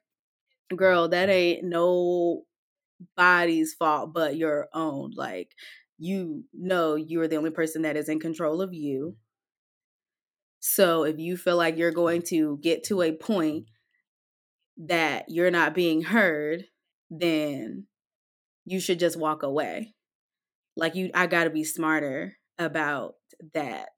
girl, 0.76 1.08
that 1.10 1.30
ain't 1.30 1.64
nobody's 3.16 3.74
fault 3.74 4.14
but 4.14 4.38
your 4.38 4.70
own. 4.74 5.12
Like, 5.16 5.52
you 5.98 6.44
know, 6.54 6.96
you're 6.96 7.28
the 7.28 7.36
only 7.38 7.52
person 7.52 7.82
that 7.84 7.98
is 7.98 8.10
in 8.10 8.20
control 8.20 8.62
of 8.62 8.74
you. 8.74 9.16
So 10.60 11.04
if 11.04 11.20
you 11.20 11.38
feel 11.38 11.58
like 11.58 11.78
you're 11.78 11.92
going 11.92 12.22
to 12.24 12.60
get 12.62 12.84
to 12.86 13.02
a 13.02 13.12
point 13.14 13.66
that 14.78 15.26
you're 15.28 15.52
not 15.52 15.74
being 15.74 16.02
heard, 16.02 16.66
then 17.10 17.86
you 18.66 18.80
should 18.80 19.00
just 19.00 19.18
walk 19.18 19.44
away. 19.44 19.96
Like 20.76 20.96
you 20.96 21.12
I 21.14 21.28
got 21.28 21.46
to 21.46 21.50
be 21.50 21.64
smarter 21.64 22.38
about 22.58 23.16
that. 23.54 23.90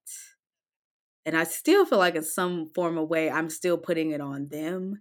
And 1.25 1.37
I 1.37 1.43
still 1.43 1.85
feel 1.85 1.99
like 1.99 2.15
in 2.15 2.23
some 2.23 2.69
form 2.73 2.97
of 2.97 3.09
way 3.09 3.29
I'm 3.29 3.49
still 3.49 3.77
putting 3.77 4.11
it 4.11 4.21
on 4.21 4.47
them. 4.49 4.97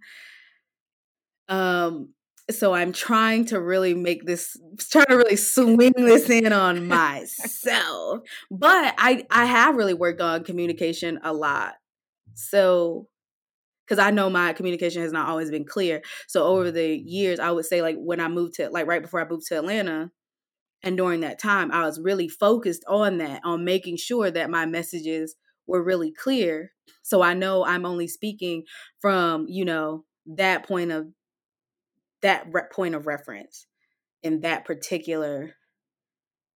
Um 1.51 2.13
so 2.49 2.73
I'm 2.73 2.91
trying 2.91 3.45
to 3.45 3.61
really 3.61 3.93
make 3.93 4.25
this 4.25 4.57
trying 4.89 5.05
to 5.05 5.17
really 5.17 5.35
swing 5.35 5.93
this 5.95 6.29
in 6.29 6.51
on 6.51 6.87
myself. 6.87 8.21
But 8.49 8.95
I 8.97 9.25
I 9.29 9.45
have 9.45 9.75
really 9.75 9.93
worked 9.93 10.21
on 10.21 10.43
communication 10.43 11.19
a 11.23 11.33
lot. 11.33 11.75
So 12.33 13.07
because 13.85 13.99
I 13.99 14.11
know 14.11 14.29
my 14.29 14.53
communication 14.53 15.01
has 15.01 15.11
not 15.11 15.27
always 15.27 15.51
been 15.51 15.65
clear. 15.65 16.01
So 16.27 16.45
over 16.45 16.71
the 16.71 16.97
years, 16.97 17.39
I 17.39 17.51
would 17.51 17.65
say 17.65 17.81
like 17.81 17.97
when 17.97 18.21
I 18.21 18.29
moved 18.29 18.55
to 18.55 18.69
like 18.69 18.87
right 18.87 19.01
before 19.01 19.21
I 19.21 19.27
moved 19.27 19.47
to 19.47 19.57
Atlanta, 19.57 20.11
and 20.83 20.97
during 20.97 21.19
that 21.21 21.39
time, 21.39 21.71
I 21.71 21.85
was 21.85 21.99
really 21.99 22.27
focused 22.29 22.83
on 22.87 23.17
that, 23.17 23.41
on 23.43 23.65
making 23.65 23.97
sure 23.97 24.31
that 24.31 24.49
my 24.49 24.65
messages 24.65 25.35
were 25.67 25.83
really 25.83 26.11
clear. 26.11 26.71
So 27.03 27.21
I 27.21 27.33
know 27.33 27.65
I'm 27.65 27.85
only 27.85 28.07
speaking 28.07 28.63
from, 28.99 29.45
you 29.49 29.65
know, 29.65 30.05
that 30.25 30.67
point 30.67 30.91
of 30.91 31.07
that 32.21 32.45
re- 32.51 32.63
point 32.71 32.95
of 32.95 33.07
reference 33.07 33.67
in 34.23 34.41
that 34.41 34.65
particular 34.65 35.55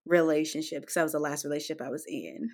relationship 0.06 0.82
because 0.82 0.94
that 0.94 1.02
was 1.02 1.12
the 1.12 1.18
last 1.18 1.44
relationship 1.44 1.82
I 1.82 1.90
was 1.90 2.04
in. 2.06 2.50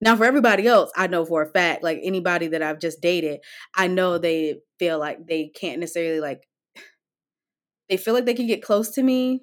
Now, 0.00 0.14
for 0.16 0.24
everybody 0.24 0.66
else, 0.66 0.92
I 0.96 1.08
know 1.08 1.24
for 1.24 1.42
a 1.42 1.50
fact, 1.50 1.82
like 1.82 1.98
anybody 2.02 2.48
that 2.48 2.62
I've 2.62 2.78
just 2.78 3.00
dated, 3.00 3.40
I 3.76 3.88
know 3.88 4.16
they 4.16 4.60
feel 4.78 4.98
like 4.98 5.26
they 5.26 5.48
can't 5.48 5.80
necessarily 5.80 6.20
like, 6.20 6.48
they 7.88 7.96
feel 7.96 8.14
like 8.14 8.24
they 8.24 8.34
can 8.34 8.46
get 8.46 8.62
close 8.62 8.90
to 8.92 9.02
me. 9.02 9.42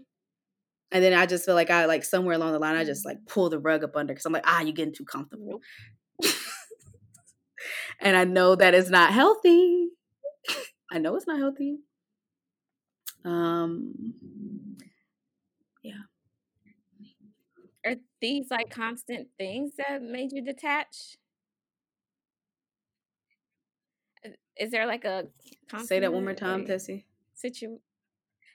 And 0.91 1.03
then 1.03 1.13
I 1.13 1.25
just 1.25 1.43
feel 1.45 1.55
like 1.55 1.71
I, 1.71 1.85
like, 1.85 2.05
somewhere 2.05 2.35
along 2.35 2.53
the 2.53 2.59
line, 2.59 2.77
I 2.77 2.85
just 2.85 3.05
like 3.05 3.17
pull 3.27 3.49
the 3.49 3.59
rug 3.59 3.83
up 3.83 3.97
under 3.97 4.13
because 4.13 4.25
I'm 4.25 4.31
like, 4.31 4.47
ah, 4.47 4.61
you're 4.61 4.71
getting 4.71 4.93
too 4.93 5.03
comfortable. 5.03 5.59
and 7.99 8.15
I 8.15 8.23
know 8.23 8.55
that 8.55 8.73
is 8.73 8.89
not 8.89 9.11
healthy. 9.11 9.89
I 10.91 10.99
know 10.99 11.17
it's 11.17 11.27
not 11.27 11.39
healthy. 11.39 11.79
Um, 13.25 13.93
yeah. 15.83 15.93
Are 17.85 17.95
these 18.21 18.49
like 18.51 18.69
constant 18.69 19.27
things 19.37 19.73
that 19.77 20.01
made 20.01 20.31
you 20.31 20.43
detach? 20.43 21.17
Is 24.57 24.71
there 24.71 24.85
like 24.85 25.05
a 25.05 25.25
say 25.83 25.99
that 25.99 26.13
one 26.13 26.23
more 26.23 26.33
time, 26.33 26.65
Tessie? 26.65 27.05
Situ- 27.33 27.79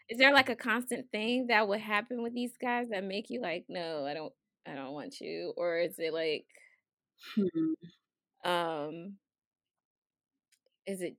is 0.09 0.18
there 0.18 0.33
like 0.33 0.48
a 0.48 0.56
constant 0.56 1.11
thing 1.12 1.48
that 1.48 1.68
would 1.68 1.80
happen 1.80 2.22
with 2.22 2.35
these 2.35 2.52
guys 2.61 2.88
that 2.90 3.04
make 3.04 3.28
you 3.28 3.40
like, 3.40 3.64
no, 3.68 4.06
I 4.06 4.14
don't, 4.14 4.33
I 4.66 4.74
don't 4.74 4.92
want 4.92 5.20
you, 5.20 5.52
or 5.56 5.78
is 5.78 5.94
it 5.98 6.12
like, 6.12 6.46
hmm. 7.37 8.50
um, 8.50 9.14
is 10.87 11.02
it 11.02 11.16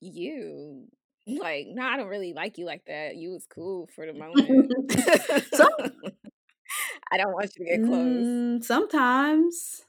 you 0.00 0.86
like, 1.28 1.66
no, 1.68 1.82
I 1.82 1.96
don't 1.96 2.08
really 2.08 2.32
like 2.32 2.58
you 2.58 2.66
like 2.66 2.84
that. 2.86 3.16
You 3.16 3.30
was 3.30 3.46
cool 3.46 3.88
for 3.94 4.06
the 4.06 4.12
moment. 4.12 4.72
so, 5.52 5.68
I 7.12 7.16
don't 7.16 7.32
want 7.32 7.50
you 7.56 7.64
to 7.64 7.70
get 7.70 7.84
close. 7.84 8.26
Mm, 8.26 8.64
sometimes, 8.64 9.82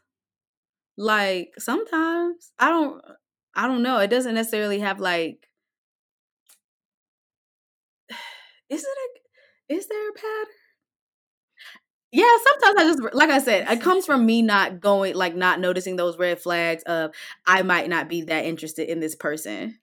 like 0.98 1.54
sometimes, 1.58 2.52
I 2.60 2.70
don't. 2.70 3.02
I 3.56 3.68
don't 3.68 3.84
know. 3.84 3.98
It 3.98 4.10
doesn't 4.10 4.36
necessarily 4.36 4.80
have 4.80 5.00
like. 5.00 5.48
Is 8.70 8.84
it 8.84 8.88
a? 8.88 9.74
Is 9.76 9.88
there 9.88 10.10
a 10.10 10.14
pattern? 10.14 10.54
Yeah, 12.12 12.26
sometimes 12.44 12.80
I 12.80 12.84
just 12.86 13.14
like 13.14 13.30
I 13.30 13.40
said, 13.40 13.70
it 13.70 13.82
comes 13.82 14.06
from 14.06 14.26
me 14.26 14.42
not 14.42 14.80
going 14.80 15.16
like 15.16 15.36
not 15.36 15.60
noticing 15.60 15.96
those 15.96 16.18
red 16.18 16.40
flags 16.40 16.82
of 16.84 17.12
I 17.46 17.62
might 17.62 17.88
not 17.88 18.10
be 18.10 18.24
that 18.24 18.46
interested 18.46 18.90
in 18.90 19.00
this 19.00 19.16
person. 19.16 19.78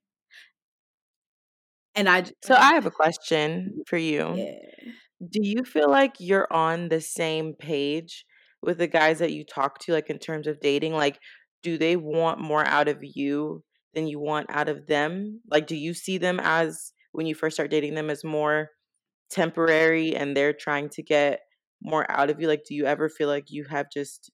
And 1.96 2.08
I 2.08 2.24
So 2.44 2.54
I 2.54 2.74
have 2.74 2.86
a 2.86 2.90
question 2.90 3.72
mm, 3.78 3.88
for 3.88 3.96
you. 3.96 4.34
Yeah. 4.36 4.92
Do 5.30 5.40
you 5.42 5.64
feel 5.64 5.90
like 5.90 6.16
you're 6.20 6.46
on 6.52 6.88
the 6.88 7.00
same 7.00 7.54
page 7.54 8.24
with 8.62 8.78
the 8.78 8.86
guys 8.86 9.18
that 9.20 9.32
you 9.32 9.44
talk 9.44 9.78
to 9.80 9.92
like 9.92 10.10
in 10.10 10.18
terms 10.18 10.46
of 10.46 10.60
dating? 10.60 10.92
Like 10.92 11.18
do 11.62 11.78
they 11.78 11.96
want 11.96 12.40
more 12.40 12.64
out 12.64 12.88
of 12.88 12.98
you 13.02 13.64
than 13.94 14.06
you 14.06 14.20
want 14.20 14.46
out 14.50 14.68
of 14.68 14.86
them? 14.86 15.40
Like 15.50 15.66
do 15.66 15.74
you 15.74 15.94
see 15.94 16.18
them 16.18 16.38
as 16.42 16.92
when 17.12 17.26
you 17.26 17.34
first 17.34 17.56
start 17.56 17.70
dating 17.70 17.94
them 17.94 18.10
as 18.10 18.22
more 18.22 18.68
temporary 19.30 20.14
and 20.14 20.36
they're 20.36 20.52
trying 20.52 20.90
to 20.90 21.02
get 21.02 21.40
more 21.82 22.08
out 22.10 22.30
of 22.30 22.40
you? 22.40 22.46
Like 22.46 22.64
do 22.68 22.74
you 22.74 22.84
ever 22.86 23.08
feel 23.08 23.28
like 23.28 23.46
you 23.48 23.64
have 23.70 23.86
just 23.92 24.30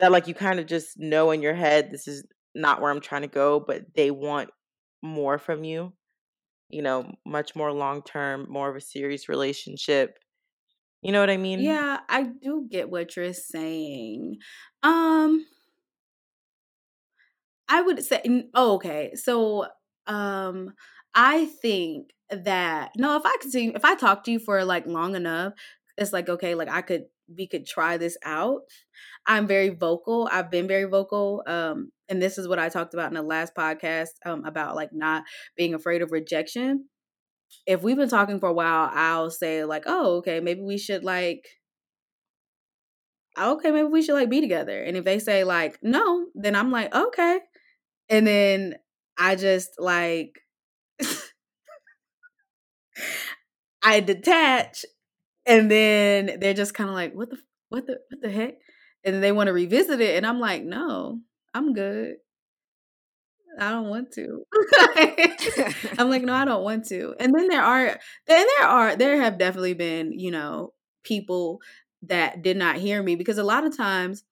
that 0.00 0.12
like 0.12 0.28
you 0.28 0.34
kind 0.34 0.60
of 0.60 0.66
just 0.66 0.98
know 0.98 1.30
in 1.30 1.42
your 1.42 1.54
head 1.54 1.90
this 1.90 2.06
is 2.06 2.24
not 2.54 2.80
where 2.80 2.90
I'm 2.90 3.00
trying 3.00 3.22
to 3.22 3.28
go, 3.28 3.60
but 3.60 3.82
they 3.94 4.10
want 4.10 4.50
more 5.02 5.38
from 5.38 5.64
you? 5.64 5.92
You 6.68 6.82
know, 6.82 7.12
much 7.26 7.54
more 7.56 7.72
long 7.72 8.02
term, 8.02 8.46
more 8.48 8.70
of 8.70 8.76
a 8.76 8.80
serious 8.80 9.28
relationship. 9.28 10.18
You 11.02 11.12
know 11.12 11.20
what 11.20 11.30
I 11.30 11.36
mean? 11.36 11.60
Yeah, 11.60 12.00
I 12.08 12.24
do 12.24 12.66
get 12.70 12.90
what 12.90 13.16
you're 13.16 13.32
saying. 13.32 14.38
Um 14.82 15.46
I 17.68 17.80
would 17.82 18.04
say 18.04 18.22
oh, 18.54 18.74
okay. 18.74 19.14
So 19.14 19.66
um 20.06 20.74
I 21.14 21.46
think 21.46 22.10
that 22.30 22.92
no, 22.96 23.16
if 23.16 23.22
I 23.24 23.36
could 23.40 23.52
see 23.52 23.68
if 23.68 23.84
I 23.84 23.94
talk 23.94 24.24
to 24.24 24.32
you 24.32 24.38
for 24.38 24.64
like 24.64 24.86
long 24.86 25.14
enough, 25.14 25.54
it's 25.96 26.12
like 26.12 26.28
okay, 26.28 26.54
like 26.54 26.68
I 26.68 26.82
could 26.82 27.06
we 27.28 27.46
could 27.46 27.66
try 27.66 27.96
this 27.96 28.16
out. 28.24 28.62
I'm 29.26 29.46
very 29.46 29.70
vocal. 29.70 30.28
I've 30.30 30.50
been 30.50 30.68
very 30.68 30.84
vocal. 30.84 31.42
Um, 31.46 31.90
and 32.08 32.20
this 32.20 32.38
is 32.38 32.48
what 32.48 32.58
I 32.58 32.68
talked 32.68 32.94
about 32.94 33.08
in 33.08 33.14
the 33.14 33.22
last 33.22 33.54
podcast 33.54 34.10
um, 34.26 34.44
about 34.44 34.76
like 34.76 34.90
not 34.92 35.24
being 35.56 35.74
afraid 35.74 36.02
of 36.02 36.12
rejection. 36.12 36.86
If 37.66 37.82
we've 37.82 37.96
been 37.96 38.08
talking 38.08 38.40
for 38.40 38.48
a 38.48 38.52
while, 38.54 38.90
I'll 38.92 39.30
say 39.30 39.64
like, 39.64 39.84
"Oh, 39.86 40.16
okay, 40.18 40.40
maybe 40.40 40.60
we 40.62 40.78
should 40.78 41.04
like 41.04 41.46
okay, 43.38 43.70
maybe 43.70 43.88
we 43.88 44.02
should 44.02 44.14
like 44.14 44.30
be 44.30 44.40
together." 44.40 44.82
And 44.82 44.96
if 44.96 45.04
they 45.04 45.18
say 45.18 45.44
like, 45.44 45.78
"No," 45.82 46.26
then 46.34 46.54
I'm 46.56 46.70
like, 46.70 46.94
"Okay." 46.94 47.40
And 48.08 48.26
then 48.26 48.74
I 49.18 49.36
just 49.36 49.70
like 49.78 50.40
I 53.82 54.00
detach 54.00 54.84
and 55.46 55.70
then 55.70 56.38
they're 56.40 56.54
just 56.54 56.74
kind 56.74 56.88
of 56.90 56.94
like, 56.94 57.14
"What 57.14 57.30
the 57.30 57.38
what 57.68 57.86
the 57.86 57.98
what 58.10 58.20
the 58.22 58.30
heck?" 58.30 58.54
And 59.04 59.22
they 59.22 59.32
want 59.32 59.48
to 59.48 59.52
revisit 59.52 60.00
it, 60.00 60.16
and 60.16 60.26
I'm 60.26 60.40
like, 60.40 60.64
"No, 60.64 61.20
I'm 61.54 61.72
good. 61.74 62.16
I 63.58 63.70
don't 63.70 63.88
want 63.88 64.10
to." 64.12 64.44
I'm 65.98 66.10
like, 66.10 66.22
"No, 66.22 66.34
I 66.34 66.44
don't 66.44 66.64
want 66.64 66.86
to." 66.86 67.14
And 67.20 67.32
then 67.34 67.48
there 67.48 67.62
are, 67.62 67.98
then 68.26 68.46
there 68.58 68.66
are, 68.68 68.96
there 68.96 69.20
have 69.20 69.38
definitely 69.38 69.74
been, 69.74 70.12
you 70.18 70.30
know, 70.30 70.72
people 71.04 71.60
that 72.02 72.42
did 72.42 72.56
not 72.56 72.76
hear 72.76 73.02
me 73.02 73.14
because 73.14 73.38
a 73.38 73.44
lot 73.44 73.64
of 73.64 73.76
times 73.76 74.24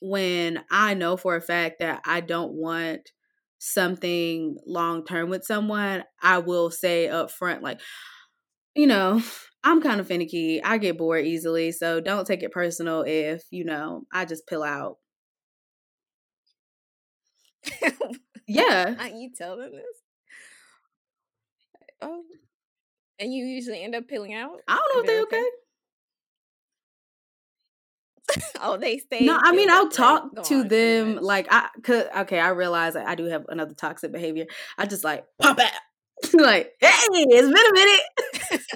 when 0.00 0.62
I 0.70 0.94
know 0.94 1.16
for 1.16 1.36
a 1.36 1.40
fact 1.40 1.80
that 1.80 2.02
I 2.04 2.20
don't 2.20 2.52
want 2.52 3.10
something 3.58 4.56
long 4.66 5.04
term 5.04 5.28
with 5.30 5.44
someone, 5.44 6.04
I 6.22 6.38
will 6.38 6.70
say 6.70 7.08
up 7.08 7.30
front, 7.30 7.62
like, 7.62 7.80
you 8.74 8.86
know, 8.86 9.22
I'm 9.64 9.82
kind 9.82 10.00
of 10.00 10.06
finicky. 10.06 10.62
I 10.62 10.78
get 10.78 10.98
bored 10.98 11.26
easily. 11.26 11.72
So 11.72 12.00
don't 12.00 12.26
take 12.26 12.42
it 12.42 12.52
personal 12.52 13.02
if, 13.02 13.42
you 13.50 13.64
know, 13.64 14.04
I 14.12 14.24
just 14.24 14.46
pill 14.46 14.62
out. 14.62 14.96
yeah. 18.46 19.08
You 19.14 19.30
tell 19.36 19.56
them 19.56 19.72
this? 19.72 19.82
Oh. 22.00 22.22
And 23.18 23.34
you 23.34 23.44
usually 23.44 23.82
end 23.82 23.96
up 23.96 24.06
pilling 24.06 24.32
out? 24.32 24.60
I 24.68 24.76
don't 24.76 24.94
know 24.94 25.00
if 25.00 25.06
they're 25.06 25.22
okay. 25.22 25.36
okay. 25.36 25.48
oh, 28.62 28.76
they 28.76 28.98
stay. 28.98 29.24
No, 29.24 29.38
I 29.40 29.52
mean 29.52 29.70
I'll 29.70 29.88
talk 29.88 30.30
like, 30.36 30.44
to 30.46 30.64
them 30.64 31.16
like 31.16 31.48
I 31.50 31.68
could. 31.82 32.08
Okay, 32.18 32.38
I 32.38 32.50
realize 32.50 32.94
I 32.94 33.14
do 33.14 33.24
have 33.24 33.46
another 33.48 33.74
toxic 33.74 34.12
behavior. 34.12 34.46
I 34.76 34.86
just 34.86 35.02
like 35.02 35.24
pop 35.40 35.58
out. 35.58 35.70
like, 36.34 36.72
hey, 36.80 36.88
it's 37.10 37.46
been 37.46 37.56
a 37.56 37.72
minute 37.72 38.00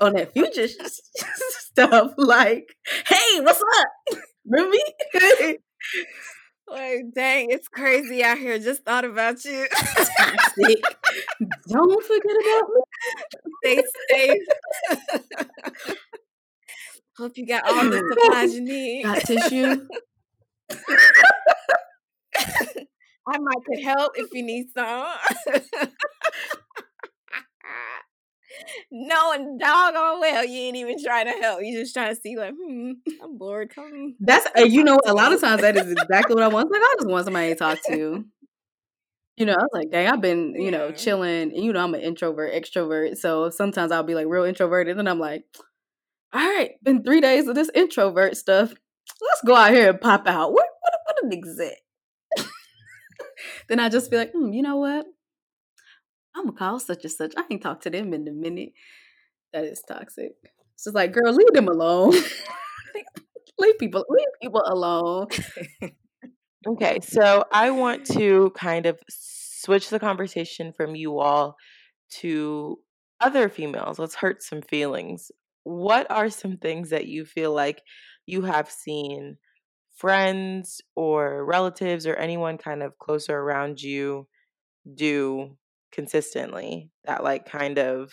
on 0.03 0.15
that 0.15 0.33
future 0.33 0.69
stuff. 1.71 2.13
Like, 2.19 2.77
hey, 3.07 3.41
what's 3.41 3.61
up? 3.61 4.19
Remember 4.45 4.73
me? 4.73 4.83
like, 6.69 7.05
dang, 7.15 7.51
it's 7.51 7.69
crazy 7.69 8.25
out 8.25 8.39
here. 8.39 8.59
Just 8.59 8.85
thought 8.85 9.05
about 9.05 9.45
you. 9.45 9.67
Don't 11.69 12.05
forget 12.05 12.37
about 12.43 12.69
me. 12.75 12.83
Stay 13.65 13.83
safe. 14.11 14.43
Hope 17.17 17.37
you 17.37 17.47
got 17.47 17.65
all 17.65 17.85
the 17.89 18.03
supplies 18.11 18.55
you 18.55 18.63
need. 18.63 19.05
Got 19.05 19.21
tissue. 19.21 19.87
I 23.29 23.39
might 23.39 23.65
could 23.65 23.85
help 23.85 24.13
if 24.17 24.29
you 24.33 24.43
need 24.43 24.67
some. 24.77 25.07
Knowing 28.91 29.59
doggone 29.59 30.21
well 30.21 30.45
you 30.45 30.61
ain't 30.61 30.77
even 30.77 31.03
trying 31.03 31.27
to 31.27 31.33
help. 31.33 31.63
You 31.63 31.79
just 31.79 31.95
trying 31.95 32.15
to 32.15 32.21
see 32.21 32.37
like, 32.37 32.53
hmm, 32.61 32.93
I'm 33.23 33.39
bored. 33.39 33.75
Come. 33.75 34.17
That's 34.21 34.47
uh, 34.59 34.63
you 34.63 34.85
know 34.85 35.01
a 35.07 35.15
lot 35.15 35.33
of 35.33 35.41
times 35.41 35.63
that 35.63 35.77
is 35.77 35.91
exactly 35.91 36.35
what 36.35 36.45
I 36.45 36.49
want. 36.49 36.71
Like 36.71 36.83
I 36.83 36.95
just 36.99 37.09
want 37.09 37.25
somebody 37.25 37.49
to 37.51 37.55
talk 37.55 37.79
to. 37.87 38.25
You 39.37 39.47
know, 39.47 39.55
I 39.55 39.63
was 39.63 39.71
like, 39.73 39.91
dang, 39.91 40.09
I've 40.09 40.21
been, 40.21 40.55
you 40.55 40.71
know, 40.71 40.89
Yeah. 40.89 40.95
chilling. 40.95 41.55
You 41.55 41.73
know, 41.73 41.81
I'm 41.83 41.95
an 41.95 42.01
introvert, 42.03 42.53
extrovert. 42.53 43.17
So 43.17 43.49
sometimes 43.51 43.91
I'll 43.91 44.03
be 44.03 44.15
like 44.15 44.27
real 44.29 44.45
introverted. 44.45 44.91
And 44.93 44.99
then 45.01 45.09
I'm 45.09 45.19
like, 45.19 45.45
all 46.33 46.41
right, 46.41 46.73
been 46.83 47.03
three 47.03 47.21
days 47.21 47.49
of 47.49 47.55
this 47.55 47.71
introvert 47.75 48.37
stuff. 48.37 48.71
Let's 49.21 49.43
go 49.47 49.55
out 49.57 49.73
here 49.73 49.91
and 49.91 50.01
pop 50.01 50.27
out. 50.29 50.53
What 50.53 50.67
what 50.81 50.95
what 51.07 51.25
an 51.25 51.33
exit. 51.39 51.75
then 53.69 53.81
I 53.81 53.89
just 53.89 54.11
be 54.11 54.17
like, 54.17 54.33
hmm, 54.33 54.53
you 54.53 54.63
know 54.63 54.77
what? 54.77 55.07
I'm 56.35 56.45
gonna 56.47 56.57
call 56.57 56.81
such 56.81 57.05
and 57.05 57.13
such. 57.13 57.35
I 57.37 57.45
ain't 57.51 57.63
talked 57.63 57.83
to 57.85 57.91
them 57.91 58.15
in 58.15 58.27
a 58.27 58.33
minute. 58.33 58.73
That 59.53 59.65
is 59.65 59.83
toxic. 59.87 60.33
It's 60.75 60.85
just 60.85 60.95
like, 60.95 61.13
girl, 61.13 61.33
leave 61.33 61.53
them 61.53 61.69
alone. 61.69 62.13
leave 63.59 63.79
people, 63.79 64.05
leave 64.09 64.29
people 64.41 64.63
alone. 64.67 65.29
Okay, 66.65 67.01
so 67.03 67.45
I 67.51 67.71
want 67.71 68.07
to 68.13 68.53
kind 68.57 68.87
of 68.87 68.97
switch 69.11 69.91
the 69.91 69.99
conversation 69.99 70.73
from 70.73 70.95
you 70.95 71.19
all 71.19 71.57
to 72.21 72.79
other 73.21 73.49
females. 73.49 73.99
Let's 73.99 74.15
hurt 74.15 74.45
some 74.45 74.63
feelings. 74.63 75.33
What 75.65 76.09
are 76.09 76.31
some 76.31 76.59
things 76.59 76.91
that 76.91 77.07
you 77.09 77.25
feel 77.25 77.53
like 77.53 77.83
you 78.27 78.43
have 78.43 78.71
seen 78.71 79.39
friends 79.97 80.81
or 80.95 81.45
relatives 81.45 82.07
or 82.07 82.15
anyone 82.15 82.59
kind 82.59 82.81
of 82.83 82.97
closer 82.99 83.37
around 83.37 83.83
you 83.83 84.29
do 84.95 85.57
consistently 85.93 86.91
that 87.05 87.23
like 87.23 87.47
kind 87.49 87.79
of 87.79 88.13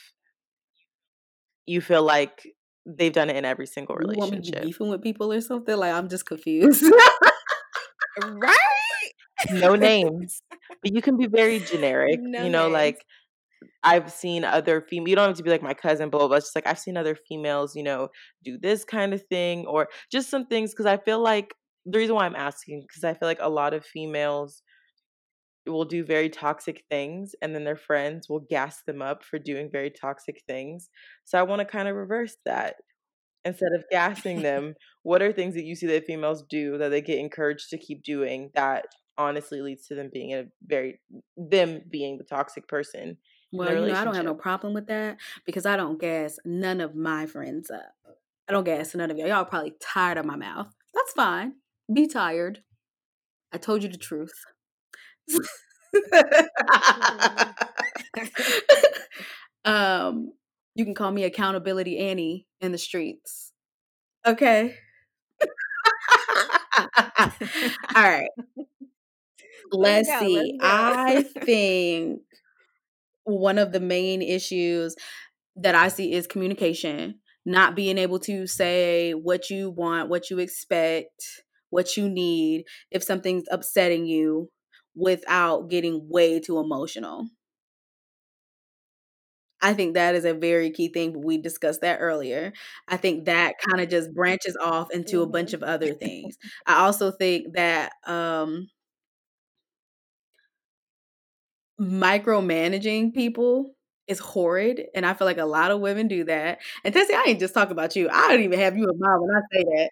you 1.65 1.82
feel 1.82 2.04
like 2.04 2.44
they've 2.86 3.13
done 3.13 3.30
it 3.30 3.36
in 3.36 3.46
every 3.46 3.68
single 3.68 3.96
You 4.00 4.08
want 4.18 4.32
me 4.32 4.42
to 4.42 4.52
relationship? 4.52 4.63
beefing 4.63 4.89
with 4.89 5.02
people 5.02 5.32
or 5.32 5.42
something? 5.42 5.76
Like 5.78 5.94
I'm 5.94 6.10
just 6.10 6.26
confused. 6.26 6.84
right? 8.24 8.58
no 9.52 9.76
names, 9.76 10.42
but 10.84 10.94
you 10.94 11.02
can 11.02 11.18
be 11.18 11.28
very 11.28 11.60
generic. 11.72 12.20
No 12.22 12.44
you 12.44 12.50
know, 12.50 12.63
names. 12.63 12.74
like 12.74 13.06
I've 13.84 14.12
seen 14.12 14.44
other 14.44 14.82
female. 14.82 15.10
You 15.10 15.15
don't 15.15 15.28
have 15.28 15.38
to 15.38 15.44
be 15.44 15.50
like 15.50 15.62
my 15.62 15.74
cousin, 15.74 16.10
blah 16.10 16.20
blah. 16.20 16.28
blah. 16.30 16.38
It's 16.38 16.48
just 16.48 16.56
like 16.56 16.68
I've 16.68 16.80
seen 16.80 16.98
other 16.98 17.15
females, 17.15 17.76
you 17.76 17.84
know, 17.84 18.10
do 18.44 18.58
this 18.58 18.84
kind 18.84 19.13
of 19.13 19.24
thing 19.28 19.65
or 19.65 19.88
just 20.12 20.30
some 20.30 20.46
things. 20.48 20.72
Because 20.72 20.86
I 20.86 20.98
feel 20.98 21.20
like 21.22 21.54
the 21.86 21.98
reason 21.98 22.15
why 22.15 22.26
I'm 22.26 22.36
asking 22.36 22.82
because 22.88 23.04
I 23.04 23.13
feel 23.13 23.28
like 23.28 23.39
a 23.42 23.50
lot 23.50 23.74
of 23.74 23.86
females 23.86 24.62
will 25.69 25.86
do 25.86 26.03
very 26.03 26.29
toxic 26.29 26.84
things, 26.89 27.36
and 27.41 27.53
then 27.53 27.63
their 27.63 27.75
friends 27.75 28.27
will 28.29 28.41
gas 28.49 28.82
them 28.86 29.01
up 29.01 29.23
for 29.23 29.39
doing 29.39 29.69
very 29.71 29.89
toxic 29.89 30.41
things. 30.47 30.89
So 31.25 31.39
I 31.39 31.43
want 31.43 31.60
to 31.60 31.65
kind 31.65 31.88
of 31.88 31.95
reverse 31.95 32.38
that. 32.45 32.75
Instead 33.45 33.71
of 33.73 33.86
gassing 33.89 34.41
them, 34.43 34.75
what 35.03 35.21
are 35.21 35.32
things 35.32 35.55
that 35.55 35.63
you 35.63 35.75
see 35.75 35.88
that 35.88 36.05
females 36.05 36.43
do 36.49 36.77
that 36.77 36.89
they 36.89 37.01
get 37.01 37.19
encouraged 37.19 37.69
to 37.69 37.77
keep 37.77 38.03
doing 38.03 38.49
that 38.53 38.86
honestly 39.17 39.62
leads 39.62 39.86
to 39.86 39.95
them 39.95 40.10
being 40.13 40.34
a 40.34 40.45
very 40.65 40.99
them 41.36 41.82
being 41.89 42.17
the 42.17 42.23
toxic 42.23 42.67
person 42.69 43.17
well, 43.51 43.73
you 43.73 43.91
know, 43.91 43.99
I 43.99 44.03
don't 44.03 44.15
have 44.15 44.25
no 44.25 44.36
problem 44.36 44.73
with 44.73 44.88
that 44.88 45.17
because 45.45 45.65
I 45.65 45.75
don't 45.75 45.99
gas 45.99 46.38
none 46.45 46.82
of 46.82 46.95
my 46.95 47.25
friends 47.25 47.71
up. 47.71 47.93
I 48.47 48.51
don't 48.51 48.63
gas 48.63 48.93
none 48.93 49.10
of 49.10 49.17
y'all. 49.17 49.27
Y'all 49.27 49.45
probably 49.45 49.73
tired 49.82 50.17
of 50.17 50.25
my 50.25 50.36
mouth. 50.36 50.67
That's 50.93 51.13
fine. 51.13 51.53
Be 51.91 52.08
tired. 52.08 52.62
I 53.51 53.58
told 53.58 53.82
you 53.82 53.89
the 53.89 53.97
truth. 53.97 54.34
um, 59.65 60.32
you 60.76 60.86
can 60.86 60.94
call 60.94 61.12
me 61.12 61.24
accountability 61.24 61.98
Annie 61.98 62.46
in 62.62 62.72
the 62.72 62.78
streets. 62.78 63.52
Okay. 64.26 64.76
All 67.96 67.96
right. 67.96 68.30
Let's 69.72 70.10
go, 70.10 70.20
see. 70.20 70.58
let's. 70.60 70.63
I 70.63 71.22
think 71.24 72.22
one 73.24 73.60
of 73.60 73.72
the 73.72 73.80
main 73.80 74.24
issues 74.24 74.96
that 75.58 75.76
I 75.76 75.89
see 75.89 76.12
is 76.12 76.26
communication, 76.26 77.20
not 77.46 77.76
being 77.76 78.00
able 78.00 78.18
to 78.22 78.48
say 78.48 79.12
what 79.12 79.52
you 79.52 79.70
want, 79.70 80.10
what 80.10 80.32
you 80.32 80.39
expect, 80.39 81.44
what 81.70 81.98
you 81.98 82.10
need 82.10 82.63
if 82.89 83.04
something's 83.04 83.44
upsetting 83.52 84.08
you 84.08 84.50
without 84.99 85.69
getting 85.69 86.07
way 86.09 86.39
too 86.39 86.59
emotional. 86.59 87.27
I 89.62 89.73
think 89.73 89.93
that 89.95 90.15
is 90.15 90.23
a 90.23 90.33
very 90.33 90.71
key 90.71 90.88
thing. 90.88 91.12
but 91.13 91.23
We 91.23 91.38
discussed 91.38 91.81
that 91.81 91.97
earlier. 91.99 92.53
I 92.88 92.95
think 92.97 93.25
that 93.25 93.55
kind 93.59 93.81
of 93.81 93.89
just 93.89 94.13
branches 94.13 94.55
off 94.62 94.89
into 94.91 95.21
a 95.21 95.27
bunch 95.27 95.53
of 95.53 95.63
other 95.63 95.93
things. 95.93 96.38
I 96.65 96.75
also 96.85 97.12
think 97.12 97.53
that 97.55 97.91
um 98.07 98.69
micromanaging 101.79 103.13
people 103.13 103.75
is 104.07 104.19
horrid, 104.19 104.85
and 104.95 105.05
I 105.05 105.13
feel 105.13 105.25
like 105.27 105.38
a 105.38 105.45
lot 105.45 105.71
of 105.71 105.81
women 105.81 106.07
do 106.07 106.23
that. 106.25 106.59
And 106.83 106.93
Tessie, 106.93 107.13
I 107.13 107.25
ain't 107.27 107.39
just 107.39 107.53
talking 107.53 107.71
about 107.71 107.95
you. 107.95 108.09
I 108.09 108.27
don't 108.27 108.41
even 108.41 108.59
have 108.59 108.75
you 108.75 108.89
in 108.89 108.99
mind 108.99 109.21
when 109.21 109.35
I 109.35 109.41
say 109.53 109.63
that. 109.63 109.89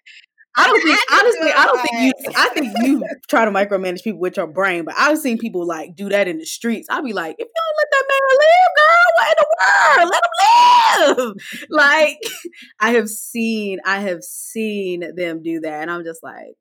I 0.58 0.66
don't 0.66 0.82
think 0.82 0.98
I 1.08 1.20
honestly, 1.20 1.52
I 1.52 1.64
don't 1.66 1.82
think 1.82 2.00
you 2.02 2.32
I 2.36 2.48
think 2.48 2.76
you 2.82 3.04
try 3.28 3.44
to 3.44 3.50
micromanage 3.50 4.02
people 4.02 4.18
with 4.20 4.36
your 4.36 4.48
brain, 4.48 4.84
but 4.84 4.94
I've 4.98 5.18
seen 5.18 5.38
people 5.38 5.64
like 5.66 5.94
do 5.94 6.08
that 6.08 6.26
in 6.26 6.38
the 6.38 6.46
streets. 6.46 6.88
I'll 6.90 7.02
be 7.02 7.12
like, 7.12 7.36
if 7.38 7.46
you 7.46 7.52
don't 7.54 7.76
let 7.78 7.88
that 7.92 8.04
man 8.10 8.20
live, 8.40 8.72
girl, 8.78 9.08
what 9.16 9.28
in 9.28 9.36
the 9.38 9.48
world? 9.94 10.10
Let 10.10 11.18
him 11.18 11.28
live. 11.28 11.66
like 11.70 12.18
I 12.80 12.90
have 12.92 13.08
seen, 13.08 13.78
I 13.84 14.00
have 14.00 14.24
seen 14.24 15.04
them 15.14 15.42
do 15.42 15.60
that, 15.60 15.82
and 15.82 15.90
I'm 15.90 16.04
just 16.04 16.22
like, 16.22 16.54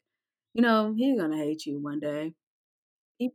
you 0.54 0.62
know, 0.62 0.94
he's 0.96 1.20
gonna 1.20 1.38
hate 1.38 1.66
you 1.66 1.80
one 1.82 2.00
day. 2.00 2.34
He, 3.18 3.32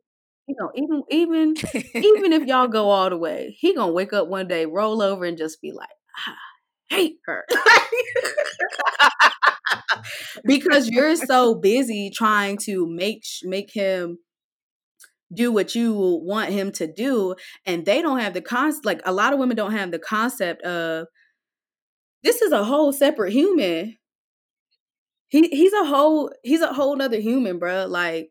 you 0.46 0.54
know, 0.58 0.70
even 0.76 1.02
even 1.10 1.54
even 1.94 2.32
if 2.32 2.46
y'all 2.46 2.68
go 2.68 2.90
all 2.90 3.10
the 3.10 3.18
way, 3.18 3.56
he 3.58 3.74
gonna 3.74 3.92
wake 3.92 4.12
up 4.12 4.28
one 4.28 4.46
day, 4.46 4.66
roll 4.66 5.02
over, 5.02 5.24
and 5.24 5.36
just 5.36 5.60
be 5.60 5.72
like, 5.72 5.88
I 6.26 6.34
hate 6.92 7.16
her. 7.26 7.44
because 10.44 10.88
you're 10.88 11.16
so 11.16 11.54
busy 11.54 12.10
trying 12.10 12.56
to 12.58 12.86
make 12.86 13.24
make 13.42 13.72
him 13.72 14.18
do 15.32 15.50
what 15.50 15.74
you 15.74 15.94
want 16.22 16.50
him 16.50 16.70
to 16.72 16.86
do 16.86 17.34
and 17.64 17.86
they 17.86 18.02
don't 18.02 18.18
have 18.18 18.34
the 18.34 18.40
concept 18.40 18.84
like 18.84 19.00
a 19.06 19.12
lot 19.12 19.32
of 19.32 19.38
women 19.38 19.56
don't 19.56 19.72
have 19.72 19.90
the 19.90 19.98
concept 19.98 20.62
of 20.62 21.06
this 22.22 22.42
is 22.42 22.52
a 22.52 22.62
whole 22.62 22.92
separate 22.92 23.32
human. 23.32 23.96
He 25.28 25.48
he's 25.48 25.72
a 25.72 25.84
whole 25.84 26.30
he's 26.44 26.60
a 26.60 26.72
whole 26.72 27.00
other 27.00 27.18
human 27.18 27.58
bro 27.58 27.86
like 27.86 28.30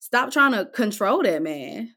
stop 0.00 0.32
trying 0.32 0.52
to 0.52 0.66
control 0.66 1.22
that 1.22 1.42
man. 1.42 1.94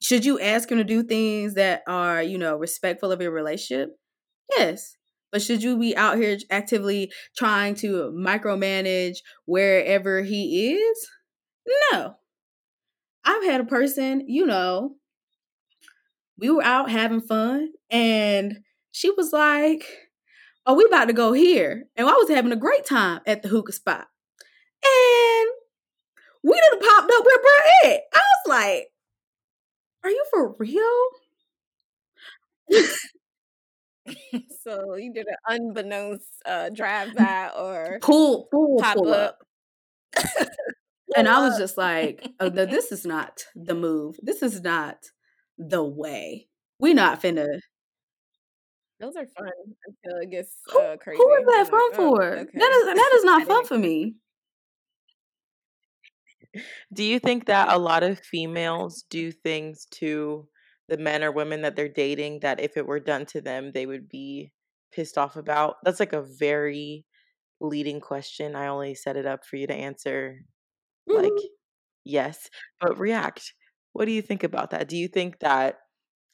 Should 0.00 0.24
you 0.24 0.40
ask 0.40 0.70
him 0.70 0.78
to 0.78 0.84
do 0.84 1.02
things 1.02 1.54
that 1.54 1.82
are 1.86 2.22
you 2.22 2.38
know 2.38 2.56
respectful 2.56 3.12
of 3.12 3.20
your 3.20 3.32
relationship? 3.32 3.90
Yes 4.56 4.96
but 5.32 5.42
should 5.42 5.62
you 5.62 5.78
be 5.78 5.96
out 5.96 6.18
here 6.18 6.36
actively 6.50 7.10
trying 7.36 7.74
to 7.76 8.12
micromanage 8.14 9.16
wherever 9.46 10.22
he 10.22 10.74
is? 10.74 11.08
No. 11.90 12.14
I've 13.24 13.44
had 13.44 13.60
a 13.60 13.64
person 13.64 14.24
you 14.28 14.46
know 14.46 14.96
we 16.38 16.50
were 16.50 16.62
out 16.64 16.90
having 16.90 17.20
fun 17.20 17.68
and 17.90 18.58
she 18.90 19.10
was 19.10 19.32
like 19.32 19.86
oh 20.66 20.74
we 20.74 20.84
about 20.84 21.06
to 21.06 21.12
go 21.12 21.32
here. 21.32 21.84
And 21.96 22.06
i 22.08 22.12
was 22.12 22.28
having 22.28 22.52
a 22.52 22.56
great 22.56 22.84
time 22.84 23.20
at 23.26 23.42
the 23.42 23.48
hookah 23.48 23.72
spot. 23.72 24.06
And 24.84 25.48
we 26.44 26.60
done 26.60 26.80
popped 26.80 27.12
up 27.12 27.24
where 27.24 27.38
bro 27.38 27.90
at. 27.90 28.00
I 28.12 28.20
was 28.20 28.48
like 28.48 28.88
are 30.04 30.10
you 30.10 30.24
for 30.30 30.56
real 30.58 31.04
so 34.64 34.96
you 34.96 35.12
did 35.12 35.26
an 35.28 35.36
unbeknownst 35.48 36.26
uh, 36.46 36.70
drive 36.70 37.14
by 37.14 37.50
or 37.56 37.98
pull 38.02 38.48
pull 38.50 38.78
Pop 38.80 38.96
pull 38.96 39.14
up. 39.14 39.38
up 40.16 40.28
and 41.16 41.28
I 41.28 41.40
was 41.40 41.56
just 41.58 41.76
like, 41.78 42.28
oh, 42.40 42.48
no, 42.48 42.66
this 42.66 42.92
is 42.92 43.04
not 43.06 43.44
the 43.54 43.74
move. 43.74 44.16
This 44.22 44.42
is 44.42 44.60
not 44.62 44.96
the 45.58 45.82
way. 45.82 46.48
We're 46.78 46.94
not 46.94 47.22
finna. 47.22 47.46
those 49.00 49.16
are 49.16 49.26
fun 49.26 49.50
until 49.86 50.18
it 50.20 50.30
gets 50.30 50.56
Who, 50.66 50.78
uh, 50.80 50.96
crazy. 50.96 51.18
who 51.18 51.34
is 51.34 51.44
that 51.46 51.66
I'm 51.66 51.66
fun 51.66 51.90
like, 51.90 52.00
oh, 52.00 52.16
for? 52.16 52.22
okay. 52.38 52.58
That 52.58 52.72
is 52.72 52.84
that 52.86 53.12
is 53.16 53.24
not 53.24 53.46
fun 53.46 53.64
for 53.66 53.78
me. 53.78 54.14
Do 56.92 57.02
you 57.04 57.18
think 57.18 57.46
that 57.46 57.72
a 57.72 57.78
lot 57.78 58.02
of 58.02 58.18
females 58.20 59.04
do 59.10 59.32
things 59.32 59.86
to 59.92 60.46
the 60.92 60.98
men 60.98 61.24
or 61.24 61.32
women 61.32 61.62
that 61.62 61.76
they're 61.76 61.88
dating 61.90 62.40
that 62.42 62.60
if 62.60 62.76
it 62.78 62.86
were 62.86 63.00
done 63.00 63.26
to 63.28 63.42
them, 63.42 63.72
they 63.72 63.86
would 63.86 64.08
be 64.08 64.52
pissed 64.92 65.18
off 65.18 65.36
about? 65.36 65.76
That's 65.84 66.00
like 66.00 66.14
a 66.14 66.22
very 66.22 67.06
leading 67.60 68.00
question. 68.00 68.56
I 68.56 68.68
only 68.68 68.94
set 68.96 69.16
it 69.18 69.26
up 69.26 69.44
for 69.46 69.56
you 69.56 69.66
to 69.68 69.74
answer 69.74 70.40
like 71.12 71.36
Mhm. 71.36 71.52
yes, 72.04 72.50
but 72.80 72.98
react. 72.98 73.54
What 73.92 74.06
do 74.06 74.12
you 74.12 74.22
think 74.22 74.42
about 74.44 74.70
that? 74.70 74.88
Do 74.88 74.96
you 74.96 75.08
think 75.08 75.40
that 75.40 75.80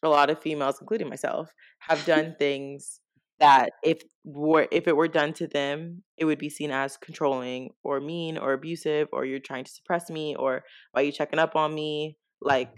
a 0.02 0.08
lot 0.08 0.30
of 0.30 0.40
females, 0.40 0.80
including 0.80 1.08
myself, 1.08 1.52
have 1.88 2.04
done 2.04 2.36
things 2.38 3.00
that 3.40 3.72
if 3.84 4.02
were 4.24 4.68
if 4.72 4.88
it 4.88 4.96
were 4.96 5.08
done 5.08 5.32
to 5.34 5.46
them, 5.48 6.04
it 6.18 6.24
would 6.26 6.38
be 6.38 6.50
seen 6.50 6.70
as 6.72 6.96
controlling 6.98 7.70
or 7.84 8.00
mean 8.00 8.38
or 8.38 8.52
abusive 8.54 9.08
or 9.12 9.24
you're 9.24 9.40
trying 9.40 9.64
to 9.64 9.72
suppress 9.72 10.10
me 10.10 10.36
or 10.36 10.64
why 10.92 11.02
are 11.02 11.04
you 11.04 11.12
checking 11.12 11.38
up 11.40 11.56
on 11.56 11.74
me? 11.74 12.18
Like 12.42 12.70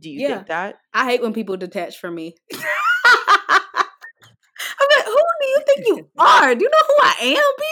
Do 0.00 0.10
you 0.10 0.20
Yeah. 0.20 0.36
think 0.36 0.48
that? 0.48 0.76
I 0.94 1.04
hate 1.04 1.22
when 1.22 1.32
people 1.32 1.56
detach 1.56 1.98
from 1.98 2.14
me. 2.14 2.34
I'm 4.80 4.88
like, 4.96 5.06
who 5.06 5.16
do 5.40 5.46
you 5.48 5.62
think 5.66 5.86
you 5.86 6.10
are? 6.18 6.54
Do 6.54 6.64
you 6.64 6.70
know 6.70 6.86
who 6.86 6.94
I 7.02 7.14
am, 7.22 7.52
B? 7.58 7.64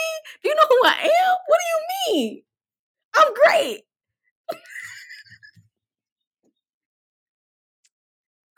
Do 0.43 0.49
you 0.49 0.55
know 0.55 0.67
who 0.69 0.81
I 0.85 0.97
am? 1.03 1.37
What 1.47 1.59
do 1.59 2.13
you 2.13 2.15
mean? 2.15 2.43
I'm 3.15 3.33
great. 3.33 3.81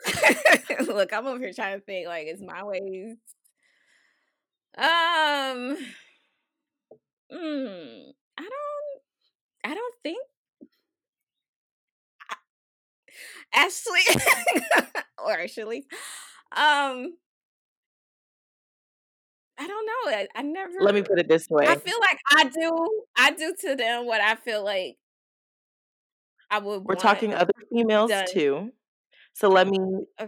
Look, 0.86 1.12
I'm 1.12 1.26
over 1.26 1.38
here 1.38 1.52
trying 1.52 1.78
to 1.78 1.84
think 1.84 2.06
like 2.08 2.26
it's 2.26 2.42
my 2.42 2.62
ways. 2.64 3.16
Um, 4.76 5.76
mm, 7.32 8.12
I 8.38 8.42
don't, 8.42 9.02
I 9.64 9.74
don't 9.74 9.94
think 10.02 10.18
Ashley 13.52 14.00
or 15.24 15.38
Ashley. 15.40 15.86
Um, 16.52 17.14
I 19.58 19.66
don't 19.66 19.86
know. 19.86 20.16
I, 20.16 20.28
I 20.34 20.42
never. 20.42 20.72
Let 20.80 20.94
me 20.94 21.02
put 21.02 21.18
it 21.18 21.28
this 21.28 21.48
way. 21.50 21.66
I 21.66 21.76
feel 21.76 21.98
like 22.00 22.18
I 22.30 22.44
do. 22.44 22.88
I 23.16 23.30
do 23.32 23.54
to 23.60 23.76
them 23.76 24.06
what 24.06 24.20
I 24.20 24.36
feel 24.36 24.64
like 24.64 24.96
I 26.50 26.58
would. 26.58 26.84
We're 26.84 26.94
talking 26.94 27.34
other 27.34 27.52
females 27.70 28.10
done. 28.10 28.26
too. 28.32 28.70
So 29.34 29.48
let 29.48 29.68
me 29.68 29.78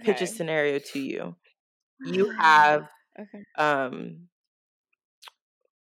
pitch 0.01 0.20
a 0.22 0.26
scenario 0.26 0.78
to 0.78 0.99
you. 0.99 1.36
You 2.05 2.30
have 2.30 2.88
okay. 3.20 3.45
um 3.57 4.28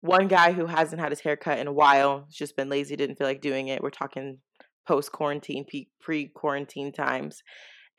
one 0.02 0.28
guy 0.28 0.52
who 0.52 0.66
hasn't 0.66 1.00
had 1.00 1.12
his 1.12 1.22
hair 1.22 1.38
cut 1.38 1.60
in 1.60 1.68
a 1.68 1.72
while, 1.72 2.28
just 2.30 2.58
been 2.58 2.68
lazy, 2.68 2.98
didn't 2.98 3.18
feel 3.18 3.28
like 3.28 3.40
doing 3.42 3.70
it. 3.70 3.82
We're 3.82 3.90
talking 3.90 4.40
post 4.88 5.12
quarantine, 5.12 5.66
pre 6.02 6.30
quarantine 6.30 6.92
times. 6.92 7.42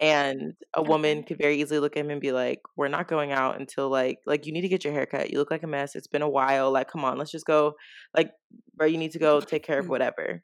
And 0.01 0.55
a 0.75 0.83
woman 0.83 1.23
could 1.25 1.39
very 1.39 1.61
easily 1.61 1.81
look 1.81 1.97
at 1.97 2.05
him 2.05 2.11
and 2.11 2.21
be 2.21 2.33
like, 2.33 2.61
We're 2.77 2.89
not 2.89 3.09
going 3.09 3.33
out 3.33 3.61
until 3.61 3.91
like 3.91 4.19
like 4.27 4.47
you 4.47 4.53
need 4.53 4.63
to 4.63 4.69
get 4.69 4.85
your 4.85 4.93
haircut. 4.95 5.31
You 5.31 5.39
look 5.39 5.51
like 5.53 5.63
a 5.63 5.69
mess. 5.69 5.95
It's 5.97 6.09
been 6.09 6.23
a 6.23 6.29
while. 6.31 6.73
Like, 6.73 6.89
come 6.91 7.05
on, 7.05 7.19
let's 7.19 7.31
just 7.33 7.47
go. 7.47 7.75
Like, 8.17 8.33
bro, 8.75 8.87
you 8.89 8.99
need 8.99 9.13
to 9.13 9.19
go 9.21 9.41
take 9.43 9.65
care 9.65 9.81
of 9.81 9.89
whatever. 9.91 10.43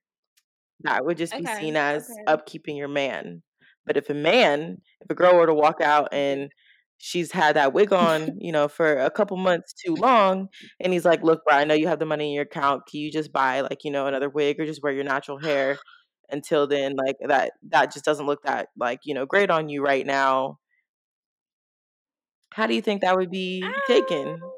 That 0.80 1.05
would 1.05 1.18
just 1.18 1.36
be 1.36 1.47
Okay, 1.47 1.61
seen 1.61 1.76
as 1.76 2.09
okay. 2.09 2.26
upkeeping 2.28 2.76
your 2.76 2.88
man. 2.88 3.43
But 3.86 3.97
if 3.97 4.09
a 4.11 4.14
man, 4.14 4.78
if 5.01 5.11
a 5.11 5.14
girl 5.14 5.36
were 5.36 5.47
to 5.47 5.55
walk 5.55 5.80
out 5.80 6.09
and 6.12 6.51
she's 6.99 7.32
had 7.32 7.57
that 7.57 7.72
wig 7.72 7.93
on, 7.93 8.36
you 8.41 8.53
know, 8.53 8.68
for 8.68 8.99
a 8.99 9.11
couple 9.11 9.36
months 9.36 9.74
too 9.74 9.97
long, 9.97 10.49
and 10.80 10.93
he's 10.93 11.05
like, 11.05 11.22
"Look, 11.22 11.45
bro, 11.45 11.57
I 11.59 11.64
know 11.64 11.74
you 11.74 11.88
have 11.88 11.99
the 11.99 12.07
money 12.07 12.28
in 12.28 12.34
your 12.34 12.45
account. 12.45 12.86
Can 12.86 13.01
you 13.01 13.11
just 13.12 13.32
buy 13.32 13.61
like 13.62 13.84
you 13.84 13.91
know 13.91 14.07
another 14.07 14.30
wig 14.30 14.61
or 14.61 14.66
just 14.66 14.82
wear 14.82 14.93
your 14.93 15.05
natural 15.05 15.38
hair 15.38 15.80
until 16.32 16.66
then? 16.66 16.96
Like 16.96 17.16
that 17.26 17.52
that 17.70 17.92
just 17.92 18.04
doesn't 18.04 18.26
look 18.26 18.42
that 18.44 18.70
like 18.76 19.00
you 19.04 19.14
know 19.14 19.26
great 19.26 19.50
on 19.50 19.68
you 19.68 19.82
right 19.82 20.06
now." 20.06 20.58
How 22.52 22.66
do 22.66 22.74
you 22.74 22.82
think 22.82 23.00
that 23.00 23.16
would 23.16 23.30
be 23.30 23.80
taken? 23.86 24.28
Um, 24.28 24.52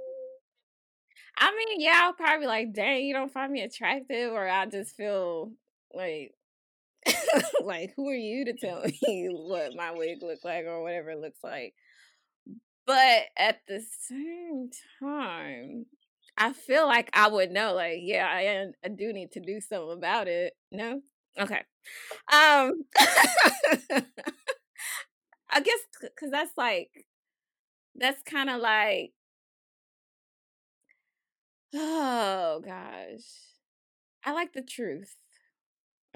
I 1.37 1.55
mean, 1.57 1.81
yeah, 1.81 2.01
I'll 2.03 2.13
probably 2.13 2.47
like, 2.47 2.73
dang, 2.73 3.05
you 3.05 3.15
don't 3.15 3.33
find 3.33 3.53
me 3.53 3.63
attractive, 3.63 4.33
or 4.33 4.49
I 4.49 4.67
just 4.67 4.97
feel 4.97 5.53
like, 5.93 6.35
like, 7.61 7.93
who 7.97 8.09
are 8.09 8.15
you 8.15 8.45
to 8.47 8.55
tell 8.55 8.83
me 9.03 9.29
what 9.31 9.75
my 9.75 9.93
wig 9.93 10.23
look 10.23 10.45
like 10.45 10.67
or 10.67 10.83
whatever 10.83 11.11
it 11.11 11.21
looks 11.21 11.43
like? 11.43 11.75
But 12.87 13.27
at 13.37 13.61
the 13.67 13.81
same 13.81 14.71
time, 15.01 15.87
I 16.37 16.53
feel 16.53 16.87
like 16.87 17.11
I 17.13 17.29
would 17.29 17.51
know, 17.51 17.75
like, 17.75 17.99
yeah, 18.01 18.27
I 18.27 18.73
I 18.85 18.89
do 18.89 19.13
need 19.13 19.33
to 19.33 19.41
do 19.41 19.61
something 19.61 19.93
about 19.93 20.29
it. 20.29 20.55
No, 20.71 21.03
okay. 21.39 21.63
Um, 22.33 22.85
I 25.51 25.61
guess 25.61 25.79
because 26.01 26.31
that's 26.31 26.57
like, 26.57 27.07
that's 27.97 28.23
kind 28.25 28.51
of 28.51 28.61
like 28.61 29.15
Oh 31.75 32.61
gosh. 32.65 33.57
I 34.25 34.33
like 34.33 34.53
the 34.53 34.63
truth. 34.63 35.17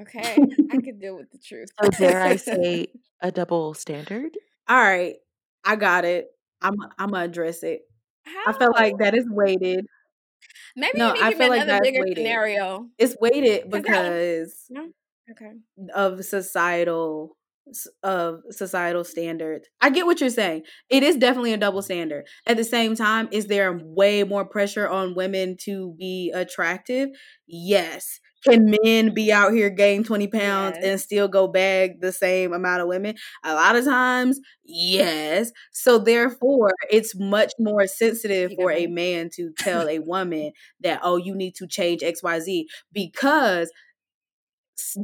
Okay? 0.00 0.48
I 0.70 0.78
could 0.78 1.00
deal 1.00 1.16
with 1.16 1.30
the 1.30 1.38
truth. 1.38 1.70
So 1.82 1.90
dare 1.90 2.22
I 2.22 2.36
say 2.36 2.88
a 3.20 3.30
double 3.32 3.74
standard? 3.74 4.36
All 4.68 4.76
right, 4.78 5.16
I 5.64 5.76
got 5.76 6.04
it. 6.04 6.28
I'm 6.60 6.74
I'm 6.98 7.10
gonna 7.10 7.24
address 7.24 7.62
it. 7.62 7.82
I 8.46 8.52
feel 8.54 8.72
like 8.72 8.98
that 8.98 9.14
is 9.16 9.26
weighted. 9.28 9.86
Maybe 10.76 11.00
No, 11.00 11.06
you 11.06 11.12
need 11.12 11.26
I 11.26 11.30
to 11.30 11.34
give 11.34 11.38
feel 11.38 11.48
like 11.48 11.66
another 11.66 11.66
that's 11.66 11.80
bigger 11.80 12.00
weighted. 12.00 12.16
scenario. 12.16 12.90
It's 12.98 13.16
weighted 13.20 13.70
'Cause 13.70 13.84
that 13.84 14.12
because 14.12 14.70
No? 14.70 14.92
Okay. 15.30 15.52
of 15.94 16.24
societal 16.24 17.36
of 18.04 18.42
societal 18.50 19.02
standards. 19.02 19.68
I 19.80 19.90
get 19.90 20.06
what 20.06 20.20
you're 20.20 20.30
saying. 20.30 20.62
It 20.88 21.02
is 21.02 21.16
definitely 21.16 21.52
a 21.52 21.56
double 21.56 21.82
standard. 21.82 22.24
At 22.46 22.56
the 22.56 22.62
same 22.62 22.94
time, 22.94 23.28
is 23.32 23.46
there 23.48 23.76
way 23.82 24.22
more 24.22 24.44
pressure 24.44 24.88
on 24.88 25.16
women 25.16 25.56
to 25.62 25.94
be 25.98 26.30
attractive? 26.32 27.08
Yes. 27.48 28.20
Can 28.44 28.72
men 28.84 29.12
be 29.14 29.32
out 29.32 29.52
here 29.52 29.68
gain 29.68 30.04
20 30.04 30.28
pounds 30.28 30.76
Yes. 30.76 30.84
and 30.84 31.00
still 31.00 31.26
go 31.26 31.48
bag 31.48 32.00
the 32.00 32.12
same 32.12 32.52
amount 32.52 32.82
of 32.82 32.86
women? 32.86 33.16
A 33.42 33.54
lot 33.54 33.74
of 33.74 33.84
times, 33.84 34.38
yes. 34.64 35.50
So 35.72 35.98
therefore, 35.98 36.70
it's 36.88 37.18
much 37.18 37.52
more 37.58 37.88
sensitive 37.88 38.52
for 38.54 38.70
a 38.70 38.86
man 38.86 39.30
to 39.34 39.50
tell 39.58 39.88
a 39.88 39.98
woman 39.98 40.52
that, 40.82 41.00
oh, 41.02 41.16
you 41.16 41.34
need 41.34 41.56
to 41.56 41.66
change 41.66 42.02
XYZ 42.02 42.66
because 42.92 43.72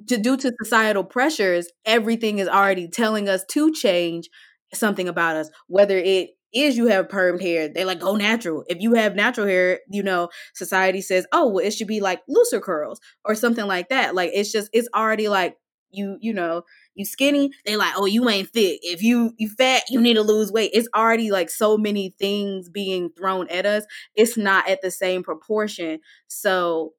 due 0.07 0.37
to 0.37 0.53
societal 0.63 1.05
pressures, 1.05 1.69
everything 1.85 2.39
is 2.39 2.49
already 2.49 2.89
telling 2.89 3.29
us 3.29 3.45
to 3.51 3.73
change 3.73 4.29
something 4.75 5.09
about 5.09 5.37
us. 5.37 5.51
Whether 5.67 5.99
it 5.99 6.31
is 6.55 6.77
you 6.77 6.87
have 6.87 7.09
permed 7.09 7.41
hair, 7.41 7.69
they 7.69 7.85
like 7.85 8.01
go 8.01 8.17
natural. 8.17 8.65
If 8.69 8.81
you 8.81 8.95
have 8.95 9.15
natural 9.15 9.47
hair, 9.47 9.81
you 9.91 10.03
know, 10.03 10.29
society 10.55 11.01
says, 11.01 11.27
oh, 11.33 11.49
well, 11.49 11.65
it 11.65 11.73
should 11.73 11.87
be 11.89 12.01
like 12.01 12.21
looser 12.29 12.61
curls 12.61 13.01
or 13.25 13.35
something 13.35 13.67
like 13.67 13.89
that. 13.89 14.15
Like 14.15 14.31
it's 14.35 14.53
just 14.53 14.69
it's 14.73 14.89
already 14.95 15.29
like 15.29 15.57
you, 15.91 16.17
you 16.21 16.33
know, 16.33 16.63
you 16.95 17.05
skinny, 17.05 17.51
they 17.67 17.77
like, 17.77 17.93
oh, 17.97 18.07
you 18.07 18.29
ain't 18.29 18.49
fit. 18.49 18.81
If 18.83 19.03
you 19.03 19.33
you 19.39 19.49
fat, 19.51 19.85
you 19.89 20.01
need 20.01 20.15
to 20.15 20.23
lose 20.23 20.53
weight. 20.53 20.71
It's 20.75 20.89
already 20.95 21.31
like 21.31 21.51
so 21.51 21.77
many 21.79 22.15
things 22.19 22.69
being 22.69 23.11
thrown 23.17 23.49
at 23.49 23.67
us. 23.67 23.85
It's 24.15 24.37
not 24.37 24.69
at 24.69 24.83
the 24.83 24.91
same 24.91 25.23
proportion. 25.23 26.01
So 26.29 26.93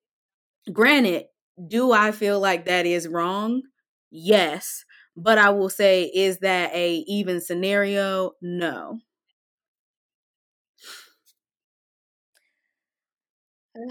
granted, 0.71 1.25
do 1.67 1.91
I 1.91 2.11
feel 2.11 2.39
like 2.39 2.65
that 2.65 2.85
is 2.85 3.07
wrong? 3.07 3.61
Yes. 4.11 4.83
But 5.15 5.37
I 5.37 5.49
will 5.49 5.69
say, 5.69 6.05
is 6.13 6.39
that 6.39 6.73
a 6.73 7.03
even 7.07 7.41
scenario? 7.41 8.31
No. 8.41 8.99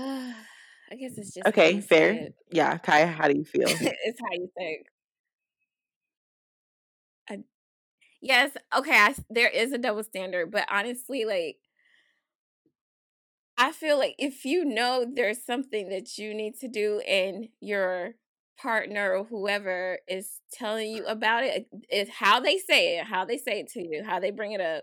I 0.91 0.97
guess 0.99 1.17
it's 1.17 1.35
just 1.35 1.47
Okay, 1.49 1.81
fair. 1.81 2.29
Yeah, 2.51 2.79
Kaya, 2.79 3.07
how 3.07 3.29
do 3.29 3.37
you 3.37 3.45
feel? 3.45 3.69
it's 3.69 4.19
how 4.21 4.33
you 4.33 4.49
think. 4.57 4.87
I, 7.29 7.39
yes, 8.21 8.53
okay, 8.77 8.97
I, 8.97 9.15
there 9.31 9.49
is 9.49 9.73
a 9.73 9.79
double 9.79 10.05
standard, 10.05 10.51
but 10.51 10.67
honestly, 10.71 11.25
like, 11.25 11.59
I 13.63 13.71
feel 13.71 13.97
like 13.97 14.17
if 14.19 14.45
you 14.45 14.65
know 14.65 15.07
there's 15.09 15.41
something 15.45 15.89
that 15.91 16.19
you 16.19 16.35
need 16.35 16.59
to 16.63 16.69
do 16.69 16.99
and 17.09 17.47
your 17.61 18.15
partner 18.61 19.15
or 19.17 19.23
whoever 19.23 20.01
is 20.09 20.41
telling 20.53 20.91
you 20.91 21.07
about 21.07 21.45
it, 21.45 21.69
it's 21.89 22.11
how 22.11 22.41
they 22.41 22.59
say 22.59 22.99
it, 22.99 23.05
how 23.05 23.25
they 23.25 23.39
say 23.39 23.61
it 23.61 23.69
to 23.75 23.81
you, 23.81 24.03
how 24.05 24.19
they 24.19 24.33
bring 24.33 24.51
it 24.51 24.61
up. 24.61 24.83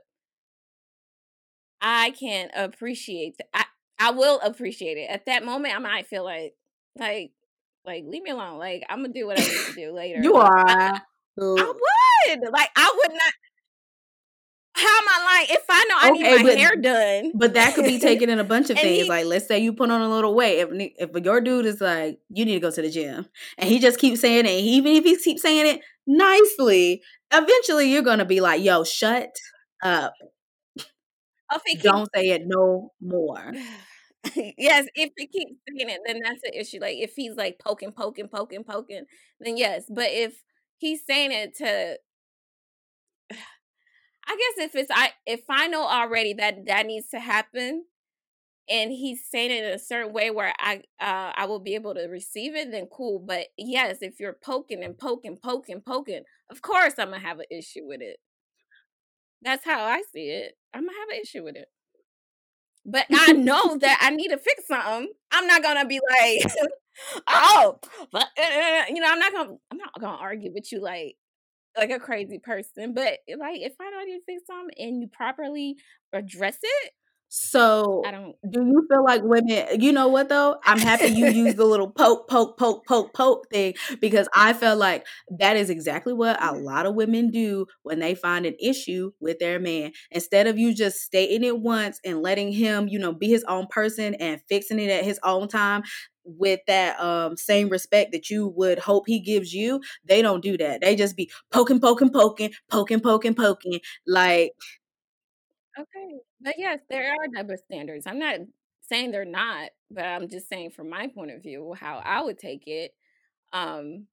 I 1.81 2.11
can 2.11 2.51
appreciate 2.55 3.35
that. 3.39 3.67
I, 3.99 4.07
I 4.07 4.11
will 4.11 4.39
appreciate 4.39 4.97
it. 4.97 5.09
At 5.09 5.25
that 5.25 5.43
moment, 5.43 5.75
I 5.75 5.79
might 5.79 6.07
feel 6.07 6.23
like, 6.23 6.53
like, 6.97 7.31
like 7.85 8.05
leave 8.07 8.23
me 8.23 8.31
alone. 8.31 8.59
Like 8.59 8.85
I'm 8.89 9.01
gonna 9.01 9.11
do 9.11 9.27
what 9.27 9.41
I 9.41 9.43
need 9.43 9.65
to 9.65 9.73
do 9.73 9.91
later. 9.93 10.21
You 10.23 10.35
are. 10.35 10.69
I, 10.69 11.01
I 11.37 11.73
would. 12.29 12.39
Like 12.49 12.69
I 12.77 12.95
would 12.95 13.11
not. 13.11 13.33
How 14.79 14.97
am 14.97 15.07
I 15.07 15.39
like 15.39 15.51
if 15.51 15.65
I 15.69 15.85
know 15.89 15.95
I 15.99 16.09
Okay, 16.11 16.19
need 16.23 16.37
my 16.37 16.43
but- 16.49 16.57
hair 16.57 16.75
done? 16.75 17.31
But 17.35 17.53
that 17.55 17.75
could 17.75 17.85
be 17.85 17.99
taken 18.09 18.29
in 18.29 18.39
a 18.39 18.43
bunch 18.43 18.69
of 18.69 18.77
things. 18.77 19.03
he- 19.03 19.09
like, 19.09 19.25
let's 19.25 19.47
say 19.47 19.59
you 19.59 19.73
put 19.73 19.91
on 19.91 20.01
a 20.01 20.09
little 20.09 20.33
weight. 20.35 20.59
If 20.59 20.69
if 21.15 21.23
your 21.25 21.41
dude 21.41 21.65
is 21.65 21.81
like, 21.81 22.19
you 22.29 22.45
need 22.45 22.55
to 22.55 22.59
go 22.59 22.71
to 22.71 22.81
the 22.81 22.89
gym, 22.89 23.25
and 23.57 23.69
he 23.69 23.79
just 23.79 23.99
keeps 23.99 24.21
saying 24.21 24.45
it, 24.45 24.49
even 24.51 24.93
if 24.95 25.03
he 25.03 25.17
keeps 25.17 25.41
saying 25.41 25.67
it 25.67 25.81
nicely, 26.07 27.01
eventually 27.33 27.91
you're 27.91 28.01
gonna 28.03 28.25
be 28.25 28.41
like, 28.41 28.63
yo, 28.63 28.83
shut 28.83 29.35
up. 29.83 30.13
Don't 31.81 32.09
say 32.15 32.29
it 32.29 32.43
no 32.45 32.91
more. 33.01 33.51
yes, 34.57 34.85
if 34.95 35.11
he 35.17 35.27
keeps 35.27 35.53
saying 35.67 35.89
it, 35.89 35.99
then 36.05 36.19
that's 36.23 36.43
an 36.43 36.51
issue. 36.53 36.79
Like 36.79 36.97
if 36.97 37.13
he's 37.15 37.35
like 37.35 37.57
poking, 37.59 37.91
poking, 37.91 38.27
poking, 38.27 38.63
poking, 38.63 39.05
then 39.39 39.57
yes. 39.57 39.85
But 39.89 40.07
if 40.09 40.43
he's 40.77 41.01
saying 41.05 41.31
it 41.31 41.55
to, 41.57 41.97
I 44.29 44.35
guess 44.37 44.65
if 44.67 44.75
it's 44.75 44.91
I 44.93 45.11
if 45.25 45.41
I 45.49 45.67
know 45.67 45.83
already 45.87 46.33
that 46.35 46.67
that 46.67 46.85
needs 46.85 47.09
to 47.09 47.19
happen, 47.19 47.85
and 48.69 48.91
he's 48.91 49.25
saying 49.29 49.51
it 49.51 49.63
in 49.65 49.73
a 49.73 49.79
certain 49.79 50.13
way 50.13 50.31
where 50.31 50.53
I 50.59 50.83
uh, 51.01 51.33
I 51.35 51.45
will 51.47 51.59
be 51.59 51.75
able 51.75 51.95
to 51.95 52.07
receive 52.07 52.55
it, 52.55 52.71
then 52.71 52.87
cool. 52.87 53.19
But 53.19 53.47
yes, 53.57 53.97
if 54.01 54.19
you're 54.19 54.37
poking 54.43 54.83
and 54.83 54.97
poking, 54.97 55.37
poking, 55.43 55.81
poking, 55.81 56.23
of 56.51 56.61
course 56.61 56.93
I'm 56.99 57.09
gonna 57.11 57.19
have 57.19 57.39
an 57.39 57.45
issue 57.51 57.85
with 57.87 58.01
it. 58.01 58.17
That's 59.41 59.65
how 59.65 59.83
I 59.83 60.01
see 60.13 60.29
it. 60.29 60.57
I'm 60.73 60.85
gonna 60.85 60.97
have 60.97 61.09
an 61.09 61.21
issue 61.21 61.43
with 61.43 61.55
it. 61.57 61.67
But 62.85 63.05
I 63.13 63.33
know 63.33 63.77
that 63.77 63.99
I 64.01 64.09
need 64.11 64.29
to 64.29 64.37
fix 64.37 64.67
something. 64.67 65.11
I'm 65.31 65.47
not 65.47 65.61
gonna 65.61 65.85
be 65.85 65.99
like, 66.09 66.51
oh, 67.27 67.79
but, 68.11 68.27
uh, 68.37 68.41
uh, 68.41 68.83
you 68.89 69.01
know, 69.01 69.07
I'm 69.09 69.19
not 69.19 69.33
gonna 69.33 69.55
I'm 69.71 69.77
not 69.77 69.99
gonna 69.99 70.17
argue 70.17 70.51
with 70.53 70.71
you 70.71 70.81
like 70.81 71.15
like 71.79 71.91
a 71.91 71.99
crazy 71.99 72.39
person. 72.39 72.93
But 72.93 73.19
like 73.39 73.61
if 73.61 73.73
I 73.79 74.05
need 74.05 74.19
to 74.19 74.25
fix 74.25 74.43
something 74.47 74.75
and 74.77 75.01
you 75.01 75.07
properly 75.07 75.77
address 76.13 76.57
it, 76.61 76.91
so 77.29 78.03
I 78.05 78.11
don't. 78.11 78.35
do 78.49 78.61
you 78.65 78.87
feel 78.89 79.03
like 79.03 79.21
women? 79.23 79.79
You 79.81 79.91
know 79.91 80.07
what 80.07 80.29
though? 80.29 80.57
I'm 80.65 80.81
happy 80.81 81.09
you 81.09 81.27
use 81.27 81.55
the 81.55 81.65
little 81.65 81.89
poke, 81.91 82.27
poke, 82.27 82.57
poke, 82.57 82.85
poke, 82.87 83.13
poke 83.13 83.47
thing 83.51 83.75
because 84.01 84.27
I 84.35 84.53
felt 84.53 84.79
like 84.79 85.05
that 85.37 85.55
is 85.57 85.69
exactly 85.69 86.13
what 86.13 86.41
a 86.43 86.53
lot 86.53 86.85
of 86.85 86.95
women 86.95 87.29
do 87.29 87.67
when 87.83 87.99
they 87.99 88.15
find 88.15 88.45
an 88.45 88.55
issue 88.59 89.11
with 89.19 89.39
their 89.39 89.59
man. 89.59 89.91
Instead 90.11 90.47
of 90.47 90.57
you 90.57 90.73
just 90.73 91.01
stating 91.01 91.43
it 91.43 91.59
once 91.59 91.99
and 92.03 92.21
letting 92.21 92.51
him, 92.51 92.87
you 92.87 92.97
know, 92.97 93.13
be 93.13 93.27
his 93.29 93.43
own 93.45 93.67
person 93.67 94.15
and 94.15 94.41
fixing 94.49 94.79
it 94.79 94.89
at 94.89 95.03
his 95.03 95.19
own 95.23 95.47
time 95.47 95.83
with 96.25 96.59
that 96.67 96.99
um 96.99 97.35
same 97.37 97.69
respect 97.69 98.11
that 98.11 98.29
you 98.29 98.47
would 98.49 98.77
hope 98.79 99.05
he 99.07 99.19
gives 99.19 99.53
you, 99.53 99.81
they 100.05 100.21
don't 100.21 100.43
do 100.43 100.57
that. 100.57 100.81
They 100.81 100.95
just 100.95 101.15
be 101.15 101.31
poking, 101.51 101.79
poking, 101.79 102.11
poking, 102.11 102.51
poking, 102.69 102.99
poking, 102.99 103.33
poking, 103.35 103.79
like 104.07 104.53
Okay. 105.77 106.21
But 106.41 106.55
yes, 106.57 106.79
there 106.89 107.11
are 107.11 107.27
double 107.33 107.57
standards. 107.57 108.07
I'm 108.07 108.19
not 108.19 108.39
saying 108.87 109.11
they're 109.11 109.25
not, 109.25 109.69
but 109.91 110.05
I'm 110.05 110.27
just 110.29 110.49
saying 110.49 110.71
from 110.71 110.89
my 110.89 111.07
point 111.07 111.31
of 111.31 111.43
view, 111.43 111.75
how 111.79 112.01
I 112.03 112.21
would 112.21 112.39
take 112.39 112.67
it, 112.67 112.91
um, 113.53 114.07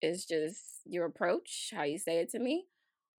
is 0.00 0.24
just 0.24 0.60
your 0.84 1.04
approach, 1.04 1.72
how 1.74 1.82
you 1.82 1.98
say 1.98 2.18
it 2.18 2.30
to 2.30 2.38
me. 2.38 2.64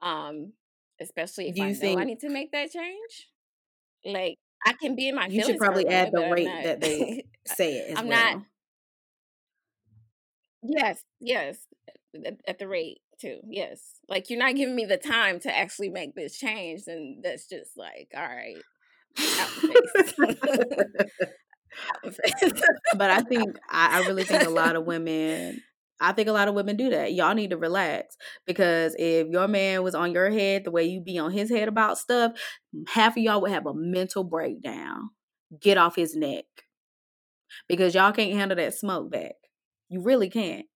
Um, 0.02 0.54
especially 1.02 1.50
if 1.50 1.56
do 1.56 1.64
I 1.64 1.70
you 1.70 1.95
know 1.95 2.00
I 2.00 2.04
need 2.04 2.20
to 2.22 2.30
make 2.30 2.52
that 2.52 2.72
change. 2.72 3.30
Like 4.06 4.38
I 4.66 4.74
can 4.74 4.95
be 4.95 5.10
in 5.10 5.16
my 5.16 5.28
you 5.28 5.41
should 5.41 5.58
feelings 5.58 5.58
for 5.60 5.66
a 5.66 5.68
probably 5.68 5.88
add 5.88 6.12
the 6.12 6.30
rate 6.30 6.45
not 6.45 6.64
that 6.64 6.82
they 6.82 7.26
say 7.45 7.74
it 7.74 7.91
as 7.91 7.97
I'm 8.00 8.10
not 8.10 8.41
yes, 10.64 11.04
yes. 11.20 11.58
At, 12.26 12.38
at 12.47 12.60
the 12.60 12.68
rate 12.68 13.02
too. 13.20 13.39
Yes. 13.49 13.99
Like 14.07 14.30
you're 14.30 14.39
not 14.39 14.55
giving 14.55 14.76
me 14.76 14.86
the 14.86 14.97
time 14.97 15.39
to 15.41 15.55
actually 15.55 15.89
make 15.89 16.15
this 16.15 16.38
change, 16.38 16.84
and 16.88 17.24
that's 17.24 17.47
just 17.47 17.78
like, 17.78 18.09
all 18.15 18.24
right, 18.24 18.57
out 19.39 19.49
the 19.61 20.03
face. 20.17 21.30
out 21.89 22.01
the 22.03 22.11
face. 22.11 22.61
but 22.95 23.11
I 23.11 23.22
think 23.22 23.57
I, 23.70 24.01
I 24.01 24.07
really 24.07 24.24
think 24.24 24.43
a 24.43 24.49
lot 24.49 24.76
of 24.76 24.86
women 24.86 25.61
I 26.01 26.13
think 26.13 26.30
a 26.30 26.34
lot 26.34 26.47
of 26.47 26.55
women 26.55 26.78
do 26.78 26.89
that. 26.91 27.13
Y'all 27.13 27.34
need 27.34 27.49
to 27.49 27.57
relax 27.57 28.15
because 28.45 28.95
if 28.97 29.28
your 29.28 29.47
man 29.47 29.84
was 29.84 29.95
on 29.95 30.13
your 30.13 30.30
head 30.30 30.63
the 30.63 30.72
way 30.72 30.86
you 30.86 31.01
be 31.01 31.17
on 31.20 31.32
his 31.32 31.49
head 31.49 31.67
about 31.67 31.97
stuff, 31.97 32.32
half 32.88 33.17
of 33.17 33.24
y'all 33.24 33.41
would 33.41 33.51
have 33.51 33.65
a 33.65 33.74
mental 33.74 34.24
breakdown. 34.24 35.09
Get 35.59 35.78
off 35.78 35.95
his 35.95 36.15
neck 36.15 36.45
because 37.67 37.95
y'all 37.95 38.11
can't 38.11 38.34
handle 38.34 38.55
that 38.55 38.76
smoke 38.76 39.11
back. 39.11 39.34
You 39.89 40.01
really 40.01 40.30
can't. 40.30 40.67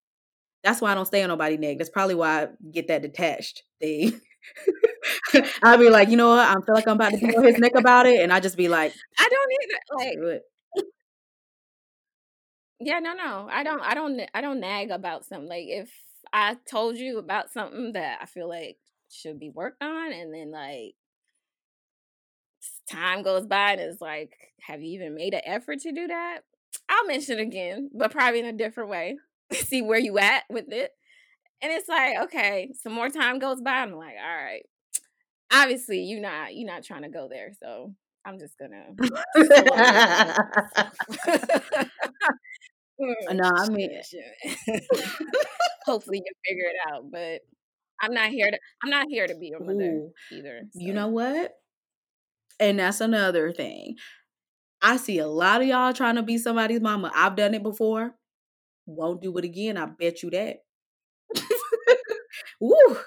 That's 0.64 0.82
why 0.82 0.92
I 0.92 0.96
don't 0.96 1.06
stay 1.06 1.22
on 1.24 1.30
nobody's 1.30 1.60
neck. 1.60 1.78
That's 1.78 1.90
probably 1.90 2.16
why 2.16 2.44
I 2.44 2.48
get 2.72 2.88
that 2.88 3.02
detached 3.02 3.64
thing. 3.80 4.20
I'll 5.64 5.78
be 5.78 5.90
like, 5.90 6.10
you 6.10 6.18
know 6.18 6.30
what? 6.30 6.40
I 6.40 6.54
feel 6.66 6.76
like 6.76 6.88
I'm 6.88 6.96
about 6.96 7.12
to 7.12 7.18
be 7.18 7.36
on 7.36 7.44
his 7.44 7.58
neck 7.58 7.74
about 7.76 8.06
it, 8.06 8.20
and 8.22 8.32
I 8.32 8.40
just 8.40 8.58
be 8.58 8.68
like, 8.68 8.94
I 9.20 9.30
don't 9.30 9.52
either. 10.04 10.22
Like, 10.32 10.42
yeah, 12.80 13.00
no, 13.00 13.14
no, 13.14 13.48
I 13.50 13.64
don't, 13.64 13.82
I 13.82 13.94
don't, 13.94 14.22
I 14.34 14.42
don't 14.42 14.60
nag 14.60 14.92
about 14.92 15.26
something. 15.26 15.48
Like, 15.48 15.66
if 15.68 15.90
I 16.34 16.58
told 16.70 16.98
you 16.98 17.20
about 17.20 17.52
something 17.52 17.94
that 17.94 18.20
I 18.22 18.26
feel 18.26 18.50
like 18.50 18.78
should 19.10 19.40
be 19.40 19.50
worked 19.50 19.82
on, 19.82 20.12
and 20.12 20.34
then 20.34 20.52
like 20.52 20.96
time 22.90 23.24
goes 23.24 23.46
by 23.46 23.72
and 23.74 23.82
it's 23.82 24.02
like, 24.02 24.34
have 24.62 24.82
you 24.82 24.94
even 24.96 25.16
made 25.16 25.34
an 25.34 25.42
effort 25.46 25.80
to 25.80 25.92
do 25.92 26.08
that? 26.08 26.40
I'll 26.90 27.08
mention 27.08 27.40
it 27.40 27.44
again, 27.44 27.90
but 27.94 28.12
probably 28.12 28.40
in 28.40 28.46
a 28.46 28.54
different 28.54 28.90
way. 28.90 29.18
See 29.54 29.82
where 29.82 30.00
you 30.00 30.18
at 30.18 30.44
with 30.50 30.72
it. 30.72 30.92
And 31.62 31.72
it's 31.72 31.88
like, 31.88 32.18
okay, 32.24 32.74
some 32.82 32.94
more 32.94 33.10
time 33.10 33.40
goes 33.40 33.62
by. 33.62 33.72
I'm 33.72 33.94
like, 33.94 34.16
all 34.22 34.44
right. 34.44 34.64
Obviously, 35.52 36.00
you're 36.00 36.22
not 36.22 36.56
you're 36.56 36.68
not 36.68 36.84
trying 36.84 37.04
to 37.04 37.10
go 37.10 37.28
there, 37.30 37.52
so 37.62 37.94
I'm 38.26 38.40
just 38.40 38.58
gonna 38.58 38.86
it 39.36 39.66
down. 41.26 41.90
Uh, 43.02 43.34
mm, 43.34 43.36
no, 43.38 43.52
I 43.56 43.70
mean, 43.70 43.90
Hopefully 45.86 46.22
you 46.24 46.32
figure 46.48 46.70
it 46.70 46.76
out, 46.88 47.10
but 47.12 47.42
I'm 48.02 48.14
not 48.14 48.30
here 48.30 48.50
to 48.50 48.58
I'm 48.84 48.90
not 48.90 49.08
here 49.10 49.28
to 49.28 49.36
be 49.36 49.48
your 49.48 49.60
mother 49.60 49.84
ooh, 49.84 50.12
either. 50.32 50.62
you 50.74 50.94
know 50.94 51.08
what? 51.08 51.54
And 52.60 52.80
that's 52.80 53.02
another 53.02 53.52
thing. 53.52 53.96
I 54.82 54.98
see 54.98 55.20
a 55.20 55.28
lot 55.28 55.62
of 55.62 55.68
y'all 55.68 55.94
trying 55.94 56.16
to 56.16 56.24
be 56.24 56.38
somebody's 56.38 56.82
mama. 56.82 57.12
I've 57.16 57.36
done 57.36 57.54
it 57.54 57.64
before. 57.64 58.16
Won't 58.86 59.22
do 59.22 59.38
it 59.38 59.46
again. 59.46 59.78
I 59.78 59.86
bet 59.86 60.24
you 60.24 60.30
that. 60.32 60.58
Woo! 62.60 62.98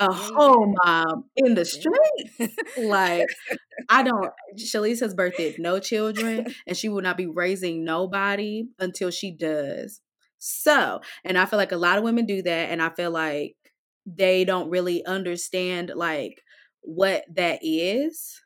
A 0.00 0.12
you 0.12 0.74
mom 0.84 1.24
in 1.36 1.54
the 1.54 1.64
street. 1.64 2.50
Like, 2.76 3.26
I 3.90 4.02
don't. 4.02 4.32
Shalise 4.58 5.00
has 5.00 5.14
birthed 5.14 5.58
no 5.58 5.78
children, 5.80 6.46
and 6.66 6.76
she 6.76 6.88
will 6.88 7.02
not 7.02 7.16
be 7.16 7.26
raising 7.26 7.84
nobody 7.84 8.64
until 8.78 9.10
she 9.10 9.32
does. 9.32 10.00
So, 10.38 11.00
and 11.24 11.38
I 11.38 11.46
feel 11.46 11.58
like 11.58 11.72
a 11.72 11.76
lot 11.76 11.98
of 11.98 12.04
women 12.04 12.26
do 12.26 12.42
that, 12.42 12.70
and 12.70 12.82
I 12.82 12.90
feel 12.90 13.10
like 13.12 13.56
they 14.06 14.44
don't 14.44 14.70
really 14.70 15.04
understand 15.06 15.92
like 15.94 16.42
what 16.82 17.24
that 17.36 17.60
is 17.62 18.40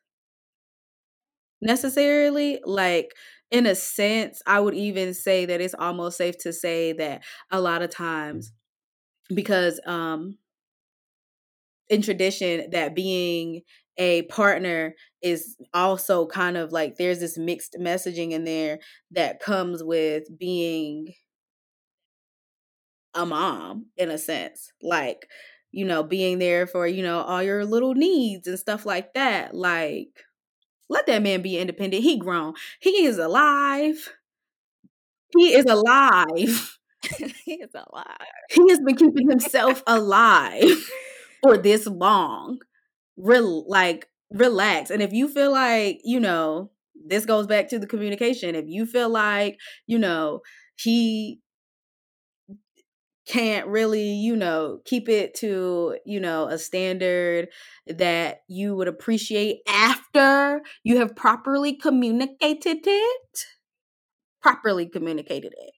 necessarily. 1.60 2.60
Like, 2.64 3.14
in 3.50 3.66
a 3.66 3.74
sense, 3.74 4.42
I 4.46 4.60
would 4.60 4.74
even 4.74 5.14
say 5.14 5.46
that 5.46 5.60
it's 5.60 5.74
almost 5.74 6.18
safe 6.18 6.38
to 6.38 6.52
say 6.52 6.92
that 6.94 7.24
a 7.50 7.60
lot 7.60 7.82
of 7.82 7.90
times, 7.90 8.52
because 9.34 9.80
um 9.86 10.38
in 11.88 12.02
tradition 12.02 12.68
that 12.70 12.94
being 12.94 13.62
a 13.96 14.22
partner 14.22 14.94
is 15.22 15.56
also 15.74 16.26
kind 16.26 16.56
of 16.56 16.70
like 16.70 16.96
there's 16.96 17.20
this 17.20 17.36
mixed 17.38 17.76
messaging 17.80 18.30
in 18.30 18.44
there 18.44 18.78
that 19.10 19.40
comes 19.40 19.82
with 19.82 20.24
being 20.38 21.08
a 23.14 23.24
mom 23.26 23.86
in 23.96 24.10
a 24.10 24.18
sense 24.18 24.72
like 24.82 25.28
you 25.70 25.84
know 25.84 26.02
being 26.02 26.38
there 26.38 26.66
for 26.66 26.86
you 26.86 27.02
know 27.02 27.20
all 27.20 27.42
your 27.42 27.64
little 27.64 27.94
needs 27.94 28.46
and 28.46 28.58
stuff 28.58 28.84
like 28.86 29.14
that 29.14 29.54
like 29.54 30.08
let 30.88 31.06
that 31.06 31.22
man 31.22 31.42
be 31.42 31.58
independent. 31.58 32.02
He 32.02 32.18
grown. 32.18 32.54
He 32.80 33.04
is 33.04 33.18
alive. 33.18 34.12
He 35.36 35.54
is 35.54 35.66
alive. 35.68 36.78
He 37.44 37.54
is 37.54 37.70
alive. 37.74 38.16
he 38.50 38.68
has 38.70 38.80
been 38.80 38.96
keeping 38.96 39.30
himself 39.30 39.82
alive 39.86 40.90
for 41.42 41.56
this 41.56 41.86
long. 41.86 42.58
Real 43.16 43.68
like 43.68 44.08
relax. 44.30 44.90
And 44.90 45.02
if 45.02 45.12
you 45.12 45.28
feel 45.28 45.52
like 45.52 46.00
you 46.04 46.20
know 46.20 46.70
this 47.06 47.24
goes 47.24 47.46
back 47.46 47.68
to 47.68 47.78
the 47.78 47.86
communication 47.86 48.54
if 48.54 48.66
you 48.68 48.84
feel 48.84 49.08
like 49.08 49.58
you 49.86 49.98
know 49.98 50.40
he 50.76 51.40
can't 53.26 53.66
really 53.66 54.08
you 54.14 54.34
know 54.34 54.80
keep 54.86 55.08
it 55.08 55.34
to 55.34 55.98
you 56.06 56.18
know 56.18 56.48
a 56.48 56.58
standard 56.58 57.48
that 57.86 58.40
you 58.48 58.74
would 58.74 58.88
appreciate 58.88 59.58
after 59.68 59.97
you 60.14 60.98
have 60.98 61.14
properly 61.16 61.74
communicated 61.74 62.78
it 62.86 63.46
properly 64.42 64.86
communicated 64.86 65.52
it 65.56 65.74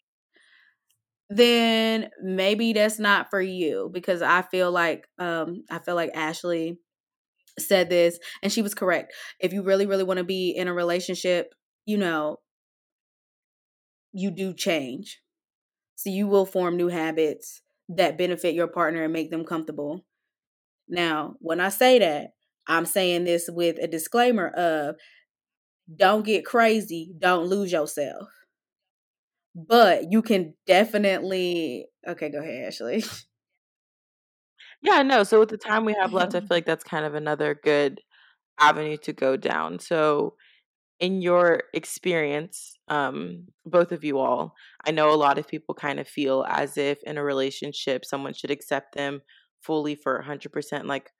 then 1.29 2.11
maybe 2.23 2.73
that's 2.73 2.99
not 2.99 3.31
for 3.31 3.41
you 3.41 3.89
because 3.93 4.21
i 4.23 4.43
feel 4.43 4.71
like 4.73 5.07
um 5.19 5.63
i 5.71 5.79
feel 5.79 5.95
like 5.95 6.11
ashley 6.15 6.79
said 7.59 7.91
this 7.91 8.19
and 8.43 8.53
she 8.53 8.63
was 8.63 8.75
correct. 8.75 9.13
If 9.41 9.53
you 9.53 9.63
really 9.63 9.87
really 9.87 10.05
want 10.05 10.19
to 10.19 10.25
be 10.25 10.51
in 10.51 10.69
a 10.69 10.75
relationship 10.75 11.55
you 11.87 11.99
know 11.99 12.39
you 14.13 14.31
do 14.31 14.53
change. 14.53 15.21
So 15.97 16.11
you 16.11 16.27
will 16.29 16.47
form 16.47 16.77
new 16.77 16.89
habits 16.89 17.63
that 17.89 18.19
benefit 18.19 18.55
your 18.55 18.69
partner 18.69 19.05
and 19.05 19.13
make 19.13 19.31
them 19.31 19.45
comfortable. 19.45 20.05
Now 20.89 21.37
when 21.41 21.61
i 21.61 21.69
say 21.71 21.99
that 22.01 22.33
i'm 22.71 22.87
saying 22.87 23.25
this 23.25 23.51
with 23.53 23.79
a 23.83 23.89
disclaimer 23.89 24.49
of 24.51 24.97
don't 25.95 26.25
get 26.25 26.45
crazy 26.45 27.13
don't 27.19 27.47
lose 27.47 27.73
yourself 27.73 28.29
but 29.55 30.11
you 30.11 30.23
can 30.23 30.55
definitely 30.67 31.87
okay 32.07 32.31
go 32.31 32.39
ahead 32.39 32.67
ashley 32.67 33.03
Yeah, 34.83 35.03
no. 35.03 35.23
So 35.25 35.41
with 35.41 35.51
the 35.51 35.57
time 35.59 35.85
we 35.85 35.95
have 36.01 36.13
left, 36.13 36.35
I 36.35 36.41
feel 36.41 36.49
like 36.51 36.67
that's 36.67 36.85
kind 36.85 37.05
of 37.05 37.15
another 37.15 37.55
good 37.63 38.01
avenue 38.61 38.97
to 38.99 39.13
go 39.13 39.37
down. 39.37 39.79
So 39.79 40.35
in 41.01 41.23
your 41.23 41.65
experience, 41.75 42.79
um, 42.89 43.49
both 43.67 43.93
of 43.93 44.05
you 44.05 44.19
all, 44.19 44.55
I 44.87 44.93
know 44.93 45.13
a 45.13 45.17
lot 45.17 45.39
of 45.39 45.49
people 45.49 45.75
kind 45.75 46.01
of 46.01 46.09
feel 46.09 46.45
as 46.49 46.79
if 46.79 47.03
in 47.05 47.19
a 47.19 47.25
relationship, 47.25 48.05
someone 48.05 48.35
should 48.35 48.51
accept 48.51 48.95
them 48.97 49.23
fully 49.63 49.95
for 49.97 50.17
100%, 50.17 50.87
like 50.87 51.11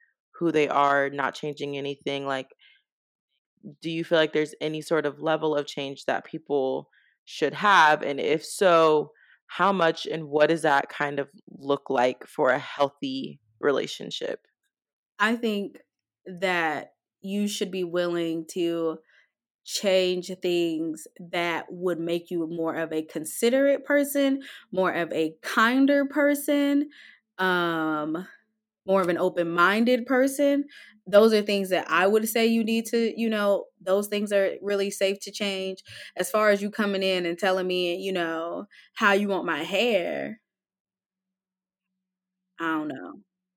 who 0.41 0.51
they 0.51 0.67
are, 0.67 1.11
not 1.11 1.35
changing 1.35 1.77
anything. 1.77 2.25
Like, 2.25 2.47
do 3.79 3.91
you 3.91 4.03
feel 4.03 4.17
like 4.17 4.33
there's 4.33 4.55
any 4.59 4.81
sort 4.81 5.05
of 5.05 5.21
level 5.21 5.55
of 5.55 5.67
change 5.67 6.05
that 6.05 6.25
people 6.25 6.89
should 7.25 7.53
have? 7.53 8.01
And 8.01 8.19
if 8.19 8.43
so, 8.43 9.11
how 9.45 9.71
much 9.71 10.07
and 10.07 10.29
what 10.29 10.49
does 10.49 10.63
that 10.63 10.89
kind 10.89 11.19
of 11.19 11.29
look 11.47 11.91
like 11.91 12.25
for 12.25 12.49
a 12.49 12.57
healthy 12.57 13.39
relationship? 13.59 14.47
I 15.19 15.35
think 15.35 15.77
that 16.25 16.93
you 17.21 17.47
should 17.47 17.69
be 17.69 17.83
willing 17.83 18.47
to 18.53 18.97
change 19.63 20.31
things 20.41 21.05
that 21.19 21.67
would 21.69 21.99
make 21.99 22.31
you 22.31 22.47
more 22.47 22.73
of 22.73 22.91
a 22.91 23.03
considerate 23.03 23.85
person, 23.85 24.41
more 24.71 24.91
of 24.91 25.13
a 25.13 25.35
kinder 25.43 26.05
person, 26.05 26.89
um 27.37 28.27
more 28.85 29.01
of 29.01 29.09
an 29.09 29.17
open-minded 29.17 30.05
person. 30.05 30.65
Those 31.07 31.33
are 31.33 31.41
things 31.41 31.69
that 31.69 31.89
I 31.89 32.07
would 32.07 32.27
say 32.29 32.45
you 32.47 32.63
need 32.63 32.85
to, 32.87 33.13
you 33.19 33.29
know, 33.29 33.65
those 33.81 34.07
things 34.07 34.31
are 34.31 34.51
really 34.61 34.91
safe 34.91 35.19
to 35.21 35.31
change. 35.31 35.83
As 36.15 36.29
far 36.29 36.49
as 36.49 36.61
you 36.61 36.69
coming 36.71 37.03
in 37.03 37.25
and 37.25 37.37
telling 37.37 37.67
me, 37.67 37.95
you 37.95 38.13
know, 38.13 38.65
how 38.95 39.13
you 39.13 39.27
want 39.27 39.45
my 39.45 39.63
hair, 39.63 40.39
I 42.59 42.71
don't 42.73 42.87
know. 42.87 43.13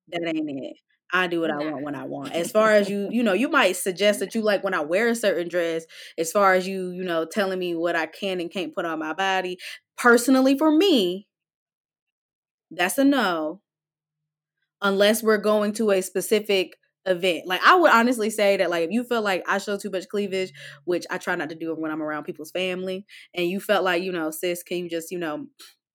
That 0.09 0.27
ain't 0.27 0.49
it. 0.49 0.77
I 1.13 1.27
do 1.27 1.39
what 1.39 1.51
I 1.51 1.57
want 1.57 1.83
when 1.83 1.95
I 1.95 2.03
want. 2.05 2.33
As 2.33 2.51
far 2.51 2.71
as 2.71 2.89
you, 2.89 3.07
you 3.11 3.23
know, 3.23 3.33
you 3.33 3.47
might 3.47 3.75
suggest 3.77 4.19
that 4.19 4.35
you 4.35 4.41
like 4.41 4.63
when 4.63 4.73
I 4.73 4.81
wear 4.81 5.07
a 5.07 5.15
certain 5.15 5.47
dress, 5.47 5.85
as 6.17 6.31
far 6.31 6.55
as 6.55 6.67
you, 6.67 6.89
you 6.89 7.03
know, 7.03 7.25
telling 7.25 7.59
me 7.59 7.75
what 7.75 7.95
I 7.95 8.07
can 8.07 8.41
and 8.41 8.51
can't 8.51 8.73
put 8.75 8.85
on 8.85 8.99
my 8.99 9.13
body. 9.13 9.57
Personally, 9.97 10.57
for 10.57 10.71
me, 10.71 11.27
that's 12.71 12.97
a 12.97 13.03
no. 13.03 13.61
Unless 14.81 15.23
we're 15.23 15.37
going 15.37 15.73
to 15.73 15.91
a 15.91 16.01
specific 16.01 16.75
event. 17.05 17.47
Like 17.47 17.61
I 17.63 17.75
would 17.75 17.91
honestly 17.91 18.29
say 18.29 18.57
that 18.57 18.69
like 18.69 18.85
if 18.85 18.91
you 18.91 19.03
feel 19.03 19.21
like 19.21 19.43
I 19.47 19.57
show 19.59 19.77
too 19.77 19.89
much 19.91 20.07
cleavage, 20.09 20.51
which 20.85 21.05
I 21.09 21.17
try 21.17 21.35
not 21.35 21.49
to 21.49 21.55
do 21.55 21.73
when 21.75 21.91
I'm 21.91 22.01
around 22.01 22.23
people's 22.23 22.51
family, 22.51 23.05
and 23.33 23.47
you 23.47 23.59
felt 23.59 23.83
like, 23.83 24.03
you 24.03 24.11
know, 24.11 24.31
sis, 24.31 24.63
can 24.63 24.77
you 24.79 24.89
just, 24.89 25.11
you 25.11 25.19
know, 25.19 25.47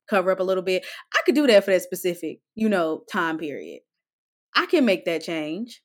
cover 0.08 0.30
up 0.30 0.40
a 0.40 0.44
little 0.44 0.62
bit? 0.62 0.86
I 1.14 1.20
could 1.26 1.34
do 1.34 1.46
that 1.46 1.64
for 1.64 1.72
that 1.72 1.82
specific, 1.82 2.40
you 2.54 2.68
know, 2.68 3.02
time 3.10 3.38
period. 3.38 3.80
I 4.54 4.66
can 4.66 4.84
make 4.84 5.04
that 5.06 5.22
change. 5.22 5.82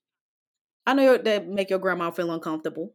I 0.86 0.94
know 0.94 1.18
that 1.18 1.48
make 1.48 1.70
your 1.70 1.80
grandma 1.80 2.12
feel 2.12 2.32
uncomfortable. 2.32 2.94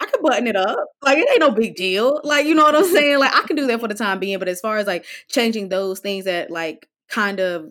I 0.00 0.06
can 0.06 0.22
button 0.22 0.46
it 0.46 0.56
up. 0.56 0.78
Like 1.02 1.18
it 1.18 1.28
ain't 1.30 1.40
no 1.40 1.50
big 1.50 1.76
deal. 1.76 2.20
Like 2.24 2.46
you 2.46 2.54
know 2.54 2.64
what 2.64 2.76
I'm 2.76 2.84
saying? 2.92 3.18
Like 3.18 3.34
I 3.34 3.42
can 3.46 3.56
do 3.56 3.66
that 3.68 3.80
for 3.80 3.88
the 3.88 3.94
time 3.94 4.18
being. 4.18 4.38
But 4.38 4.48
as 4.48 4.60
far 4.60 4.78
as 4.78 4.86
like 4.86 5.04
changing 5.28 5.68
those 5.68 6.00
things 6.00 6.24
that 6.26 6.50
like 6.50 6.88
kind 7.08 7.40
of 7.40 7.66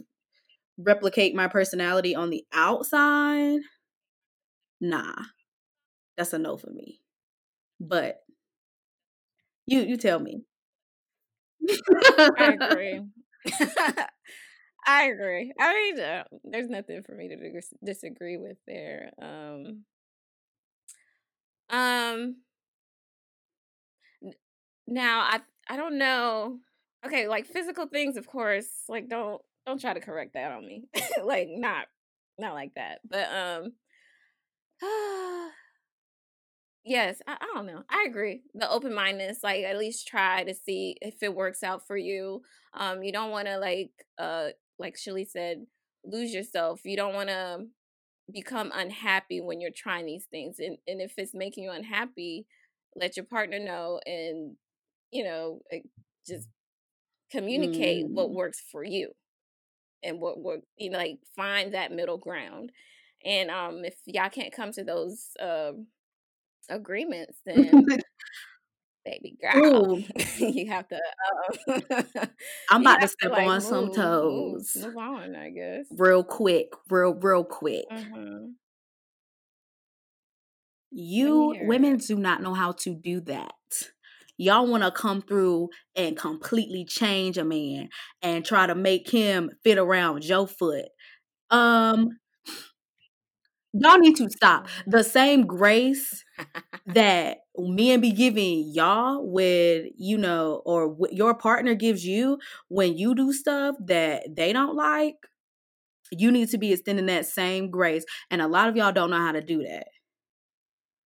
replicate 0.78 1.36
my 1.36 1.48
personality 1.48 2.16
on 2.16 2.30
the 2.30 2.46
outside, 2.54 3.60
nah. 4.80 5.14
That's 6.18 6.34
a 6.34 6.40
no 6.40 6.58
for 6.58 6.70
me. 6.72 7.02
But 7.80 8.24
you 9.68 9.82
you 9.82 9.98
tell 9.98 10.20
me. 10.20 10.44
I 12.38 12.58
agree. 12.60 13.02
I 14.88 15.04
agree. 15.06 15.54
I 15.60 15.74
mean, 15.74 16.00
uh, 16.00 16.24
there's 16.46 16.70
nothing 16.70 17.04
for 17.04 17.14
me 17.14 17.28
to 17.30 17.62
disagree 17.84 18.38
with 18.38 18.58
there. 18.68 19.12
Um, 19.22 19.84
um. 21.70 22.38
Now 24.88 25.20
I 25.22 25.39
I 25.70 25.78
don't 25.78 25.97
know. 25.97 26.59
Okay, 27.05 27.28
like 27.28 27.45
physical 27.45 27.88
things, 27.88 28.18
of 28.18 28.28
course. 28.28 28.68
Like 28.88 29.09
don't 29.09 29.41
don't 29.65 29.80
try 29.82 29.93
to 29.93 29.99
correct 29.99 30.34
that 30.34 30.51
on 30.51 30.65
me. 30.65 30.86
like 31.24 31.47
not 31.49 31.88
not 32.38 32.53
like 32.53 32.74
that. 32.76 32.99
But 33.09 33.30
um. 33.32 33.74
yes, 36.84 37.22
I, 37.28 37.34
I 37.39 37.45
don't 37.53 37.65
know. 37.65 37.84
I 37.89 38.05
agree. 38.07 38.41
The 38.53 38.70
open 38.70 38.93
mindedness, 38.93 39.39
like 39.43 39.63
at 39.63 39.78
least 39.78 40.07
try 40.07 40.43
to 40.43 40.53
see 40.53 40.97
if 41.01 41.22
it 41.22 41.36
works 41.36 41.63
out 41.63 41.86
for 41.86 41.97
you. 41.97 42.41
Um, 42.74 43.03
you 43.03 43.11
don't 43.11 43.32
want 43.32 43.47
to 43.47 43.57
like 43.57 43.91
uh 44.18 44.49
like 44.80 44.97
Shelly 44.97 45.26
said, 45.26 45.65
lose 46.03 46.34
yourself. 46.34 46.82
You 46.86 46.95
don't 46.97 47.13
want 47.13 47.30
to 47.30 47.65
become 48.32 48.72
unhappy 48.74 49.42
when 49.42 49.62
you're 49.62 49.72
trying 49.76 50.06
these 50.06 50.26
things. 50.30 50.58
And, 50.60 50.78
and 50.88 51.02
if 51.02 51.14
it's 51.18 51.34
making 51.34 51.64
you 51.64 51.72
unhappy, 51.72 52.46
let 52.96 53.16
your 53.16 53.26
partner 53.26 53.60
know 53.60 54.00
and, 54.06 54.56
you 55.12 55.24
know, 55.24 55.62
just 56.28 56.48
communicate 57.32 58.06
mm. 58.06 58.14
what 58.14 58.32
works 58.32 58.62
for 58.72 58.84
you 58.84 59.12
and 60.04 60.20
what 60.20 60.40
work, 60.40 60.62
you 60.78 60.90
know, 60.90 60.98
like 60.98 61.20
find 61.36 61.74
that 61.74 61.92
middle 61.92 62.18
ground. 62.18 62.72
And 63.26 63.50
um, 63.50 63.84
if 63.84 63.96
y'all 64.06 64.30
can't 64.30 64.54
come 64.54 64.72
to 64.74 64.84
those 64.84 65.30
uh, 65.42 65.72
agreements, 66.70 67.40
then 67.46 67.86
baby 69.08 69.38
girl. 69.41 69.99
you 70.38 70.68
have 70.70 70.88
to. 70.89 70.99
Uh, 71.68 72.26
I'm 72.70 72.82
about 72.82 73.01
to 73.01 73.08
step 73.08 73.30
to, 73.32 73.38
like, 73.38 73.47
on 73.47 73.55
move, 73.55 73.64
some 73.64 73.91
toes. 73.93 74.72
Move, 74.76 74.86
move, 74.86 74.97
on, 74.97 75.36
I 75.36 75.49
guess. 75.49 75.86
Real 75.91 76.24
quick, 76.24 76.68
real, 76.89 77.14
real 77.14 77.43
quick. 77.43 77.86
Mm-hmm. 77.91 78.47
You 80.91 81.55
women 81.62 81.97
do 81.97 82.16
not 82.16 82.41
know 82.41 82.53
how 82.53 82.72
to 82.72 82.95
do 82.95 83.22
that. 83.22 83.53
Y'all 84.38 84.68
want 84.68 84.84
to 84.84 84.91
come 84.91 85.22
through 85.22 85.70
and 85.95 86.16
completely 86.16 86.86
change 86.86 87.38
a 87.38 87.43
man 87.43 87.89
and 88.22 88.45
try 88.45 88.68
to 88.68 88.76
make 88.76 89.10
him 89.10 89.49
fit 89.64 89.78
around 89.78 90.24
your 90.24 90.47
foot. 90.47 90.86
Um, 91.49 92.10
y'all 93.74 93.99
need 93.99 94.15
to 94.18 94.30
stop. 94.30 94.68
Mm-hmm. 94.68 94.91
The 94.91 95.03
same 95.03 95.45
grace 95.45 96.24
that 96.86 97.38
men 97.57 98.01
be 98.01 98.11
giving 98.11 98.72
y'all 98.74 99.20
with, 99.26 99.86
you 99.97 100.18
know, 100.18 100.61
or 100.65 100.95
your 101.11 101.36
partner 101.36 101.74
gives 101.74 102.05
you 102.05 102.38
when 102.70 102.97
you 102.97 103.15
do 103.15 103.34
stuff 103.34 103.76
that 103.86 104.24
they 104.36 104.53
don't 104.53 104.76
like, 104.76 105.15
you 106.11 106.32
need 106.32 106.49
to 106.49 106.57
be 106.57 106.72
extending 106.72 107.07
that 107.07 107.26
same 107.26 107.70
grace. 107.70 108.05
And 108.30 108.41
a 108.41 108.47
lot 108.47 108.70
of 108.70 108.76
y'all 108.76 108.91
don't 108.91 109.11
know 109.11 109.18
how 109.18 109.34
to 109.34 109.41
do 109.41 109.63
that. 109.63 109.88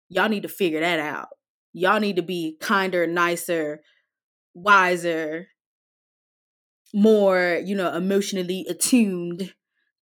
Y'all 0.09 0.30
need 0.30 0.43
to 0.43 0.49
figure 0.49 0.82
that 0.82 0.99
out. 0.99 1.30
Y'all 1.74 1.99
need 1.99 2.18
to 2.18 2.22
be 2.22 2.57
kinder, 2.59 3.07
nicer, 3.07 3.82
wiser, 4.53 5.47
more, 6.93 7.62
you 7.64 7.74
know, 7.74 7.95
emotionally 7.95 8.66
attuned 8.70 9.53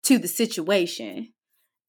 to 0.03 0.17
the 0.17 0.27
situation 0.27 1.31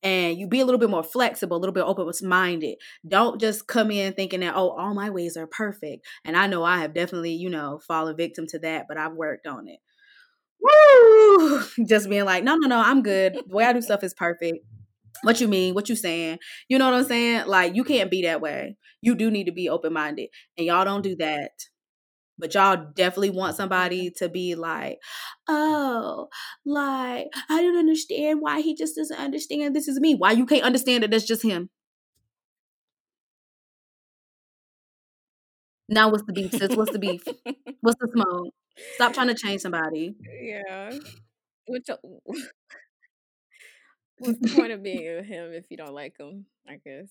and 0.03 0.39
you 0.39 0.47
be 0.47 0.61
a 0.61 0.65
little 0.65 0.79
bit 0.79 0.91
more 0.91 1.03
flexible, 1.03 1.57
a 1.57 1.61
little 1.61 1.75
bit 1.75 1.85
open 1.85 2.11
minded. 2.29 2.79
Don't 3.07 3.41
just 3.41 3.67
come 3.67 3.91
in 3.91 4.13
thinking 4.15 4.41
that, 4.41 4.55
oh, 4.57 4.71
all 4.71 4.95
my 4.95 5.11
ways 5.11 5.37
are 5.37 5.47
perfect. 5.47 6.07
And 6.25 6.37
I 6.37 6.47
know 6.47 6.65
I 6.65 6.79
have 6.79 6.95
definitely, 6.95 7.35
you 7.35 7.51
know, 7.51 7.81
fallen 7.87 8.17
victim 8.17 8.47
to 8.49 8.59
that, 8.61 8.87
but 8.89 8.97
I've 8.97 9.13
worked 9.13 9.47
on 9.47 9.69
it. 9.69 9.79
Woo! 10.61 11.63
Just 11.87 12.09
being 12.09 12.25
like, 12.25 12.45
no, 12.45 12.57
no, 12.57 12.69
no, 12.69 12.79
I'm 12.79 13.03
good. 13.03 13.35
The 13.35 13.55
way 13.55 13.65
I 13.65 13.73
do 13.73 13.83
stuff 13.83 14.05
is 14.05 14.15
perfect. 14.15 14.59
What 15.23 15.41
you 15.41 15.49
mean? 15.49 15.75
What 15.75 15.89
you 15.89 15.97
saying? 15.97 16.39
You 16.69 16.79
know 16.79 16.87
what 16.87 16.95
I'm 16.95 17.05
saying? 17.05 17.47
Like, 17.47 17.75
you 17.75 17.85
can't 17.85 18.11
be 18.11 18.23
that 18.23 18.41
way. 18.41 18.77
You 19.03 19.15
do 19.15 19.31
need 19.31 19.45
to 19.45 19.53
be 19.53 19.69
open 19.69 19.93
minded. 19.93 20.29
And 20.57 20.67
y'all 20.67 20.85
don't 20.85 21.03
do 21.03 21.17
that 21.17 21.51
but 22.41 22.55
y'all 22.55 22.87
definitely 22.95 23.31
want 23.31 23.57
somebody 23.57 24.11
to 24.19 24.29
be 24.29 24.55
like, 24.55 24.99
oh, 25.49 26.29
like, 26.65 27.27
I 27.49 27.63
don't 27.63 27.79
understand 27.79 28.41
why 28.41 28.61
he 28.61 28.75
just 28.75 28.97
doesn't 28.97 29.19
understand 29.19 29.75
this 29.77 29.89
is 29.89 30.01
me. 30.01 30.15
Why 30.15 30.33
you 30.33 30.47
can't 30.47 30.65
understand 30.65 31.03
that 31.03 31.11
that's 31.11 31.27
just 31.27 31.43
him? 31.43 31.71
Now 35.89 36.09
what's 36.11 36.25
the 36.25 36.33
beef, 36.33 36.53
sis? 36.53 36.77
What's 36.77 36.93
the 36.93 36.99
beef? 37.01 37.23
What's 37.81 37.99
the 38.01 38.09
smoke? 38.13 38.55
Stop 38.95 39.13
trying 39.13 39.29
to 39.29 39.35
change 39.35 39.63
somebody. 39.63 40.15
Yeah. 40.43 40.93
Which, 41.67 41.89
what's 44.19 44.39
the 44.39 44.53
point 44.55 44.73
of 44.73 44.83
being 44.83 45.17
with 45.17 45.27
him 45.27 45.53
if 45.53 45.65
you 45.71 45.77
don't 45.77 45.95
like 45.95 46.17
him? 46.19 46.47
I 46.69 46.77
guess. 46.85 47.09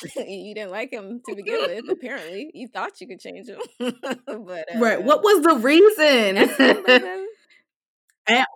you 0.16 0.54
didn't 0.54 0.70
like 0.70 0.92
him 0.92 1.20
to 1.26 1.34
begin 1.34 1.60
with. 1.60 1.88
Apparently, 1.90 2.50
you 2.54 2.68
thought 2.68 3.00
you 3.00 3.08
could 3.08 3.20
change 3.20 3.48
him, 3.48 3.60
but 3.78 4.74
uh, 4.74 4.78
right. 4.78 5.02
What 5.02 5.22
was 5.22 5.42
the 5.42 5.56
reason? 5.56 6.36
and, 8.28 8.46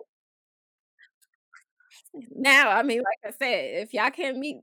now, 2.35 2.69
I 2.69 2.83
mean, 2.83 2.99
like 2.99 3.33
I 3.33 3.35
said, 3.37 3.83
if 3.83 3.93
y'all 3.93 4.11
can't 4.11 4.37
meet 4.37 4.57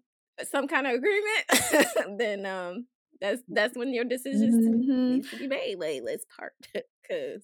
some 0.50 0.68
kind 0.68 0.86
of 0.86 0.94
agreement, 0.94 2.18
then 2.18 2.46
um, 2.46 2.86
that's 3.20 3.42
that's 3.48 3.76
when 3.76 3.92
your 3.92 4.04
decisions 4.04 4.54
mm-hmm. 4.54 5.14
needs 5.14 5.30
to 5.30 5.36
be 5.36 5.48
made. 5.48 5.76
Like, 5.78 6.02
let's 6.04 6.24
part 6.36 6.54
because 6.72 7.42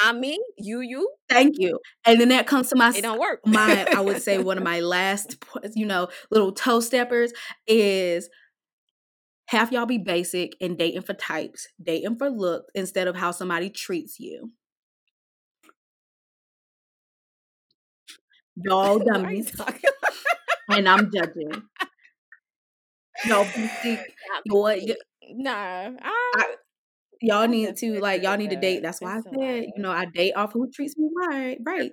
I'm 0.00 0.20
me, 0.20 0.40
you, 0.56 0.80
you. 0.80 1.10
Thank 1.28 1.56
you. 1.58 1.78
And 2.04 2.20
then 2.20 2.28
that 2.28 2.46
comes 2.46 2.68
to 2.70 2.76
my 2.76 2.92
It 2.94 3.02
don't 3.02 3.18
work. 3.18 3.40
my 3.46 3.86
I 3.94 4.00
would 4.00 4.22
say 4.22 4.38
one 4.38 4.58
of 4.58 4.64
my 4.72 4.80
last 4.80 5.36
you 5.74 5.86
know 5.86 6.08
little 6.30 6.52
toe 6.52 6.80
steppers 6.80 7.32
is 7.66 8.28
have 9.46 9.72
y'all 9.72 9.86
be 9.86 9.98
basic 9.98 10.56
and 10.60 10.76
dating 10.78 11.02
for 11.02 11.14
types, 11.14 11.68
dating 11.82 12.16
for 12.16 12.28
look 12.30 12.66
instead 12.74 13.08
of 13.08 13.16
how 13.16 13.30
somebody 13.30 13.70
treats 13.70 14.20
you. 14.20 14.52
Y'all 18.56 18.98
dummies, 19.06 19.52
and 20.68 20.88
I'm 20.88 21.10
judging. 21.12 21.62
Y'all 23.26 23.42
about? 23.42 23.98
Boy, 24.46 24.80
Nah, 25.30 25.90
I, 26.00 26.12
I, 26.36 26.54
y'all 27.22 27.48
need 27.48 27.76
to 27.76 28.00
like 28.00 28.22
y'all 28.22 28.36
need 28.36 28.50
to 28.50 28.56
date. 28.56 28.82
That's 28.82 29.00
why 29.00 29.18
I 29.18 29.20
said, 29.22 29.66
you 29.76 29.82
know, 29.82 29.90
I 29.92 30.06
date 30.06 30.34
off 30.34 30.52
who 30.52 30.70
treats 30.70 30.96
me 30.98 31.10
right. 31.16 31.58
Right. 31.64 31.90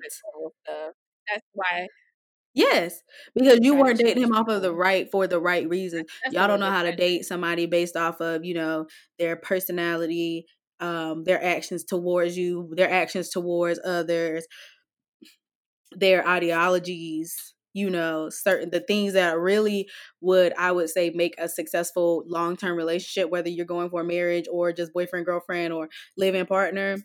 That's 1.31 1.43
why 1.53 1.87
Yes, 2.55 3.03
because 3.35 3.59
you 3.63 3.75
weren't 3.75 3.99
dating 3.99 4.23
him 4.23 4.33
off 4.33 4.47
of 4.49 4.61
the 4.61 4.73
right 4.75 5.11
for 5.11 5.27
the 5.27 5.39
right 5.41 5.65
a 5.65 6.05
Y'all 6.31 6.47
don't 6.47 6.59
know 6.61 6.71
how 6.71 6.83
to 6.83 6.95
date 6.95 7.25
somebody 7.25 7.65
based 7.67 7.97
off 7.97 8.21
of, 8.21 8.45
you 8.45 8.53
know, 8.55 8.87
their 9.19 9.37
personality, 9.37 10.45
um, 10.81 11.23
their 11.25 11.43
actions 11.43 11.83
towards 11.85 12.37
you, 12.37 12.71
their 12.75 12.91
actions 12.91 13.29
towards 13.29 13.79
others, 13.85 14.47
their 15.91 16.27
ideologies, 16.27 17.54
you 17.75 17.91
know, 17.91 18.29
certain 18.31 18.71
the 18.71 18.79
things 18.79 19.13
that 19.13 19.37
really 19.37 19.89
would 20.21 20.53
I 20.57 20.71
would 20.71 20.89
say 20.89 21.11
make 21.13 21.35
a 21.37 21.49
successful 21.49 22.23
long-term 22.27 22.77
relationship 22.77 23.29
whether 23.29 23.49
you're 23.49 23.65
going 23.65 23.91
for 23.91 24.03
marriage 24.03 24.45
or 24.51 24.73
just 24.73 24.93
boyfriend 24.93 25.27
girlfriend 25.27 25.73
or 25.73 25.89
living 26.17 26.47
partner 26.47 26.97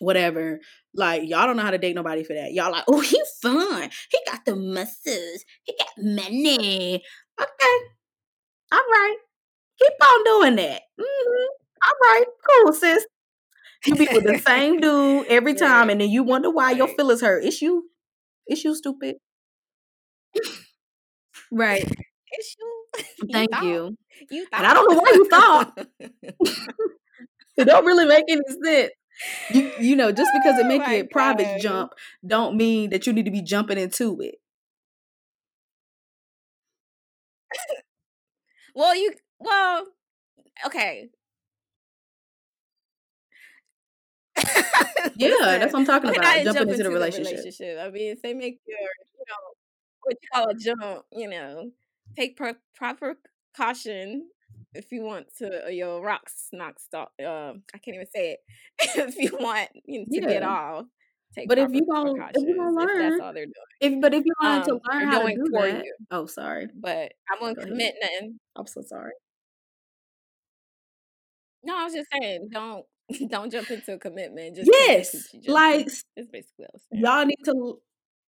whatever. 0.00 0.60
Like 0.94 1.28
y'all 1.28 1.46
don't 1.46 1.56
know 1.56 1.62
how 1.62 1.70
to 1.70 1.78
date 1.78 1.94
nobody 1.94 2.24
for 2.24 2.34
that. 2.34 2.52
Y'all 2.52 2.72
like, 2.72 2.84
oh, 2.88 3.00
he 3.00 3.20
fun. 3.42 3.90
He 4.10 4.18
got 4.26 4.44
the 4.44 4.56
muscles. 4.56 5.44
He 5.64 5.74
got 5.78 5.88
money. 5.98 7.04
Okay, 7.40 7.78
all 8.72 8.78
right. 8.78 9.16
Keep 9.78 9.92
on 10.02 10.24
doing 10.24 10.56
that. 10.56 10.82
hmm 10.98 11.46
All 11.86 11.94
right, 12.02 12.24
cool, 12.48 12.72
sis. 12.72 13.06
You 13.86 13.96
be 13.96 14.08
with 14.12 14.24
the 14.24 14.38
same 14.46 14.80
dude 14.80 15.26
every 15.28 15.54
time, 15.54 15.88
right, 15.88 15.92
and 15.92 16.00
then 16.00 16.10
you 16.10 16.22
wonder 16.22 16.50
why 16.50 16.72
your 16.72 16.86
right. 16.88 16.96
feelings 16.96 17.22
hurt. 17.22 17.44
It's 17.44 17.62
you. 17.62 17.90
It's 18.46 18.64
you, 18.64 18.74
stupid. 18.74 19.16
Right. 21.50 21.88
You 23.22 23.28
Thank 23.32 23.50
thought. 23.50 23.64
you. 23.64 23.96
You 24.30 24.46
And 24.52 24.66
I 24.66 24.74
don't 24.74 24.88
know 24.88 25.00
why 25.00 25.10
you 25.14 25.28
thought. 25.30 25.72
thought. 25.78 25.86
It 27.56 27.64
don't 27.66 27.84
really 27.84 28.06
make 28.06 28.24
any 28.28 28.42
sense. 28.64 28.92
You 29.48 29.72
you 29.78 29.96
know, 29.96 30.12
just 30.12 30.32
because 30.32 30.58
it 30.58 30.66
oh 30.66 30.68
make 30.68 30.86
your 30.88 31.04
privates 31.06 31.50
gosh. 31.50 31.62
jump, 31.62 31.92
don't 32.26 32.56
mean 32.56 32.90
that 32.90 33.06
you 33.06 33.12
need 33.12 33.26
to 33.26 33.30
be 33.30 33.42
jumping 33.42 33.78
into 33.78 34.20
it. 34.20 34.36
Well, 38.74 38.94
you 38.96 39.14
well, 39.38 39.86
okay. 40.66 41.10
Yeah, 45.16 45.58
that's 45.58 45.72
what 45.72 45.80
I'm 45.80 45.86
talking 45.86 46.10
about. 46.10 46.42
Jumping 46.42 46.52
jump 46.54 46.70
into 46.70 46.74
into 46.78 46.84
the 46.84 46.90
the 46.90 46.94
relationship. 46.94 47.38
relationship? 47.38 47.78
I 47.80 47.90
mean, 47.90 48.12
if 48.12 48.22
they 48.22 48.34
make 48.34 48.60
your, 48.66 48.78
you 48.78 49.24
know, 49.28 49.54
what 50.02 50.16
you 50.22 50.28
call 50.32 50.50
a 50.50 50.54
jump, 50.54 51.04
you 51.12 51.28
know, 51.28 51.70
take 52.16 52.36
pro- 52.36 52.54
proper 52.74 53.16
caution 53.56 54.28
if 54.74 54.92
you 54.92 55.02
want 55.02 55.26
to, 55.38 55.66
uh, 55.66 55.68
your 55.68 56.00
rocks 56.02 56.48
knock 56.52 56.78
stop. 56.78 57.12
Uh, 57.20 57.54
I 57.74 57.78
can't 57.78 57.94
even 57.96 58.06
say 58.14 58.32
it. 58.32 58.40
if 59.08 59.16
you 59.16 59.36
want 59.38 59.70
you 59.86 60.00
know, 60.00 60.06
to 60.20 60.26
get 60.26 60.42
off, 60.42 60.86
take 61.34 61.48
But 61.48 61.58
if 61.58 61.70
you 61.72 61.86
gonna 61.86 62.12
if 62.34 62.48
you 62.48 62.56
gonna 62.56 62.70
if 62.78 62.90
that's 62.98 63.18
learn, 63.18 63.20
all 63.20 63.32
they're 63.32 63.46
doing. 63.46 63.54
if 63.80 64.00
but 64.00 64.14
if 64.14 64.24
you 64.24 64.32
wanted 64.42 64.64
to 64.64 64.72
Um, 64.74 64.80
learn 64.90 65.08
they're 65.10 65.10
how 65.10 65.18
to 65.20 65.34
do 65.34 65.50
for 65.50 65.66
that, 65.68 65.84
you, 65.84 65.94
oh 66.10 66.26
sorry, 66.26 66.68
but 66.74 67.12
I 67.30 67.36
won't 67.40 67.56
go 67.56 67.62
ahead. 67.62 67.72
commit 67.72 67.94
nothing. 68.00 68.38
I'm 68.56 68.66
so 68.66 68.82
sorry. 68.82 69.12
No, 71.62 71.76
I 71.76 71.84
was 71.84 71.94
just 71.94 72.08
saying, 72.12 72.48
don't 72.52 72.86
don't 73.28 73.50
jump 73.50 73.70
into 73.70 73.94
a 73.94 73.98
commitment 73.98 74.56
just 74.56 74.70
Yes, 74.72 75.10
teach 75.12 75.34
you 75.34 75.40
jumping. 75.42 75.54
like 75.54 75.86
s- 75.86 76.04
That's 76.16 76.28
basically 76.28 76.64
what 76.66 76.70
I 76.74 76.76
was 76.76 76.82
y'all 76.92 77.24
need 77.26 77.38
to, 77.44 77.80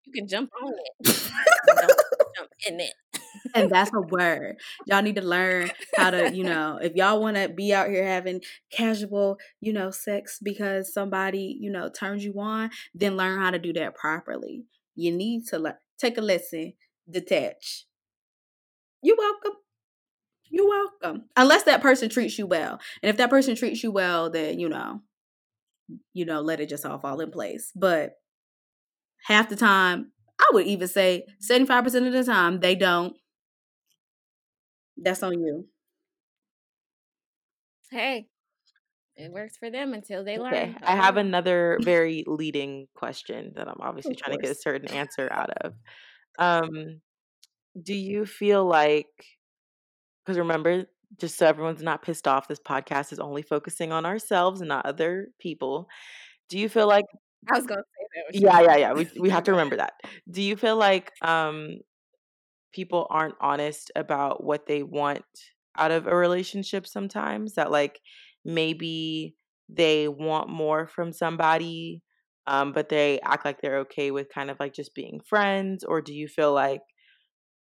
You 0.08 0.22
can 0.22 0.28
jump 0.28 0.50
on 0.64 0.72
it, 0.72 1.06
jump 2.36 2.50
in 2.66 2.80
it. 2.80 2.94
and 3.54 3.70
that's 3.70 3.92
a 3.92 4.00
word. 4.00 4.56
Y'all 4.86 5.02
need 5.02 5.16
to 5.16 5.22
learn 5.22 5.70
how 5.96 6.10
to, 6.10 6.34
you 6.34 6.44
know, 6.44 6.78
if 6.80 6.94
y'all 6.94 7.20
want 7.20 7.36
to 7.36 7.50
be 7.50 7.74
out 7.74 7.90
here 7.90 8.06
having 8.06 8.40
casual, 8.72 9.36
you 9.60 9.74
know, 9.74 9.90
sex 9.90 10.38
because 10.42 10.94
somebody, 10.94 11.58
you 11.60 11.70
know, 11.70 11.90
turns 11.90 12.24
you 12.24 12.40
on, 12.40 12.70
then 12.94 13.18
learn 13.18 13.38
how 13.38 13.50
to 13.50 13.58
do 13.58 13.74
that 13.74 13.94
properly. 13.96 14.64
You 14.94 15.12
need 15.12 15.46
to 15.48 15.58
learn. 15.58 15.74
Take 15.98 16.16
a 16.16 16.22
lesson. 16.22 16.72
Detach. 17.10 17.84
You're 19.02 19.16
welcome. 19.18 19.52
You're 20.48 20.68
welcome. 20.68 21.24
Unless 21.36 21.64
that 21.64 21.82
person 21.82 22.08
treats 22.08 22.38
you 22.38 22.46
well. 22.46 22.80
And 23.02 23.10
if 23.10 23.18
that 23.18 23.28
person 23.28 23.56
treats 23.56 23.82
you 23.82 23.92
well, 23.92 24.30
then 24.30 24.58
you 24.58 24.70
know, 24.70 25.02
you 26.14 26.24
know, 26.24 26.40
let 26.40 26.60
it 26.60 26.70
just 26.70 26.86
all 26.86 26.98
fall 26.98 27.20
in 27.20 27.30
place. 27.30 27.72
But 27.76 28.14
half 29.24 29.48
the 29.48 29.56
time, 29.56 30.12
I 30.40 30.48
would 30.52 30.66
even 30.66 30.88
say 30.88 31.26
75% 31.40 32.06
of 32.06 32.12
the 32.12 32.24
time, 32.24 32.60
they 32.60 32.74
don't. 32.74 33.16
That's 34.96 35.22
on 35.22 35.40
you. 35.40 35.68
hey, 37.90 38.28
it 39.16 39.32
works 39.32 39.56
for 39.58 39.70
them 39.70 39.94
until 39.94 40.24
they 40.24 40.38
Okay, 40.38 40.38
learn. 40.38 40.78
I 40.84 40.94
have 40.94 41.16
another 41.16 41.80
very 41.84 42.22
leading 42.26 42.86
question 42.94 43.52
that 43.56 43.66
I'm 43.68 43.80
obviously 43.80 44.14
Of 44.14 44.16
trying 44.16 44.32
to 44.32 44.38
get 44.38 44.50
a 44.52 44.54
certain 44.54 44.88
answer 44.88 45.28
out 45.32 45.50
of. 45.62 45.74
Um, 46.38 47.00
do 47.82 47.94
you 47.94 48.26
feel 48.26 48.64
like 48.66 49.08
because 50.24 50.38
remember, 50.38 50.86
just 51.18 51.38
so 51.38 51.46
everyone's 51.46 51.82
not 51.82 52.02
pissed 52.02 52.28
off, 52.28 52.48
this 52.48 52.60
podcast 52.60 53.12
is 53.12 53.18
only 53.18 53.42
focusing 53.42 53.92
on 53.92 54.04
ourselves 54.06 54.60
and 54.60 54.68
not 54.68 54.86
other 54.86 55.28
people. 55.38 55.88
Do 56.48 56.58
you 56.58 56.68
feel 56.68 56.88
like 56.88 57.06
I 57.50 57.56
was 57.56 57.66
gonna 57.66 57.82
say 57.82 58.06
that 58.14 58.40
yeah, 58.40 58.60
yeah, 58.60 58.76
yeah, 58.76 58.92
we 58.92 59.08
we 59.20 59.30
have 59.30 59.44
to 59.44 59.52
remember 59.52 59.76
that. 59.76 59.94
Do 60.30 60.42
you 60.42 60.56
feel 60.56 60.76
like 60.76 61.12
um 61.22 61.76
people 62.72 63.06
aren't 63.10 63.34
honest 63.40 63.90
about 63.96 64.44
what 64.44 64.66
they 64.66 64.82
want 64.82 65.24
out 65.76 65.90
of 65.90 66.06
a 66.06 66.14
relationship 66.14 66.86
sometimes? 66.86 67.54
That 67.54 67.70
like 67.70 68.00
maybe 68.44 69.34
they 69.68 70.08
want 70.08 70.48
more 70.48 70.86
from 70.86 71.12
somebody 71.12 72.02
um 72.46 72.72
but 72.72 72.88
they 72.88 73.20
act 73.20 73.44
like 73.44 73.60
they're 73.60 73.80
okay 73.80 74.10
with 74.10 74.26
kind 74.34 74.50
of 74.50 74.58
like 74.60 74.74
just 74.74 74.94
being 74.94 75.20
friends? 75.28 75.84
Or 75.84 76.00
do 76.00 76.14
you 76.14 76.28
feel 76.28 76.52
like 76.52 76.80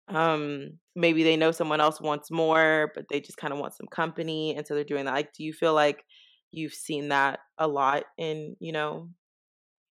um 0.09 0.71
maybe 0.95 1.23
they 1.23 1.35
know 1.35 1.51
someone 1.51 1.81
else 1.81 1.99
wants 1.99 2.31
more 2.31 2.91
but 2.95 3.05
they 3.09 3.19
just 3.19 3.37
kind 3.37 3.51
of 3.53 3.59
want 3.59 3.75
some 3.75 3.87
company 3.87 4.55
and 4.55 4.65
so 4.65 4.73
they're 4.75 4.83
doing 4.83 5.05
that? 5.05 5.13
Like 5.13 5.33
do 5.33 5.43
you 5.43 5.53
feel 5.53 5.73
like 5.73 6.03
you've 6.51 6.73
seen 6.73 7.09
that 7.09 7.39
a 7.57 7.67
lot 7.67 8.03
in 8.17 8.55
you 8.59 8.71
know 8.71 9.09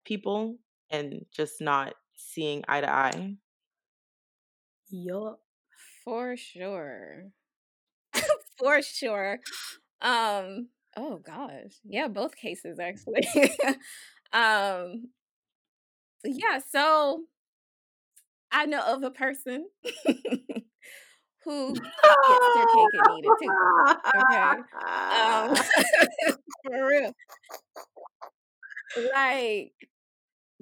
people 0.05 0.57
and 0.89 1.25
just 1.31 1.61
not 1.61 1.93
seeing 2.15 2.63
eye 2.67 2.81
to 2.81 2.89
eye 2.89 3.35
Yup. 4.91 5.39
For 6.03 6.35
sure. 6.35 7.31
For 8.59 8.81
sure. 8.81 9.39
Um, 10.01 10.69
oh 10.97 11.17
gosh. 11.25 11.79
Yeah, 11.85 12.07
both 12.07 12.35
cases 12.35 12.79
actually. 12.79 13.27
um, 14.33 15.09
yeah, 16.25 16.59
so 16.71 17.23
I 18.51 18.65
know 18.65 18.81
of 18.81 19.03
a 19.03 19.11
person 19.11 19.67
who 21.45 21.73
gets 21.73 21.87
their 22.55 22.65
cake 22.65 22.93
and 22.93 23.17
eat 23.17 23.25
it 23.25 23.33
too. 23.41 23.51
Okay. 24.17 24.43
Um 25.21 25.55
for 26.65 26.87
real. 26.87 27.13
Like 29.13 29.73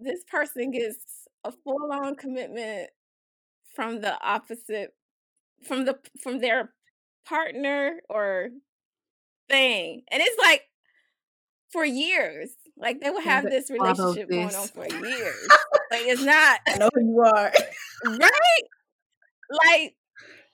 this 0.02 0.24
person 0.24 0.72
gets 0.72 1.28
a 1.44 1.52
full 1.52 1.92
on 1.92 2.16
commitment 2.16 2.90
from 3.76 4.02
the 4.02 4.20
opposite 4.22 4.94
from 5.66 5.86
the 5.86 5.98
from 6.22 6.40
their 6.40 6.74
partner 7.26 8.00
or 8.10 8.50
thing. 9.48 10.04
And 10.12 10.22
it's 10.22 10.38
like 10.42 10.64
for 11.72 11.86
years. 11.86 12.52
Like 12.78 13.02
they 13.02 13.10
will 13.10 13.22
have 13.22 13.44
this 13.44 13.70
relationship 13.70 14.30
going 14.30 14.56
on 14.56 14.68
for 14.68 14.88
years. 15.08 15.48
Like 15.92 16.04
it's 16.04 16.24
not 16.24 16.60
I 16.68 16.78
know 16.78 16.90
who 16.94 17.02
you 17.02 17.22
are. 17.22 17.52
right? 18.06 18.64
Like 19.68 19.96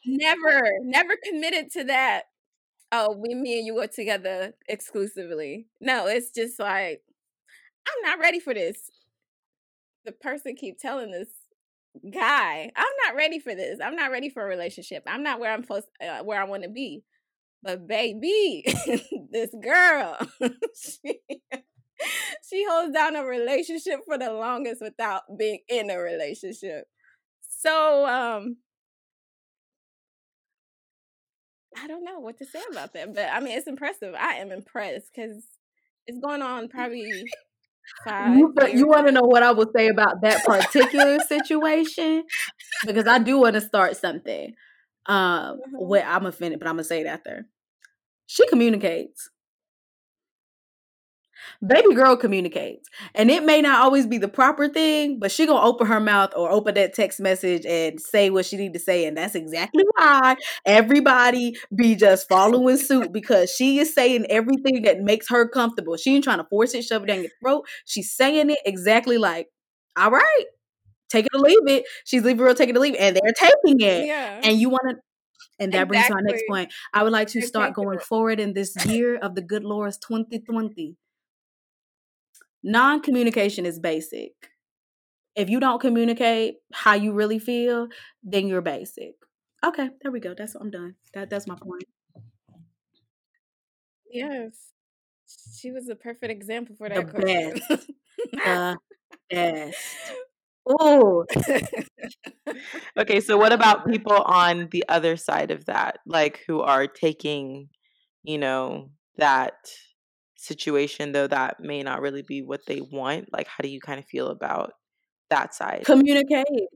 never, 0.06 0.62
never 0.82 1.14
committed 1.24 1.72
to 1.74 1.84
that. 1.86 2.24
Oh, 2.91 3.16
we 3.16 3.36
me 3.36 3.60
and 3.60 3.68
you 3.68 3.76
were 3.76 3.88
together 3.88 4.54
exclusively. 4.68 5.68
No, 5.80 6.08
it's 6.08 6.32
just 6.32 6.60
like 6.60 7.02
I'm 7.88 8.10
not 8.10 8.20
ready 8.20 8.39
for 8.39 8.54
this. 8.54 8.89
The 10.06 10.12
person 10.12 10.56
keep 10.56 10.80
telling 10.80 11.12
this 11.12 11.30
guy, 12.14 12.72
I'm 12.76 12.93
not 13.06 13.16
ready 13.16 13.39
for 13.39 13.56
this. 13.56 13.80
I'm 13.84 13.95
not 13.95 14.12
ready 14.12 14.30
for 14.30 14.43
a 14.43 14.47
relationship. 14.47 15.03
I'm 15.08 15.24
not 15.24 15.39
where 15.39 15.51
I'm 15.51 15.64
supposed 15.64 15.88
uh, 16.01 16.24
where 16.24 16.41
I 16.41 16.45
want 16.45 16.64
to 16.64 16.70
be. 16.70 17.03
But 17.64 17.88
baby, 17.88 18.64
this 19.32 19.51
girl, 19.64 20.18
she, 20.76 21.20
she 22.49 22.66
holds 22.70 22.93
down 22.93 23.16
a 23.16 23.24
relationship 23.24 24.01
for 24.06 24.18
the 24.18 24.32
longest 24.32 24.82
without 24.82 25.24
being 25.38 25.60
in 25.70 25.89
a 25.89 25.97
relationship. 25.97 26.86
So 27.49 28.06
um 28.08 28.58
I 31.78 31.88
don't 31.88 32.06
know 32.06 32.20
what 32.20 32.38
to 32.38 32.45
say 32.45 32.62
about 32.72 32.93
that, 32.93 33.14
but 33.14 33.30
I 33.32 33.39
mean 33.39 33.58
it's 33.58 33.68
impressive. 33.68 34.16
I 34.18 34.36
am 34.36 34.51
impressed 34.51 35.12
because 35.14 35.43
it's 36.08 36.20
going 36.20 36.41
on 36.41 36.70
probably 36.70 37.26
five. 38.04 38.38
You, 38.38 38.54
you 38.74 38.88
want 38.88 39.08
to 39.08 39.12
know 39.12 39.24
what 39.24 39.44
I 39.44 39.52
will 39.52 39.72
say 39.76 39.88
about 39.88 40.22
that 40.22 40.44
particular 40.46 41.20
situation? 41.28 42.24
Because 42.86 43.08
I 43.08 43.20
do 43.20 43.40
want 43.40 43.56
to 43.56 43.62
start 43.62 43.98
something. 43.98 44.54
Um, 45.08 45.16
uh-huh. 45.18 45.56
what 45.74 46.04
I'm 46.06 46.26
offended, 46.26 46.60
but 46.60 46.68
I'm 46.68 46.76
gonna 46.76 46.84
say 46.84 47.02
it 47.02 47.08
after. 47.08 47.46
She 48.26 48.48
communicates 48.48 49.30
baby 51.66 51.93
girl 51.93 52.16
communicates 52.16 52.89
and 53.14 53.30
it 53.32 53.43
may 53.43 53.62
not 53.62 53.82
always 53.82 54.06
be 54.06 54.18
the 54.18 54.28
proper 54.28 54.68
thing 54.68 55.20
but 55.20 55.32
she 55.32 55.46
gonna 55.46 55.66
open 55.66 55.88
her 55.88 56.00
mouth 56.00 56.32
or 56.36 56.52
open 56.52 56.74
that 56.76 56.93
text 56.93 57.20
message 57.20 57.66
and 57.66 58.00
say 58.00 58.30
what 58.30 58.46
she 58.46 58.58
need 58.58 58.74
to 58.74 58.80
say 58.80 59.06
and 59.06 59.18
that's 59.18 59.36
exactly 59.36 59.84
why 59.96 60.36
everybody 60.66 61.56
be 61.76 61.96
just 61.96 62.28
following 62.28 62.78
suit 62.78 63.12
because 63.12 63.52
she 63.52 63.80
is 63.80 63.93
saying 63.93 64.26
everything 64.30 64.82
that 64.84 65.00
makes 65.00 65.28
her 65.30 65.48
comfortable. 65.48 65.98
She 65.98 66.16
ain't 66.16 66.24
trying 66.24 66.39
to 66.39 66.46
force 66.46 66.74
it 66.74 66.84
shove 66.84 67.04
it 67.04 67.08
down 67.08 67.22
your 67.22 67.32
throat. 67.41 67.66
She's 67.86 68.12
saying 68.12 68.50
it 68.50 68.60
exactly 68.66 69.18
like 69.18 69.48
all 69.98 70.12
right 70.12 70.46
take 71.10 71.26
it 71.26 71.32
or 71.36 71.39
leave 71.39 71.68
it. 71.68 71.86
She's 72.04 72.24
leaving 72.24 72.43
real 72.43 72.56
take 72.56 72.70
it 72.70 72.76
or 72.76 72.80
leave 72.80 72.96
it 72.96 73.00
and 73.00 73.16
they're 73.16 73.34
taking 73.34 73.82
it 73.82 74.06
yeah. 74.06 74.41
and 74.43 74.60
you 74.60 74.70
want 74.70 74.84
to 74.89 74.96
and 75.58 75.72
that 75.72 75.84
exactly. 75.84 75.88
brings 75.88 76.08
to 76.08 76.14
our 76.14 76.22
next 76.22 76.43
point. 76.50 76.74
I 76.93 77.04
would 77.04 77.14
like 77.14 77.30
to 77.30 77.41
start 77.41 77.74
going 77.74 78.00
forward 78.00 78.39
in 78.39 78.54
this 78.54 78.76
year 78.86 79.18
of 79.18 79.36
the 79.36 79.41
good 79.41 79.64
Lord's 79.64 79.98
2020 79.98 80.98
non 82.66 83.01
communication 83.01 83.66
is 83.66 83.80
basic. 83.80 84.34
If 85.36 85.49
you 85.49 85.59
don't 85.61 85.80
communicate 85.80 86.55
how 86.74 86.95
you 86.95 87.13
really 87.13 87.39
feel, 87.39 87.88
then 88.24 88.47
you're 88.47 88.61
basic. 88.61 89.16
Okay, 89.66 89.89
there 90.01 90.11
we 90.11 90.20
go. 90.20 90.34
That's 90.38 90.55
what 90.55 90.63
I'm 90.63 90.72
done. 90.72 90.95
That 91.13 91.30
that's 91.30 91.47
my 91.47 91.55
point. 91.55 91.86
Yes. 94.11 94.72
She 95.59 95.72
was 95.72 95.89
a 95.89 95.95
perfect 95.95 96.32
example 96.32 96.76
for 96.78 96.89
The 96.89 96.95
that 96.95 97.09
question. 97.09 97.61
best. 97.68 97.88
The 98.34 98.78
best. 99.30 99.78
Oh, 100.68 101.26
Okay, 102.97 103.20
so 103.20 103.38
what 103.38 103.53
about 103.53 103.86
people 103.86 104.13
on 104.13 104.70
the 104.72 104.84
other 104.89 105.16
side 105.16 105.51
of 105.51 105.66
that, 105.66 105.99
like 106.07 106.41
who 106.47 106.61
are 106.61 106.88
taking, 106.88 107.70
you 108.24 108.38
know, 108.39 108.89
that 109.18 109.53
situation 110.46 111.12
though 111.12 111.28
that 111.28 111.60
may 111.60 111.84
not 111.84 112.02
really 112.02 112.22
be 112.22 112.41
what 112.41 112.66
they 112.68 112.82
want 112.82 113.32
like 113.34 113.48
how 113.48 113.62
do 113.62 113.68
you 113.68 113.80
kind 113.80 114.00
of 114.00 114.06
feel 114.06 114.28
about 114.28 114.74
that 115.30 115.54
side 115.54 115.84
communicate. 115.86 116.70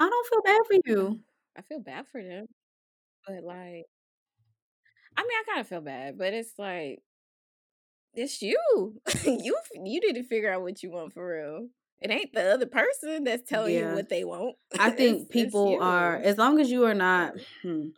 I 0.00 0.08
don't 0.08 0.28
feel 0.28 0.42
bad 0.42 0.60
for 0.66 0.76
you. 0.86 1.20
I 1.56 1.62
feel 1.62 1.80
bad 1.80 2.06
for 2.10 2.22
them, 2.22 2.46
but 3.26 3.44
like, 3.44 3.84
I 5.16 5.22
mean, 5.22 5.30
I 5.30 5.42
kind 5.46 5.60
of 5.60 5.68
feel 5.68 5.82
bad, 5.82 6.16
but 6.16 6.32
it's 6.32 6.54
like 6.58 7.00
it's 8.14 8.40
you. 8.40 8.58
you 9.24 9.56
you 9.74 10.00
need 10.00 10.14
to 10.14 10.22
figure 10.22 10.50
out 10.50 10.62
what 10.62 10.82
you 10.82 10.90
want 10.90 11.12
for 11.12 11.34
real. 11.34 11.68
It 12.00 12.10
ain't 12.10 12.32
the 12.32 12.54
other 12.54 12.64
person 12.64 13.24
that's 13.24 13.46
telling 13.46 13.74
you 13.74 13.88
what 13.88 14.08
they 14.08 14.24
want. 14.24 14.56
I 14.78 14.90
think 14.90 15.24
it's 15.24 15.30
people 15.30 15.82
are 15.82 16.16
as 16.16 16.38
long 16.38 16.58
as 16.58 16.70
you 16.70 16.86
are 16.86 16.94
not 16.94 17.34
hmm, 17.62 17.88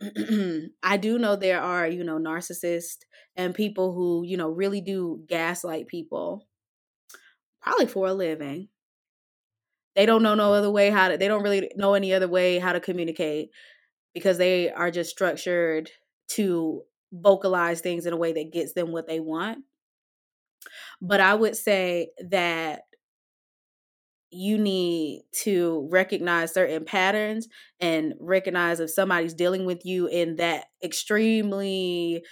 I 0.82 0.96
do 0.98 1.18
know 1.18 1.36
there 1.36 1.60
are, 1.60 1.86
you 1.88 2.04
know, 2.04 2.18
narcissists 2.18 2.98
and 3.34 3.54
people 3.54 3.92
who, 3.94 4.24
you 4.24 4.36
know, 4.36 4.50
really 4.50 4.80
do 4.80 5.24
gaslight 5.28 5.86
people, 5.88 6.46
probably 7.60 7.86
for 7.86 8.06
a 8.08 8.14
living. 8.14 8.68
They 9.94 10.04
don't 10.06 10.22
know 10.22 10.34
no 10.34 10.52
other 10.52 10.70
way 10.70 10.90
how 10.90 11.08
to, 11.08 11.16
they 11.16 11.28
don't 11.28 11.42
really 11.42 11.70
know 11.76 11.94
any 11.94 12.12
other 12.12 12.28
way 12.28 12.58
how 12.58 12.72
to 12.72 12.80
communicate 12.80 13.50
because 14.14 14.38
they 14.38 14.70
are 14.70 14.90
just 14.90 15.10
structured 15.10 15.90
to 16.30 16.84
vocalize 17.12 17.80
things 17.80 18.06
in 18.06 18.12
a 18.12 18.16
way 18.18 18.32
that 18.32 18.52
gets 18.52 18.74
them 18.74 18.92
what 18.92 19.08
they 19.08 19.20
want. 19.20 19.64
But 21.00 21.20
I 21.20 21.34
would 21.34 21.56
say 21.56 22.10
that 22.30 22.82
you 24.30 24.58
need 24.58 25.22
to 25.42 25.88
recognize 25.90 26.52
certain 26.52 26.84
patterns 26.84 27.48
and 27.80 28.14
recognize 28.20 28.80
if 28.80 28.90
somebody's 28.90 29.34
dealing 29.34 29.64
with 29.66 29.84
you 29.84 30.06
in 30.08 30.36
that 30.36 30.66
extremely 30.82 32.22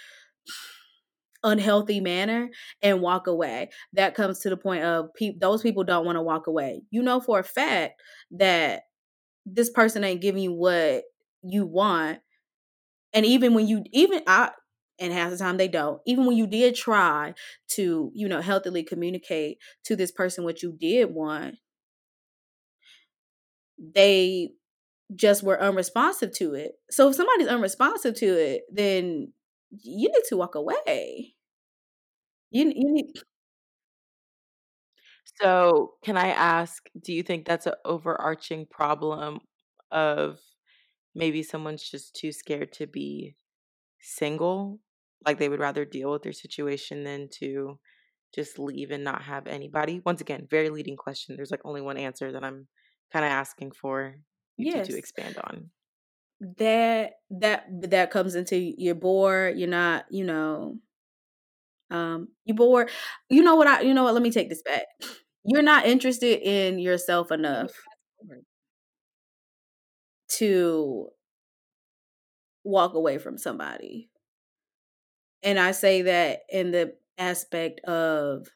unhealthy 1.43 1.99
manner 2.01 2.49
and 2.81 3.01
walk 3.01 3.27
away. 3.27 3.69
That 3.93 4.15
comes 4.15 4.39
to 4.39 4.49
the 4.49 4.57
point 4.57 4.83
of 4.83 5.13
pe- 5.13 5.37
those 5.39 5.61
people 5.61 5.83
don't 5.83 6.05
want 6.05 6.17
to 6.17 6.21
walk 6.21 6.47
away. 6.47 6.81
You 6.89 7.03
know 7.03 7.19
for 7.19 7.39
a 7.39 7.43
fact 7.43 8.01
that 8.31 8.83
this 9.45 9.69
person 9.69 10.03
ain't 10.03 10.21
giving 10.21 10.43
you 10.43 10.53
what 10.53 11.03
you 11.43 11.65
want. 11.65 12.19
And 13.13 13.25
even 13.25 13.53
when 13.53 13.67
you 13.67 13.83
even 13.93 14.21
I 14.27 14.51
and 14.99 15.13
half 15.13 15.29
the 15.31 15.37
time 15.37 15.57
they 15.57 15.67
don't. 15.67 16.01
Even 16.05 16.25
when 16.25 16.37
you 16.37 16.47
did 16.47 16.75
try 16.75 17.33
to, 17.71 18.11
you 18.13 18.27
know, 18.27 18.41
healthily 18.41 18.83
communicate 18.83 19.57
to 19.83 19.95
this 19.95 20.11
person 20.11 20.43
what 20.43 20.63
you 20.63 20.71
did 20.79 21.13
want, 21.13 21.55
they 23.77 24.51
just 25.15 25.43
were 25.43 25.61
unresponsive 25.61 26.33
to 26.33 26.55
it. 26.55 26.73
So 26.91 27.09
if 27.09 27.15
somebody's 27.15 27.47
unresponsive 27.47 28.15
to 28.17 28.27
it, 28.27 28.63
then 28.71 29.33
you 29.71 30.09
need 30.09 30.23
to 30.29 30.37
walk 30.37 30.55
away. 30.55 31.35
You 32.51 32.71
you 32.75 32.91
need 32.91 33.11
so 35.41 35.93
can 36.03 36.17
i 36.17 36.27
ask 36.29 36.87
do 37.03 37.13
you 37.13 37.23
think 37.23 37.45
that's 37.45 37.65
an 37.67 37.73
overarching 37.85 38.65
problem 38.65 39.39
of 39.91 40.39
maybe 41.15 41.43
someone's 41.43 41.89
just 41.89 42.15
too 42.15 42.31
scared 42.31 42.71
to 42.73 42.87
be 42.87 43.35
single 44.01 44.79
like 45.25 45.39
they 45.39 45.49
would 45.49 45.59
rather 45.59 45.85
deal 45.85 46.11
with 46.11 46.23
their 46.23 46.33
situation 46.33 47.03
than 47.03 47.29
to 47.29 47.79
just 48.35 48.59
leave 48.59 48.91
and 48.91 49.03
not 49.03 49.23
have 49.23 49.47
anybody 49.47 50.01
once 50.05 50.21
again 50.21 50.47
very 50.49 50.69
leading 50.69 50.97
question 50.97 51.35
there's 51.35 51.51
like 51.51 51.61
only 51.65 51.81
one 51.81 51.97
answer 51.97 52.31
that 52.31 52.43
i'm 52.43 52.67
kind 53.11 53.25
of 53.25 53.31
asking 53.31 53.71
for 53.71 54.15
you 54.57 54.65
two 54.67 54.81
to 54.81 54.93
yes. 54.93 54.93
expand 54.93 55.37
on 55.37 55.69
That 56.59 57.13
that 57.31 57.65
that 57.89 58.11
comes 58.11 58.35
into 58.35 58.57
you're 58.57 58.95
bored, 58.95 59.57
you're 59.57 59.69
not, 59.69 60.05
you 60.11 60.25
know, 60.25 60.79
um 61.91 62.29
you 62.45 62.53
bored. 62.53 62.89
You 63.29 63.43
know 63.43 63.55
what 63.55 63.67
I 63.67 63.81
you 63.81 63.93
know 63.93 64.03
what, 64.03 64.13
let 64.13 64.23
me 64.23 64.31
take 64.31 64.49
this 64.49 64.61
back. 64.63 64.83
You're 65.45 65.61
not 65.63 65.85
interested 65.85 66.41
in 66.41 66.79
yourself 66.79 67.31
enough 67.31 67.71
to 70.27 71.09
walk 72.63 72.93
away 72.93 73.17
from 73.17 73.37
somebody. 73.37 74.09
And 75.43 75.59
I 75.59 75.71
say 75.71 76.01
that 76.03 76.39
in 76.49 76.71
the 76.71 76.95
aspect 77.17 77.79
of 77.81 78.47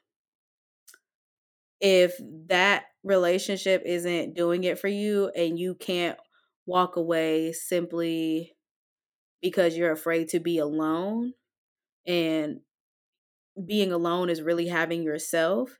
if 1.81 2.15
that 2.47 2.83
relationship 3.03 3.83
isn't 3.85 4.35
doing 4.35 4.63
it 4.63 4.79
for 4.79 4.87
you 4.87 5.31
and 5.35 5.57
you 5.57 5.75
can't 5.75 6.17
walk 6.65 6.95
away 6.95 7.53
simply 7.53 8.55
because 9.41 9.77
you're 9.77 9.91
afraid 9.91 10.29
to 10.29 10.39
be 10.39 10.57
alone 10.57 11.33
and 12.05 12.59
being 13.65 13.91
alone 13.91 14.29
is 14.29 14.41
really 14.41 14.67
having 14.67 15.03
yourself, 15.03 15.77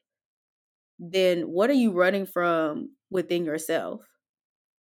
then 0.98 1.44
what 1.44 1.70
are 1.70 1.74
you 1.74 1.92
running 1.92 2.26
from 2.26 2.90
within 3.10 3.46
yourself? 3.46 4.02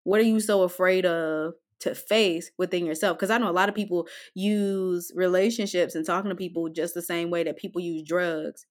What 0.04 0.20
are 0.20 0.24
you 0.24 0.40
so 0.40 0.62
afraid 0.62 1.04
of 1.04 1.54
to 1.80 1.94
face 1.94 2.50
within 2.58 2.86
yourself? 2.86 3.16
Because 3.16 3.30
I 3.30 3.38
know 3.38 3.50
a 3.50 3.52
lot 3.52 3.68
of 3.68 3.74
people 3.74 4.06
use 4.34 5.12
relationships 5.14 5.94
and 5.94 6.06
talking 6.06 6.30
to 6.30 6.36
people 6.36 6.68
just 6.68 6.94
the 6.94 7.02
same 7.02 7.30
way 7.30 7.44
that 7.44 7.58
people 7.58 7.80
use 7.80 8.02
drugs. 8.06 8.66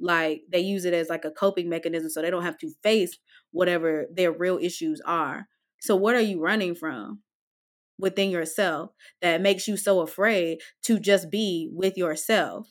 Like 0.00 0.42
they 0.50 0.60
use 0.60 0.84
it 0.84 0.94
as 0.94 1.08
like 1.08 1.24
a 1.24 1.30
coping 1.30 1.68
mechanism 1.68 2.10
so 2.10 2.22
they 2.22 2.30
don't 2.30 2.42
have 2.42 2.58
to 2.58 2.70
face 2.82 3.18
whatever 3.52 4.06
their 4.12 4.32
real 4.32 4.58
issues 4.58 5.00
are. 5.06 5.48
So, 5.80 5.96
what 5.96 6.14
are 6.14 6.20
you 6.20 6.40
running 6.40 6.74
from 6.74 7.22
within 7.98 8.30
yourself 8.30 8.92
that 9.22 9.40
makes 9.42 9.68
you 9.68 9.76
so 9.76 10.00
afraid 10.00 10.60
to 10.84 10.98
just 11.00 11.30
be 11.30 11.70
with 11.72 11.96
yourself? 11.96 12.68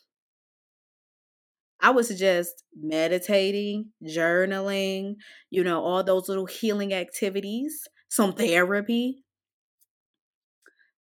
I 1.82 1.92
would 1.92 2.06
suggest 2.06 2.64
meditating, 2.76 3.92
journaling, 4.04 5.16
you 5.50 5.64
know, 5.64 5.84
all 5.84 6.04
those 6.04 6.30
little 6.30 6.46
healing 6.46 6.94
activities, 6.94 7.88
some 8.10 8.34
therapy. 8.34 9.24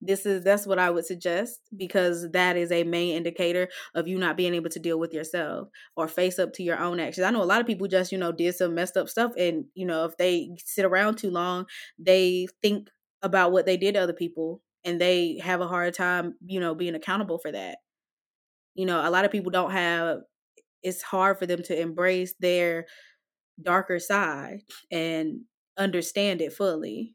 This 0.06 0.26
is 0.26 0.44
that's 0.44 0.66
what 0.66 0.78
I 0.78 0.90
would 0.90 1.06
suggest 1.06 1.60
because 1.76 2.30
that 2.32 2.56
is 2.56 2.70
a 2.72 2.84
main 2.84 3.16
indicator 3.16 3.68
of 3.94 4.08
you 4.08 4.18
not 4.18 4.36
being 4.36 4.54
able 4.54 4.70
to 4.70 4.78
deal 4.78 4.98
with 4.98 5.12
yourself 5.12 5.68
or 5.96 6.08
face 6.08 6.38
up 6.38 6.52
to 6.54 6.62
your 6.62 6.78
own 6.78 7.00
actions. 7.00 7.24
I 7.24 7.30
know 7.30 7.42
a 7.42 7.44
lot 7.44 7.60
of 7.60 7.66
people 7.66 7.88
just, 7.88 8.12
you 8.12 8.18
know, 8.18 8.32
did 8.32 8.54
some 8.54 8.74
messed 8.74 8.96
up 8.96 9.08
stuff 9.08 9.32
and, 9.38 9.64
you 9.74 9.86
know, 9.86 10.04
if 10.04 10.16
they 10.16 10.50
sit 10.64 10.84
around 10.84 11.16
too 11.18 11.30
long, 11.30 11.66
they 11.98 12.46
think 12.62 12.88
about 13.22 13.52
what 13.52 13.66
they 13.66 13.76
did 13.76 13.94
to 13.94 14.00
other 14.00 14.12
people 14.12 14.62
and 14.84 15.00
they 15.00 15.38
have 15.42 15.60
a 15.60 15.68
hard 15.68 15.94
time, 15.94 16.34
you 16.46 16.60
know, 16.60 16.74
being 16.74 16.94
accountable 16.94 17.38
for 17.38 17.50
that. 17.52 17.78
You 18.74 18.86
know, 18.86 19.06
a 19.06 19.10
lot 19.10 19.24
of 19.24 19.30
people 19.32 19.50
don't 19.50 19.70
have 19.72 20.20
it's 20.82 21.02
hard 21.02 21.38
for 21.38 21.46
them 21.46 21.62
to 21.64 21.80
embrace 21.80 22.34
their 22.40 22.86
darker 23.62 23.98
side 23.98 24.62
and 24.90 25.42
understand 25.78 26.40
it 26.42 26.52
fully. 26.52 27.14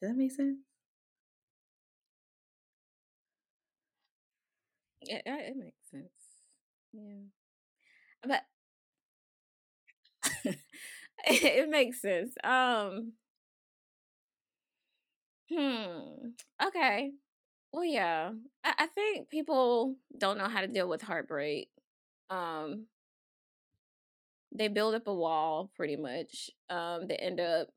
Does 0.00 0.10
that 0.10 0.16
make 0.16 0.32
sense? 0.32 0.71
Yeah, 5.12 5.38
it 5.38 5.56
makes 5.56 5.90
sense. 5.90 6.10
Yeah. 6.92 7.24
But 8.24 8.42
it 11.26 11.68
makes 11.68 12.00
sense. 12.00 12.34
Um 12.44 13.12
Hmm. 15.50 16.30
Okay. 16.66 17.12
Well, 17.72 17.84
yeah. 17.84 18.32
I, 18.64 18.74
I 18.80 18.86
think 18.88 19.30
people 19.30 19.96
don't 20.18 20.38
know 20.38 20.48
how 20.48 20.60
to 20.62 20.68
deal 20.68 20.88
with 20.88 21.02
heartbreak. 21.02 21.68
Um 22.30 22.86
they 24.52 24.68
build 24.68 24.94
up 24.94 25.06
a 25.06 25.14
wall 25.14 25.70
pretty 25.74 25.96
much. 25.96 26.50
Um 26.70 27.06
they 27.06 27.16
end 27.16 27.40
up 27.40 27.68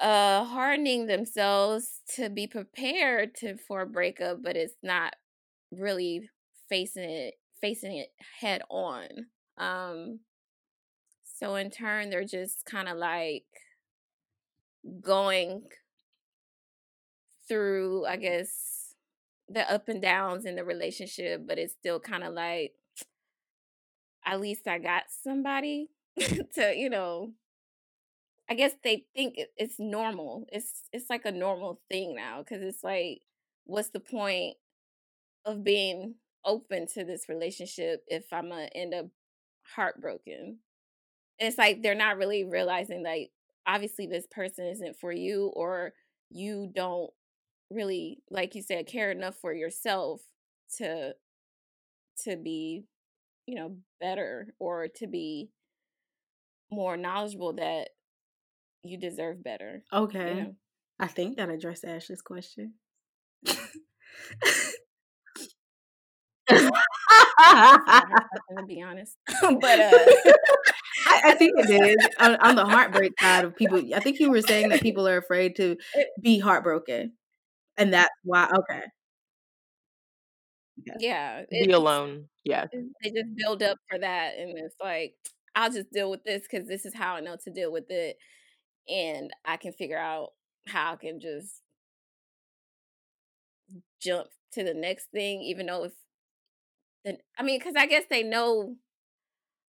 uh 0.00 0.44
hardening 0.44 1.06
themselves 1.06 2.00
to 2.16 2.28
be 2.28 2.46
prepared 2.46 3.34
to 3.36 3.56
for 3.56 3.82
a 3.82 3.86
breakup, 3.86 4.42
but 4.42 4.56
it's 4.56 4.74
not 4.82 5.14
really 5.78 6.28
facing 6.68 7.04
it 7.10 7.34
facing 7.60 7.96
it 7.96 8.10
head 8.40 8.62
on. 8.70 9.08
Um 9.58 10.20
so 11.24 11.56
in 11.56 11.70
turn 11.70 12.10
they're 12.10 12.24
just 12.24 12.64
kind 12.64 12.88
of 12.88 12.96
like 12.96 13.44
going 15.00 15.62
through 17.48 18.06
I 18.06 18.16
guess 18.16 18.94
the 19.48 19.70
up 19.70 19.88
and 19.88 20.00
downs 20.00 20.46
in 20.46 20.56
the 20.56 20.64
relationship, 20.64 21.42
but 21.46 21.58
it's 21.58 21.74
still 21.74 22.00
kind 22.00 22.24
of 22.24 22.32
like 22.32 22.72
at 24.24 24.40
least 24.40 24.66
I 24.66 24.78
got 24.78 25.04
somebody 25.22 25.88
to, 26.54 26.74
you 26.74 26.90
know, 26.90 27.32
I 28.48 28.54
guess 28.54 28.72
they 28.82 29.06
think 29.14 29.38
it's 29.56 29.78
normal. 29.78 30.46
It's 30.52 30.84
it's 30.92 31.08
like 31.08 31.24
a 31.24 31.32
normal 31.32 31.80
thing 31.90 32.14
now 32.14 32.42
cuz 32.42 32.60
it's 32.62 32.84
like 32.84 33.22
what's 33.64 33.90
the 33.90 34.00
point 34.00 34.56
of 35.44 35.64
being 35.64 36.16
open 36.44 36.86
to 36.94 37.04
this 37.04 37.28
relationship 37.28 38.04
if 38.06 38.32
I'm 38.32 38.50
to 38.50 38.76
end 38.76 38.94
up 38.94 39.06
heartbroken? 39.74 40.58
And 41.40 41.48
it's 41.48 41.58
like 41.58 41.82
they're 41.82 41.94
not 41.94 42.16
really 42.16 42.44
realizing 42.44 43.02
like 43.02 43.30
obviously 43.66 44.06
this 44.06 44.26
person 44.30 44.66
isn't 44.66 44.96
for 44.96 45.12
you 45.12 45.52
or 45.54 45.92
you 46.30 46.70
don't 46.74 47.10
really 47.70 48.22
like 48.30 48.54
you 48.54 48.62
said 48.62 48.86
care 48.86 49.10
enough 49.10 49.36
for 49.36 49.52
yourself 49.52 50.20
to 50.76 51.14
to 52.24 52.36
be 52.36 52.84
you 53.46 53.54
know 53.54 53.76
better 54.00 54.54
or 54.58 54.88
to 54.88 55.06
be 55.06 55.50
more 56.70 56.96
knowledgeable 56.96 57.54
that 57.54 57.88
you 58.82 58.98
deserve 58.98 59.42
better 59.42 59.82
Okay. 59.92 60.28
you 60.28 60.42
know 60.42 60.54
I 60.98 61.08
think 61.08 61.36
that 61.36 61.48
addressed 61.48 61.84
Ashley's 61.84 62.22
question. 62.22 62.74
to 68.58 68.64
be 68.66 68.82
honest 68.82 69.16
but 69.60 69.80
uh 69.80 69.90
I, 71.06 71.22
I 71.26 71.34
think 71.34 71.52
it 71.58 71.70
is 71.70 72.08
on, 72.18 72.36
on 72.36 72.56
the 72.56 72.64
heartbreak 72.64 73.20
side 73.20 73.44
of 73.44 73.56
people. 73.56 73.82
I 73.94 74.00
think 74.00 74.20
you 74.20 74.30
were 74.30 74.40
saying 74.40 74.68
that 74.70 74.80
people 74.80 75.06
are 75.08 75.18
afraid 75.18 75.56
to 75.56 75.76
be 76.22 76.38
heartbroken, 76.38 77.12
and 77.76 77.92
that's 77.92 78.10
why. 78.24 78.48
Okay, 78.58 78.82
yeah 80.98 81.42
Be 81.50 81.70
alone. 81.72 82.28
Yeah. 82.44 82.66
they 82.72 83.10
just 83.10 83.34
build 83.36 83.62
up 83.62 83.78
for 83.88 83.98
that 83.98 84.34
and 84.38 84.58
it's 84.58 84.74
like 84.82 85.14
i'll 85.54 85.70
just 85.70 85.90
deal 85.92 86.10
with 86.10 86.24
this 86.24 86.42
because 86.42 86.68
this 86.68 86.84
is 86.84 86.94
how 86.94 87.14
i 87.14 87.20
know 87.20 87.36
to 87.44 87.50
deal 87.50 87.72
with 87.72 87.90
it 87.90 88.16
and 88.88 89.30
i 89.44 89.56
can 89.56 89.72
figure 89.72 89.98
out 89.98 90.30
how 90.68 90.92
i 90.92 90.96
can 90.96 91.20
just 91.20 91.62
jump 94.00 94.28
to 94.52 94.62
the 94.62 94.74
next 94.74 95.06
thing 95.12 95.40
even 95.42 95.66
though 95.66 95.84
if 95.84 95.92
the 97.04 97.18
i 97.38 97.42
mean 97.42 97.58
because 97.58 97.74
i 97.76 97.86
guess 97.86 98.04
they 98.10 98.22
know 98.22 98.76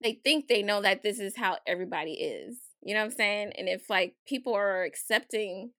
they 0.03 0.15
think 0.25 0.49
they 0.49 0.63
know 0.63 0.81
that 0.83 1.03
this 1.03 1.19
is 1.19 1.37
how 1.37 1.59
everybody 1.67 2.13
is 2.15 2.59
you 2.85 2.95
know 2.95 3.01
what 3.01 3.07
i'm 3.07 3.17
saying? 3.17 3.53
And 3.57 3.69
if 3.69 3.89
like 3.89 4.15
people 4.27 4.55
are 4.55 4.83
accepting 4.83 5.71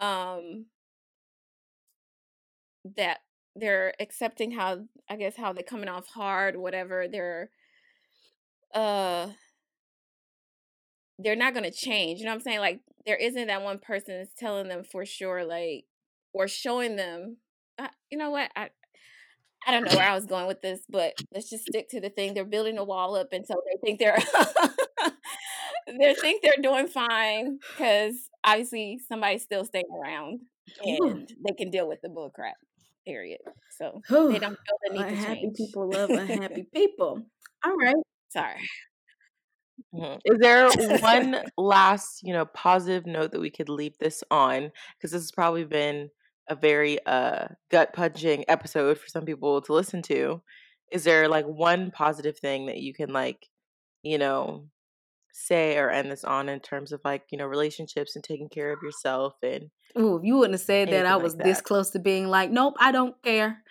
um 0.00 0.66
that 2.96 3.18
they're 3.56 3.94
accepting 4.00 4.50
how 4.50 4.80
i 5.08 5.16
guess 5.16 5.36
how 5.36 5.52
they're 5.52 5.62
coming 5.62 5.88
off 5.88 6.06
hard 6.08 6.56
whatever 6.56 7.06
they're 7.08 7.50
uh 8.74 9.28
they're 11.18 11.36
not 11.36 11.54
to 11.54 11.70
change 11.70 12.18
you 12.18 12.24
know 12.24 12.30
what 12.32 12.36
i'm 12.36 12.40
saying? 12.40 12.58
Like 12.60 12.80
there 13.06 13.16
isn't 13.16 13.46
that 13.46 13.62
one 13.62 13.78
person 13.78 14.18
that's 14.18 14.34
telling 14.34 14.68
them 14.68 14.84
for 14.84 15.04
sure 15.06 15.44
like 15.44 15.84
or 16.32 16.48
showing 16.48 16.96
them 16.96 17.36
uh, 17.78 17.88
you 18.10 18.18
know 18.18 18.30
what? 18.30 18.50
I 18.54 18.70
I 19.66 19.70
don't 19.72 19.84
know 19.84 19.96
where 19.96 20.08
I 20.10 20.14
was 20.14 20.26
going 20.26 20.46
with 20.46 20.62
this, 20.62 20.80
but 20.88 21.14
let's 21.32 21.50
just 21.50 21.66
stick 21.66 21.88
to 21.90 22.00
the 22.00 22.10
thing. 22.10 22.34
They're 22.34 22.44
building 22.44 22.78
a 22.78 22.84
wall 22.84 23.16
up, 23.16 23.28
and 23.32 23.46
so 23.46 23.54
they 23.66 23.78
think 23.86 23.98
they're 23.98 24.18
they 25.86 26.14
think 26.14 26.42
they're 26.42 26.62
doing 26.62 26.88
fine 26.88 27.58
because 27.70 28.14
obviously 28.44 29.00
somebody's 29.08 29.42
still 29.42 29.64
staying 29.64 29.84
around 30.02 30.40
Ooh. 30.86 31.08
and 31.08 31.28
they 31.46 31.54
can 31.54 31.70
deal 31.70 31.88
with 31.88 32.00
the 32.02 32.08
bull 32.08 32.30
crap. 32.30 32.56
Period. 33.06 33.40
So 33.78 34.00
Whew. 34.08 34.32
they 34.32 34.38
don't 34.38 34.56
feel 34.56 34.78
the 34.88 34.94
need 34.94 35.16
to 35.16 35.24
change. 35.24 35.56
people 35.56 35.90
love 35.90 36.08
unhappy 36.10 36.66
people. 36.74 37.22
All 37.64 37.76
right. 37.76 37.94
Sorry. 38.30 38.60
Mhm. 39.94 40.20
Is 40.24 40.38
there 40.38 40.68
one 41.00 41.42
last, 41.58 42.22
you 42.22 42.32
know, 42.32 42.46
positive 42.46 43.06
note 43.06 43.32
that 43.32 43.40
we 43.40 43.50
could 43.50 43.68
leave 43.68 43.98
this 43.98 44.24
on? 44.30 44.72
Because 44.96 45.10
this 45.12 45.22
has 45.22 45.32
probably 45.32 45.64
been 45.64 46.08
a 46.48 46.54
very 46.56 47.04
uh 47.06 47.48
gut 47.70 47.92
punching 47.94 48.44
episode 48.48 48.98
for 48.98 49.08
some 49.08 49.24
people 49.24 49.60
to 49.62 49.72
listen 49.72 50.02
to. 50.02 50.42
Is 50.92 51.04
there 51.04 51.28
like 51.28 51.46
one 51.46 51.90
positive 51.90 52.38
thing 52.38 52.66
that 52.66 52.78
you 52.78 52.94
can 52.94 53.12
like, 53.12 53.48
you 54.02 54.18
know, 54.18 54.68
say 55.32 55.78
or 55.78 55.90
end 55.90 56.10
this 56.12 56.24
on 56.24 56.48
in 56.48 56.60
terms 56.60 56.92
of 56.92 57.00
like, 57.04 57.24
you 57.32 57.38
know, 57.38 57.46
relationships 57.46 58.16
and 58.16 58.24
taking 58.24 58.48
care 58.48 58.72
of 58.72 58.82
yourself 58.82 59.34
and 59.42 59.70
Ooh, 59.98 60.16
if 60.16 60.24
you 60.24 60.36
wouldn't 60.36 60.54
have 60.54 60.60
said 60.60 60.90
that, 60.90 61.06
I 61.06 61.14
like 61.14 61.22
was 61.22 61.36
this 61.36 61.58
that? 61.58 61.62
close 61.62 61.90
to 61.90 62.00
being 62.00 62.28
like, 62.28 62.50
nope, 62.50 62.74
I 62.80 62.90
don't 62.92 63.20
care. 63.22 63.62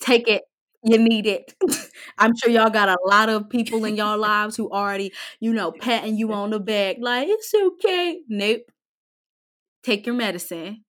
Take 0.00 0.28
it. 0.28 0.42
You 0.84 0.98
need 0.98 1.26
it. 1.26 1.54
I'm 2.18 2.32
sure 2.36 2.50
y'all 2.50 2.70
got 2.70 2.88
a 2.88 2.98
lot 3.06 3.28
of 3.30 3.48
people 3.48 3.84
in 3.84 3.96
y'all 3.96 4.18
lives 4.18 4.56
who 4.56 4.70
already, 4.70 5.12
you 5.40 5.52
know, 5.54 5.72
patting 5.72 6.16
you 6.18 6.32
on 6.34 6.50
the 6.50 6.60
back, 6.60 6.96
like, 7.00 7.28
it's 7.28 7.52
okay. 7.54 8.20
Nope. 8.28 8.62
Take 9.82 10.06
your 10.06 10.14
medicine. 10.16 10.84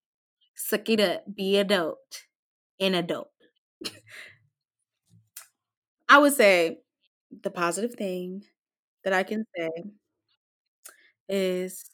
Suck 0.67 0.87
it 0.89 0.99
up. 0.99 1.23
Be 1.35 1.57
adult. 1.57 2.23
An 2.79 2.95
adult. 2.95 3.31
I 6.09 6.17
would 6.19 6.33
say 6.33 6.79
the 7.43 7.51
positive 7.51 7.93
thing 7.95 8.43
that 9.03 9.13
I 9.13 9.23
can 9.23 9.45
say 9.57 9.69
is 11.29 11.89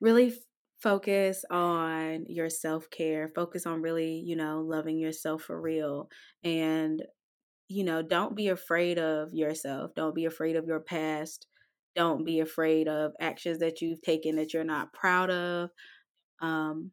really 0.00 0.34
focus 0.82 1.44
on 1.50 2.24
your 2.28 2.48
self-care 2.48 3.28
focus 3.34 3.66
on 3.66 3.82
really 3.82 4.22
you 4.24 4.36
know 4.36 4.60
loving 4.60 4.96
yourself 4.98 5.42
for 5.42 5.60
real 5.60 6.08
and 6.44 7.02
you 7.68 7.84
know 7.84 8.02
don't 8.02 8.36
be 8.36 8.48
afraid 8.48 8.98
of 8.98 9.34
yourself 9.34 9.92
don't 9.96 10.14
be 10.14 10.26
afraid 10.26 10.56
of 10.56 10.66
your 10.66 10.80
past 10.80 11.46
don't 11.96 12.24
be 12.24 12.40
afraid 12.40 12.88
of 12.88 13.12
actions 13.20 13.58
that 13.60 13.82
you've 13.82 14.02
taken 14.02 14.36
that 14.36 14.54
you're 14.54 14.64
not 14.64 14.92
proud 14.92 15.30
of 15.30 15.70
um 16.40 16.92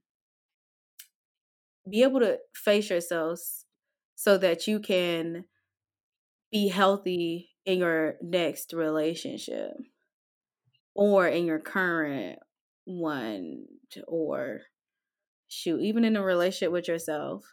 be 1.90 2.04
able 2.04 2.20
to 2.20 2.40
face 2.54 2.90
yourselves 2.90 3.66
so 4.16 4.38
that 4.38 4.68
you 4.68 4.80
can 4.80 5.46
be 6.52 6.68
healthy 6.68 7.50
in 7.66 7.80
your 7.80 8.16
next 8.22 8.74
relationship 8.74 9.74
or 10.96 11.28
in 11.28 11.46
your 11.46 11.60
current 11.60 12.40
one 12.86 13.66
or 14.08 14.62
shoot 15.48 15.82
even 15.82 16.04
in 16.04 16.16
a 16.16 16.24
relationship 16.24 16.72
with 16.72 16.88
yourself 16.88 17.44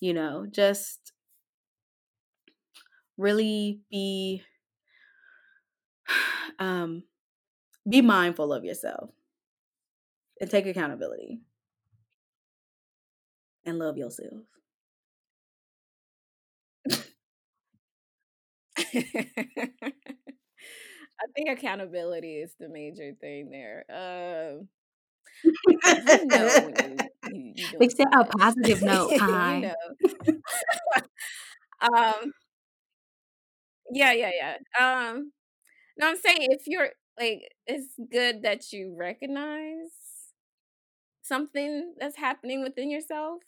you 0.00 0.12
know 0.12 0.46
just 0.50 1.12
really 3.16 3.80
be 3.90 4.42
um 6.58 7.02
be 7.88 8.02
mindful 8.02 8.52
of 8.52 8.64
yourself 8.64 9.10
and 10.40 10.50
take 10.50 10.66
accountability 10.66 11.40
and 13.64 13.78
love 13.78 13.96
yourself 13.98 14.42
I 18.78 18.84
think 21.34 21.48
accountability 21.48 22.36
is 22.36 22.52
the 22.58 22.68
major 22.68 23.12
thing 23.20 23.50
there. 23.50 23.84
Um 23.90 24.68
You 25.64 26.26
know 26.26 26.66
you, 26.76 27.10
you, 27.22 27.52
you 27.56 27.68
doing 27.68 27.90
said 27.90 28.06
a 28.12 28.24
positive 28.24 28.80
note. 28.84 29.14
you 29.20 29.20
Hi. 29.20 29.60
know. 29.60 29.74
um. 31.80 32.32
Yeah, 33.92 34.12
yeah, 34.12 34.30
yeah. 34.34 34.56
Um. 35.10 35.32
No, 35.98 36.08
I'm 36.08 36.16
saying 36.16 36.38
if 36.50 36.62
you're 36.66 36.90
like, 37.18 37.40
it's 37.66 37.94
good 38.10 38.42
that 38.42 38.72
you 38.72 38.94
recognize 38.98 39.90
something 41.26 41.94
that's 41.98 42.16
happening 42.16 42.62
within 42.62 42.90
yourself, 42.90 43.42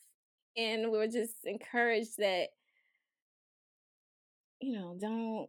and 0.57 0.91
we're 0.91 1.09
just 1.09 1.45
encouraged 1.47 2.18
that 2.18 2.49
you 4.61 4.72
know, 4.72 4.97
don't 4.99 5.49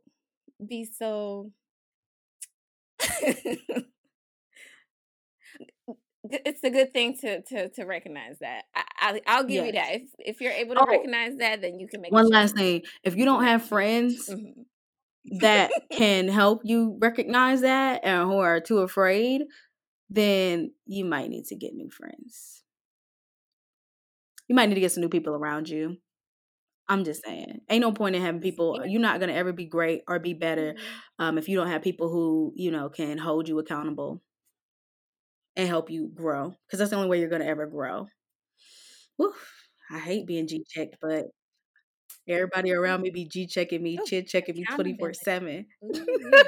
be 0.68 0.86
so. 0.86 1.52
it's 6.32 6.64
a 6.64 6.70
good 6.70 6.92
thing 6.94 7.18
to 7.18 7.42
to 7.44 7.70
to 7.70 7.86
recognize 7.86 8.38
that. 8.40 8.64
I, 8.76 8.84
I 9.00 9.22
I'll 9.28 9.44
give 9.44 9.66
you 9.66 9.72
that. 9.74 9.96
If 9.96 10.04
if 10.20 10.42
you're 10.42 10.52
able 10.52 10.76
to 10.76 10.82
Oh, 10.82 10.86
recognize 10.86 11.38
that, 11.38 11.62
then 11.62 11.80
you 11.80 11.88
can 11.88 12.02
make 12.02 12.16
one 12.16 12.28
last 12.30 12.56
thing. 12.56 12.84
If 13.04 13.16
you 13.16 13.26
don't 13.26 13.44
have 13.44 13.64
a 13.64 13.68
change. 13.68 13.70
friends 13.70 14.30
Mhm. 14.30 14.66
that 15.26 15.72
can 15.92 16.28
help 16.28 16.62
you 16.64 16.98
recognize 17.02 17.62
that 17.62 18.02
and 18.04 18.30
who 18.30 18.38
are 18.38 18.60
too 18.60 18.80
afraid, 18.80 19.44
then 20.10 20.74
you 20.86 21.06
might 21.06 21.30
need 21.30 21.46
to 21.48 21.56
get 21.56 21.74
new 21.74 21.90
friends. 21.90 22.64
You 24.48 24.56
might 24.56 24.68
need 24.68 24.76
to 24.76 24.82
get 24.82 24.92
some 24.92 25.02
new 25.02 25.10
people 25.10 25.36
around 25.36 25.70
you. 25.70 25.98
I'm 26.88 27.04
just 27.04 27.24
saying. 27.24 27.62
Ain't 27.70 27.82
no 27.82 27.92
point 27.92 28.16
in 28.16 28.22
having 28.22 28.42
people 28.42 28.86
you're 28.86 29.02
not 29.02 29.20
gonna 29.20 29.34
ever 29.34 29.54
be 29.54 29.66
great 29.66 30.04
or 30.08 30.20
be 30.20 30.34
better 30.34 30.74
Mhm. 30.74 31.02
um 31.20 31.38
if 31.38 31.48
you 31.50 31.58
don't 31.58 31.68
have 31.70 31.82
people 31.84 32.10
who, 32.10 32.54
you 32.56 32.72
know, 32.72 32.90
can 32.90 33.18
hold 33.18 33.48
you 33.48 33.60
accountable 33.60 34.22
and 35.56 35.68
help 35.68 35.90
you 35.90 36.08
grow. 36.08 36.56
Because 36.66 36.80
that's 36.80 36.92
the 36.92 36.98
only 36.98 37.10
way 37.10 37.20
you're 37.20 37.30
gonna 37.30 37.46
ever 37.46 37.68
grow. 37.68 38.08
Whew, 39.18 39.34
I 39.92 40.00
hate 40.00 40.26
being 40.28 40.48
G 40.48 40.64
checked, 40.68 40.98
but 41.02 41.26
everybody 42.28 42.72
around 42.74 43.02
me 43.02 43.10
be 43.10 43.26
G 43.26 43.48
checking 43.48 43.84
me, 43.84 44.00
Ooh, 44.00 44.06
chit 44.06 44.28
checking 44.28 44.56
me 44.56 44.66
24-7. 44.66 45.68
Ooh-wee. 45.84 46.44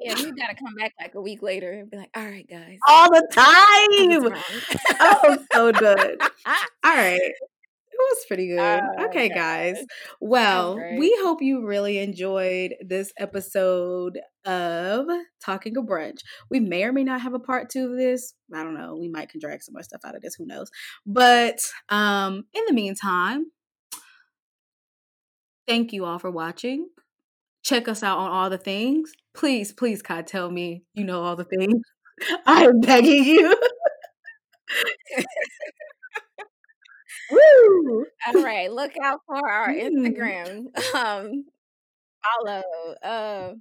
Yeah, 0.00 0.16
you 0.18 0.34
gotta 0.34 0.54
come 0.54 0.74
back 0.76 0.94
like 1.00 1.14
a 1.14 1.20
week 1.20 1.42
later 1.42 1.72
and 1.72 1.90
be 1.90 1.96
like, 1.96 2.10
"All 2.16 2.24
right, 2.24 2.48
guys, 2.48 2.78
All 2.88 3.10
the 3.10 3.26
time. 3.32 4.32
Oh, 5.00 5.38
so 5.52 5.72
good. 5.72 6.20
All 6.46 6.94
right. 6.94 7.32
It 7.92 8.14
was 8.16 8.24
pretty 8.28 8.48
good. 8.48 8.58
oh 8.58 9.04
Okay, 9.06 9.28
gosh, 9.28 9.36
guys. 9.36 9.84
Well, 10.20 10.76
we 10.98 11.14
hope 11.20 11.42
you 11.42 11.66
really 11.66 11.98
enjoyed 11.98 12.74
this 12.80 13.12
episode 13.18 14.18
of 14.46 15.06
Talking 15.44 15.76
a 15.76 15.82
Brunch. 15.82 16.20
We 16.50 16.60
may 16.60 16.84
or 16.84 16.92
may 16.92 17.04
not 17.04 17.20
have 17.20 17.34
a 17.34 17.38
part 17.38 17.68
two 17.68 17.90
of 17.90 17.98
this. 17.98 18.32
I 18.54 18.62
don't 18.62 18.72
know. 18.72 18.96
We 18.96 19.08
might 19.08 19.28
can 19.28 19.38
drag 19.38 19.62
some 19.62 19.74
more 19.74 19.82
stuff 19.82 20.00
out 20.04 20.16
of 20.16 20.22
this. 20.22 20.34
Who 20.36 20.46
knows? 20.46 20.70
But 21.04 21.60
um, 21.90 22.44
in 22.54 22.62
the 22.66 22.72
meantime, 22.72 23.46
thank 25.68 25.92
you 25.92 26.06
all 26.06 26.18
for 26.18 26.30
watching. 26.30 26.88
Check 27.62 27.88
us 27.88 28.02
out 28.02 28.18
on 28.18 28.30
all 28.30 28.50
the 28.50 28.58
things. 28.58 29.12
Please, 29.34 29.72
please, 29.72 30.02
God, 30.02 30.26
tell 30.26 30.50
me 30.50 30.82
you 30.94 31.04
know 31.04 31.22
all 31.22 31.36
the 31.36 31.44
things. 31.44 31.82
I 32.46 32.64
am 32.64 32.80
begging 32.80 33.24
you. 33.24 33.54
Woo! 37.30 38.06
All 38.26 38.42
right, 38.44 38.70
look 38.70 38.92
out 39.02 39.20
for 39.26 39.48
our 39.48 39.68
Mm. 39.68 39.82
Instagram. 39.82 40.66
Um, 40.94 41.44
follow, 42.24 42.62
uh, 43.02 43.52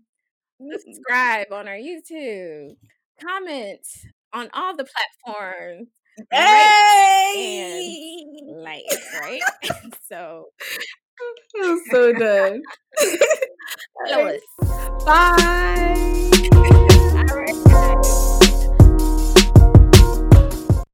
Mm. 0.61 0.79
subscribe 0.79 1.51
on 1.53 1.67
our 1.67 1.75
YouTube, 1.77 2.75
comment 3.21 3.85
on 4.33 4.49
all 4.53 4.75
the 4.75 4.85
platforms, 4.85 5.87
and 6.17 6.27
Hey! 6.33 8.25
like, 8.45 8.83
right? 9.21 9.41
so 10.09 10.51
was 11.55 11.81
so 11.91 12.13
good. 12.13 12.61
Bye. 14.07 14.39
Bye. 15.05 16.29